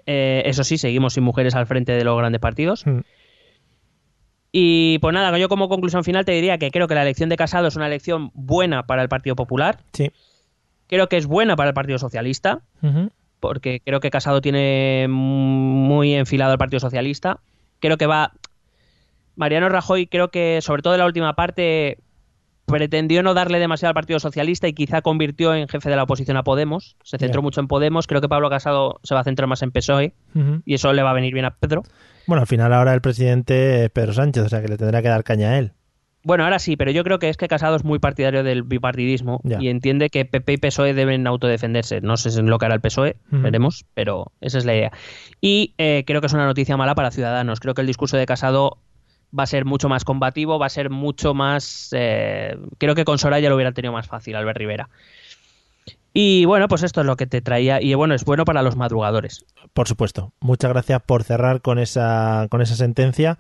[0.06, 2.86] Eh, eso sí, seguimos sin mujeres al frente de los grandes partidos.
[2.86, 3.04] ujú.
[4.52, 7.38] Y pues nada, yo como conclusión final te diría que creo que la elección de
[7.38, 10.12] Casado es una elección buena para el Partido Popular, Sí.
[10.88, 12.62] creo que es buena para el Partido Socialista,
[13.40, 17.40] porque creo que Casado tiene muy enfilado al Partido Socialista.
[17.80, 18.34] Creo que va.
[19.36, 21.98] Mariano Rajoy, creo que, sobre todo en la última parte,
[22.66, 26.38] pretendió no darle demasiado al Partido Socialista y quizá convirtió en jefe de la oposición
[26.38, 26.98] a Podemos.
[27.04, 28.06] Se centró mucho en Podemos.
[28.06, 30.14] Creo que Pablo Casado se va a centrar más en PSOE
[30.66, 31.84] y eso le va a venir bien a Pedro.
[32.28, 35.08] Bueno, al final ahora el presidente es Pedro Sánchez, o sea que le tendrá que
[35.10, 35.72] dar caña a él.
[36.24, 39.42] Bueno, ahora sí, pero yo creo que es que Casado es muy partidario del bipartidismo
[39.44, 39.58] Ya.
[39.60, 42.00] y entiende que PP y PSOE deben autodefenderse.
[42.02, 44.92] No sé en lo que hará el PSOE, veremos, pero esa es la idea.
[45.42, 47.60] Y eh, creo que es una noticia mala para Ciudadanos.
[47.60, 48.78] Creo que el discurso de Casado
[49.38, 51.90] va a ser mucho más combativo, va a ser mucho más...
[51.94, 54.90] eh, creo que con Soraya lo hubiera tenido más fácil, Albert Rivera.
[56.14, 57.82] Y bueno, pues esto es lo que te traía.
[57.82, 59.46] Y bueno, es bueno para los madrugadores.
[59.74, 60.34] Por supuesto.
[60.40, 63.40] Muchas gracias por cerrar con esa, con esa sentencia,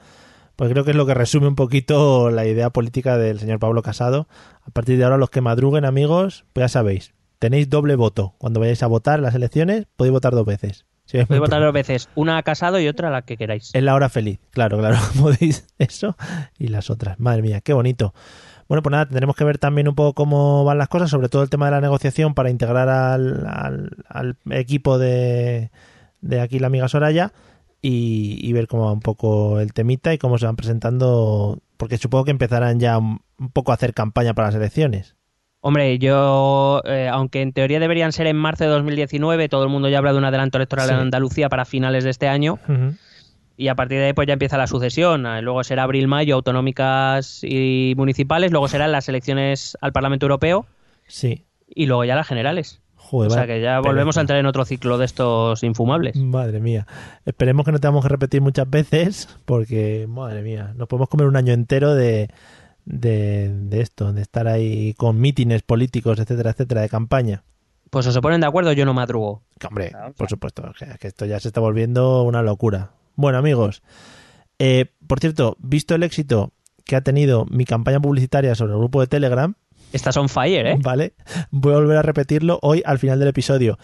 [0.55, 3.81] porque creo que es lo que resume un poquito la idea política del señor Pablo
[3.81, 4.27] Casado.
[4.65, 8.35] A partir de ahora, los que madruguen, amigos, pues ya sabéis, tenéis doble voto.
[8.37, 10.85] Cuando vayáis a votar en las elecciones, podéis votar dos veces.
[11.03, 13.71] Sí, Podéis votar dos veces, una a Casado y otra a la que queráis.
[13.73, 14.97] Es la hora feliz, claro, claro.
[15.19, 16.15] Podéis eso
[16.57, 17.19] y las otras.
[17.19, 18.13] Madre mía, qué bonito.
[18.71, 21.43] Bueno, pues nada, tendremos que ver también un poco cómo van las cosas, sobre todo
[21.43, 25.71] el tema de la negociación para integrar al, al- al equipo de,
[26.21, 27.33] de aquí la amiga Soraya
[27.81, 31.97] y, y ver cómo va un poco el temita y cómo se van presentando, porque
[31.97, 35.17] supongo que empezarán ya un, un poco a hacer campaña para las elecciones.
[35.59, 39.89] Hombre, yo, eh, aunque en teoría deberían ser en marzo de 2019, todo el mundo
[39.89, 40.93] ya habla de un adelanto electoral Sí.
[40.93, 42.95] en Andalucía para finales de este año Ujú.
[43.61, 45.25] Y a partir de ahí pues ya empieza la sucesión.
[45.25, 50.65] Eh, Luego será abril-mayo autonómicas y municipales, luego serán las elecciones al Parlamento Europeo
[51.07, 51.45] Sí.
[51.67, 52.81] y luego ya las generales.
[52.95, 56.15] Joder, o sea que ya volvemos a entrar en otro ciclo de estos infumables.
[56.15, 56.87] Madre mía.
[57.25, 61.35] Esperemos que no tengamos que repetir muchas veces, porque, madre mía, nos podemos comer un
[61.35, 62.29] año entero de,
[62.85, 67.43] de, de esto, de estar ahí con mítines políticos, etcétera, etcétera, de campaña.
[67.89, 69.41] Pues o se ponen de acuerdo, yo no madrugo.
[69.59, 72.91] Que, hombre, por supuesto, que, que esto ya se está volviendo una locura.
[73.15, 73.81] Bueno, amigos,
[74.59, 76.53] eh, por cierto, visto el éxito
[76.85, 79.55] que ha tenido mi campaña publicitaria sobre el grupo de Telegram,
[79.93, 80.77] Estás on fire, ¿eh?
[80.81, 81.13] ¿vale?
[81.49, 83.77] Voy a volver a repetirlo hoy al final del episodio.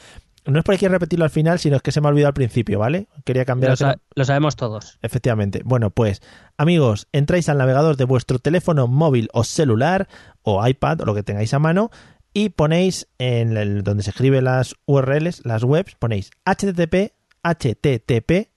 [0.46, 2.34] No es por aquí repetirlo al final, sino es que se me ha olvidado al
[2.34, 3.08] principio, ¿vale?
[3.26, 4.98] Quería cambiar Lo, sa- lo sabemos todos.
[5.02, 5.62] Efectivamente.
[5.66, 6.22] Bueno, pues
[6.56, 10.08] amigos, entráis al navegador de vuestro teléfono móvil o celular
[10.44, 11.90] o iPad o lo que tengáis a mano
[12.34, 17.12] y ponéis en el, donde se escriben las URLs, las webs, ponéis http,
[17.44, 18.48] http,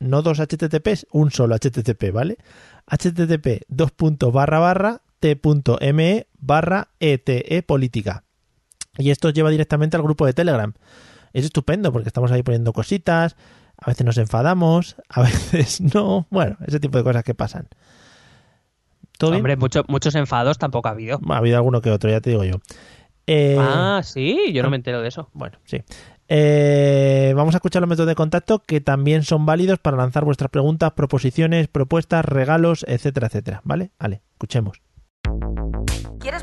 [0.00, 2.36] no dos https, un solo http, ¿vale?
[2.86, 8.24] http dos puntos barra barra t.me barra ete política.
[8.96, 10.72] Y esto lleva directamente al grupo de Telegram.
[11.32, 13.36] Es estupendo porque estamos ahí poniendo cositas,
[13.76, 15.22] a veces nos enfadamos, a
[15.52, 16.26] veces no.
[16.30, 17.68] Bueno, ese tipo de cosas que pasan.
[19.20, 21.20] Hombre, mucho- muchos enfados tampoco ha habido.
[21.28, 22.56] Ha habido alguno que otro, ya te digo yo.
[23.26, 25.28] Eh, Ah, sí, yo no me entero de eso.
[25.32, 25.82] Bueno, sí.
[26.28, 30.50] Eh, vamos a escuchar los métodos de contacto que también son válidos para lanzar vuestras
[30.50, 33.62] preguntas, proposiciones, propuestas, regalos, etcétera, etcétera.
[33.64, 33.90] ¿Vale?
[33.98, 34.82] Vale, escuchemos.
[36.20, 36.42] ¿Quieres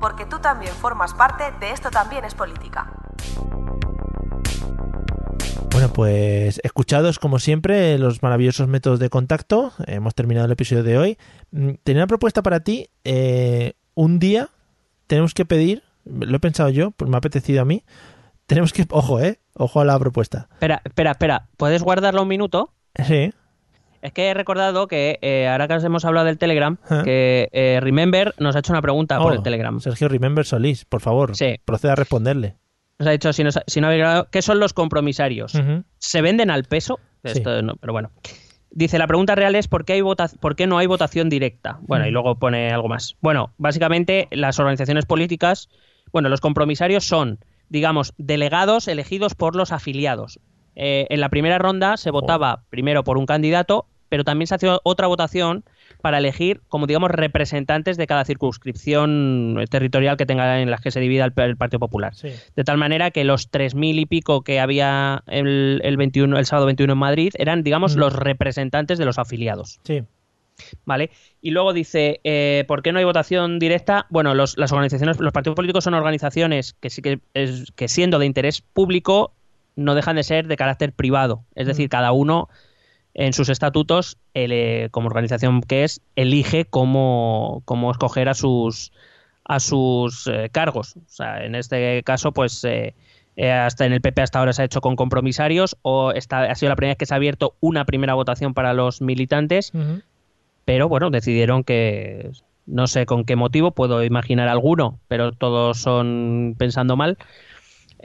[0.00, 2.92] Porque tú también formas parte de Esto también es política.
[5.72, 10.98] Bueno, pues escuchados como siempre los maravillosos métodos de contacto, hemos terminado el episodio de
[10.98, 11.18] hoy.
[11.50, 12.88] Mm, Tenía una propuesta para ti.
[13.04, 14.48] eh, un día
[15.08, 17.84] tenemos que pedir, lo he pensado yo, pues me ha apetecido a mí,
[18.46, 20.48] tenemos que, ojo, eh, ojo a la propuesta.
[20.52, 21.48] Espera, espera, espera.
[21.56, 22.72] ¿Puedes guardarlo un minuto?
[23.04, 23.32] Sí,
[24.02, 27.02] Es que he recordado que eh, ahora que os hemos hablado del Telegram, Ah.
[27.04, 29.80] que eh, Remember nos ha hecho una pregunta por Oh, el Telegram.
[29.80, 31.56] Sergio Remember Solís, por favor, Sí.
[31.64, 32.54] proceda a responderle.
[32.98, 35.52] Nos ha dicho, si, nos- si no habéis grabado, ¿qué son los compromisarios?
[35.98, 36.98] ¿Se venden al peso?
[37.24, 37.32] Sí.
[37.38, 38.10] Esto no, pero bueno.
[38.70, 41.78] Dice, la pregunta real es ¿por qué, hay vota- por qué no hay votación directa?
[41.82, 43.16] Bueno, y luego pone algo más.
[43.20, 45.68] Bueno, básicamente las organizaciones políticas,
[46.12, 47.38] bueno, los compromisarios son,
[47.68, 50.38] digamos, delegados elegidos por los afiliados.
[50.80, 54.78] Eh, en la primera ronda se votaba primero por un candidato, pero también se hacía
[54.84, 55.64] otra votación
[56.00, 61.00] para elegir, como digamos, representantes de cada circunscripción territorial que tenga en las que se
[61.00, 62.14] divida el, el Partido Popular.
[62.14, 62.28] Sí.
[62.54, 66.66] De tal manera que los 3.000 y pico que había el, el 21, el sábado
[66.66, 67.98] 21 en Madrid eran, digamos, Mm.
[67.98, 69.80] los representantes de los afiliados.
[69.82, 70.02] Sí.
[70.84, 71.10] ¿Vale?
[71.40, 74.06] Y luego dice, eh, ¿por qué no hay votación directa?
[74.10, 78.18] Bueno, los, las organizaciones, los partidos políticos son organizaciones que sí que, es, que siendo
[78.18, 79.32] de interés público
[79.78, 81.44] no dejan de ser de carácter privado.
[81.54, 82.48] Es decir, cada uno
[83.14, 88.92] en sus estatutos, el, eh, como organización que es, elige cómo, cómo escoger a sus
[89.44, 90.96] a sus eh, cargos.
[90.96, 92.94] O sea, en este caso, pues eh,
[93.36, 96.54] eh, hasta en el PP hasta ahora se ha hecho con compromisarios o está, ha
[96.54, 99.72] sido la primera vez que se ha abierto una primera votación para los militantes
[100.68, 102.30] pero bueno, decidieron que
[102.66, 107.16] no sé con qué motivo, puedo imaginar alguno, pero todos son pensando mal,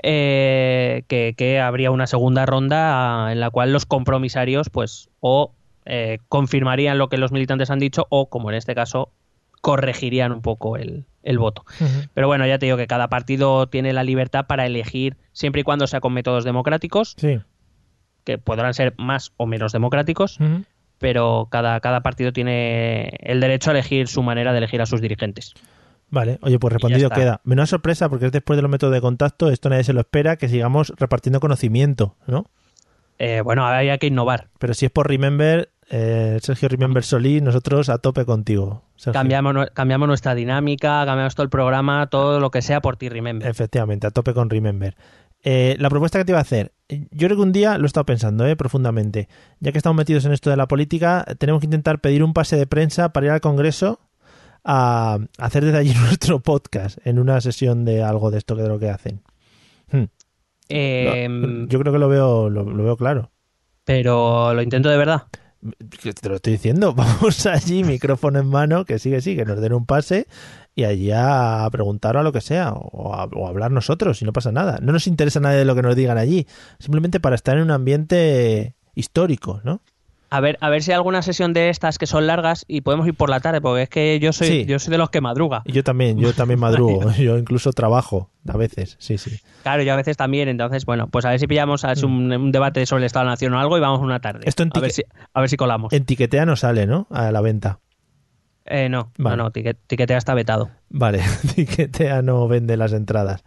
[0.02, 5.53] eh, que, que habría una segunda ronda ah, en la cual los compromisarios pues o
[5.86, 9.11] eh, confirmarían lo que los militantes han dicho o, como en este caso,
[9.61, 11.64] corregirían un poco el, el voto.
[12.14, 15.64] Pero bueno, ya te digo que cada partido tiene la libertad para elegir, siempre y
[15.64, 17.40] cuando sea con métodos democráticos, Sí.
[18.24, 20.38] que podrán ser más o menos democráticos,
[20.99, 25.02] pero cada, cada partido tiene el derecho a elegir su manera de elegir a sus
[25.02, 25.53] dirigentes.
[26.14, 27.41] Vale, oye, pues respondido queda.
[27.44, 30.35] Menos sorpresa porque es después de los métodos de contacto, esto nadie se lo espera,
[30.35, 32.45] que sigamos repartiendo conocimiento, ¿no?
[33.18, 34.49] Eh, bueno, ahora hay que innovar.
[34.60, 38.84] Pero si es por Remember, eh, Sergio Remember Solís, nosotros a tope contigo.
[38.95, 39.14] Sergio.
[39.19, 43.49] Cambiamos, cambiamos nuestra dinámica, cambiamos todo el programa, todo lo que sea por ti, remember.
[43.49, 44.95] Efectivamente, a tope con Remember.
[45.41, 47.85] Eh, la propuesta que te iba a hacer, eh, yo creo que un día lo
[47.85, 49.30] he estado pensando eh, profundamente.
[49.61, 52.56] Ya que estamos metidos en esto de la política, tenemos que intentar pedir un pase
[52.56, 53.99] de prensa para ir al Congreso
[54.64, 58.69] a hacer desde allí nuestro podcast en una sesión de algo de esto que de
[58.69, 59.22] lo que hacen.
[59.91, 60.06] Hmm.
[60.69, 61.27] Eh,
[61.68, 63.31] Yo creo que lo veo, lo, lo veo claro.
[63.84, 65.23] pero lo intento de verdad.
[66.22, 69.73] Te lo estoy diciendo, vamos allí, micrófono en mano, que sigue, sí, que nos den
[69.73, 70.27] un pase
[70.76, 74.26] y allí a preguntar a lo que sea, o a, o a hablar nosotros, si
[74.26, 74.80] no pasa nada.
[74.81, 76.48] No nos interesa nada de lo que nos digan allí,
[76.80, 79.81] simplemente para estar en un ambiente histórico, ¿no?
[80.34, 83.05] A ver, a ver si hay alguna sesión de estas que son largas y podemos
[83.07, 84.65] ir por la tarde, porque es que yo soy, Sí.
[84.65, 85.61] yo soy de los que madruga.
[85.64, 89.39] Y yo también, yo también madrugo, yo incluso trabajo a veces, sí, sí.
[89.61, 92.05] Claro, yo a veces también, entonces, bueno, pues a ver si pillamos a ver si
[92.05, 94.39] un, un debate sobre el Estado de la Nación o algo y vamos una tarde.
[94.45, 94.49] Mm.
[94.49, 95.03] Esto en a, ver si,
[95.34, 95.93] a ver si colamos.
[95.93, 97.05] En Tiquetea no sale, ¿no?
[97.11, 97.80] A la venta.
[98.65, 99.38] Eh, no, Vale.
[99.38, 100.72] no, no, Tiquetea está vetado.
[100.89, 101.22] Vale,
[101.55, 103.43] Tiquetea no vende las entradas.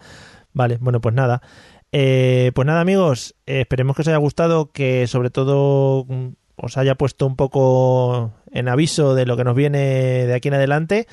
[0.52, 1.42] Vale, bueno, pues nada.
[1.90, 6.77] Eh, pues nada, amigos, eh, esperemos que os haya gustado, que sobre todo mm, os
[6.77, 9.78] haya puesto un poco en aviso de lo que nos viene
[10.27, 11.07] de aquí en adelante.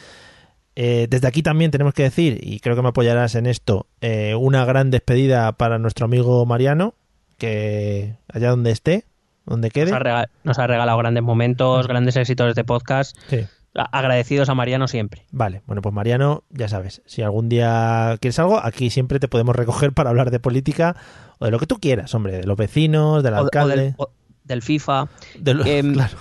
[0.75, 4.33] Eh, desde aquí también tenemos que decir, y creo que me apoyarás en esto, eh,
[4.35, 6.95] una gran despedida para nuestro amigo Mariano,
[7.37, 9.05] que allá donde esté,
[9.45, 9.91] donde quede.
[9.91, 13.15] Nos ha, rega- nos ha regalado grandes momentos, grandes éxitos de podcast.
[13.29, 13.45] Sí.
[13.75, 15.25] Agradecidos a Mariano siempre.
[15.31, 19.55] Vale, bueno, pues Mariano, ya sabes, si algún día quieres algo, aquí siempre te podemos
[19.55, 20.95] recoger para hablar de política
[21.39, 23.93] o de lo que tú quieras, hombre, de los vecinos, del O- o alcalde, del,
[23.97, 24.11] o-
[24.43, 25.07] del FIFA.
[25.39, 26.17] de lo- em, claro.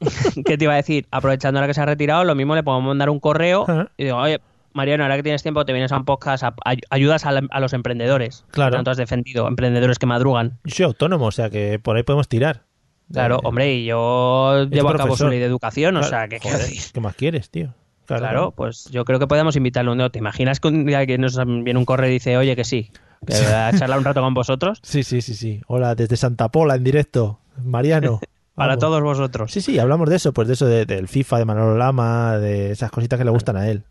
[0.44, 1.06] ¿Qué te iba a decir?
[1.10, 3.66] Aprovechando ahora que se ha retirado, lo mismo le podemos mandar un correo
[3.96, 4.40] y digo, oye,
[4.74, 6.54] Mariano, ahora que tienes tiempo, te vienes a un podcast, a-
[6.90, 8.44] ayudas a, la- a los emprendedores.
[8.50, 8.76] Claro.
[8.76, 10.58] Tanto has defendido, emprendedores que madrugan.
[10.64, 12.64] Yo soy autónomo, o sea que por ahí podemos tirar.
[13.12, 16.40] Claro, Eh, hombre, y yo llevo a cabo su ley de educación, o sea, que
[16.40, 17.74] ¿qué más quieres, tío?
[18.06, 20.08] Claro, pues yo creo que podemos invitarle un día.
[20.10, 22.90] ¿Te imaginas que un día que nos viene un correo y dice, oye, que sí,
[23.26, 24.80] que a charlar un rato con vosotros?
[24.82, 25.60] Sí, sí, sí, sí.
[25.66, 28.20] Hola, desde Santa Pola en directo, Mariano.
[28.54, 29.50] Para todos vosotros.
[29.50, 32.70] Sí, sí, hablamos de eso, pues de eso, de- del FIFA, de Manolo Lama, de
[32.70, 33.84] esas cositas que le gustan a él.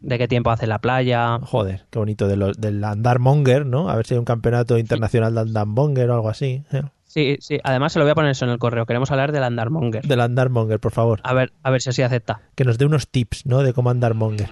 [0.00, 1.38] De qué tiempo hace la playa.
[1.42, 3.90] Joder, qué bonito, de lo- del Andarmonger, ¿no?
[3.90, 6.64] A ver si hay un campeonato internacional de Andarmonger o algo así.
[6.72, 6.82] ¿eh?
[7.04, 7.58] Sí, sí.
[7.62, 8.86] Además, se lo voy a poner eso en el correo.
[8.86, 10.02] Queremos hablar del Andarmonger.
[10.06, 11.20] Del Andarmonger, por favor.
[11.22, 12.40] A ver, a ver si así acepta.
[12.54, 13.62] Que nos dé unos tips, ¿no?
[13.62, 14.48] De cómo Andarmonger.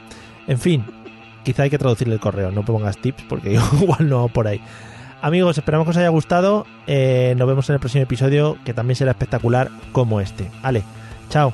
[0.47, 0.85] En fin,
[1.43, 4.61] quizá hay que traducirle el correo, no pongas tips porque igual no por ahí.
[5.25, 6.67] Amigos, esperamos que os haya gustado.
[6.87, 10.51] Eh, nos vemos en el próximo episodio, que también será espectacular como este.
[10.63, 10.83] Vale,
[11.31, 11.51] chao.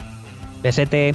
[0.61, 1.15] Besete.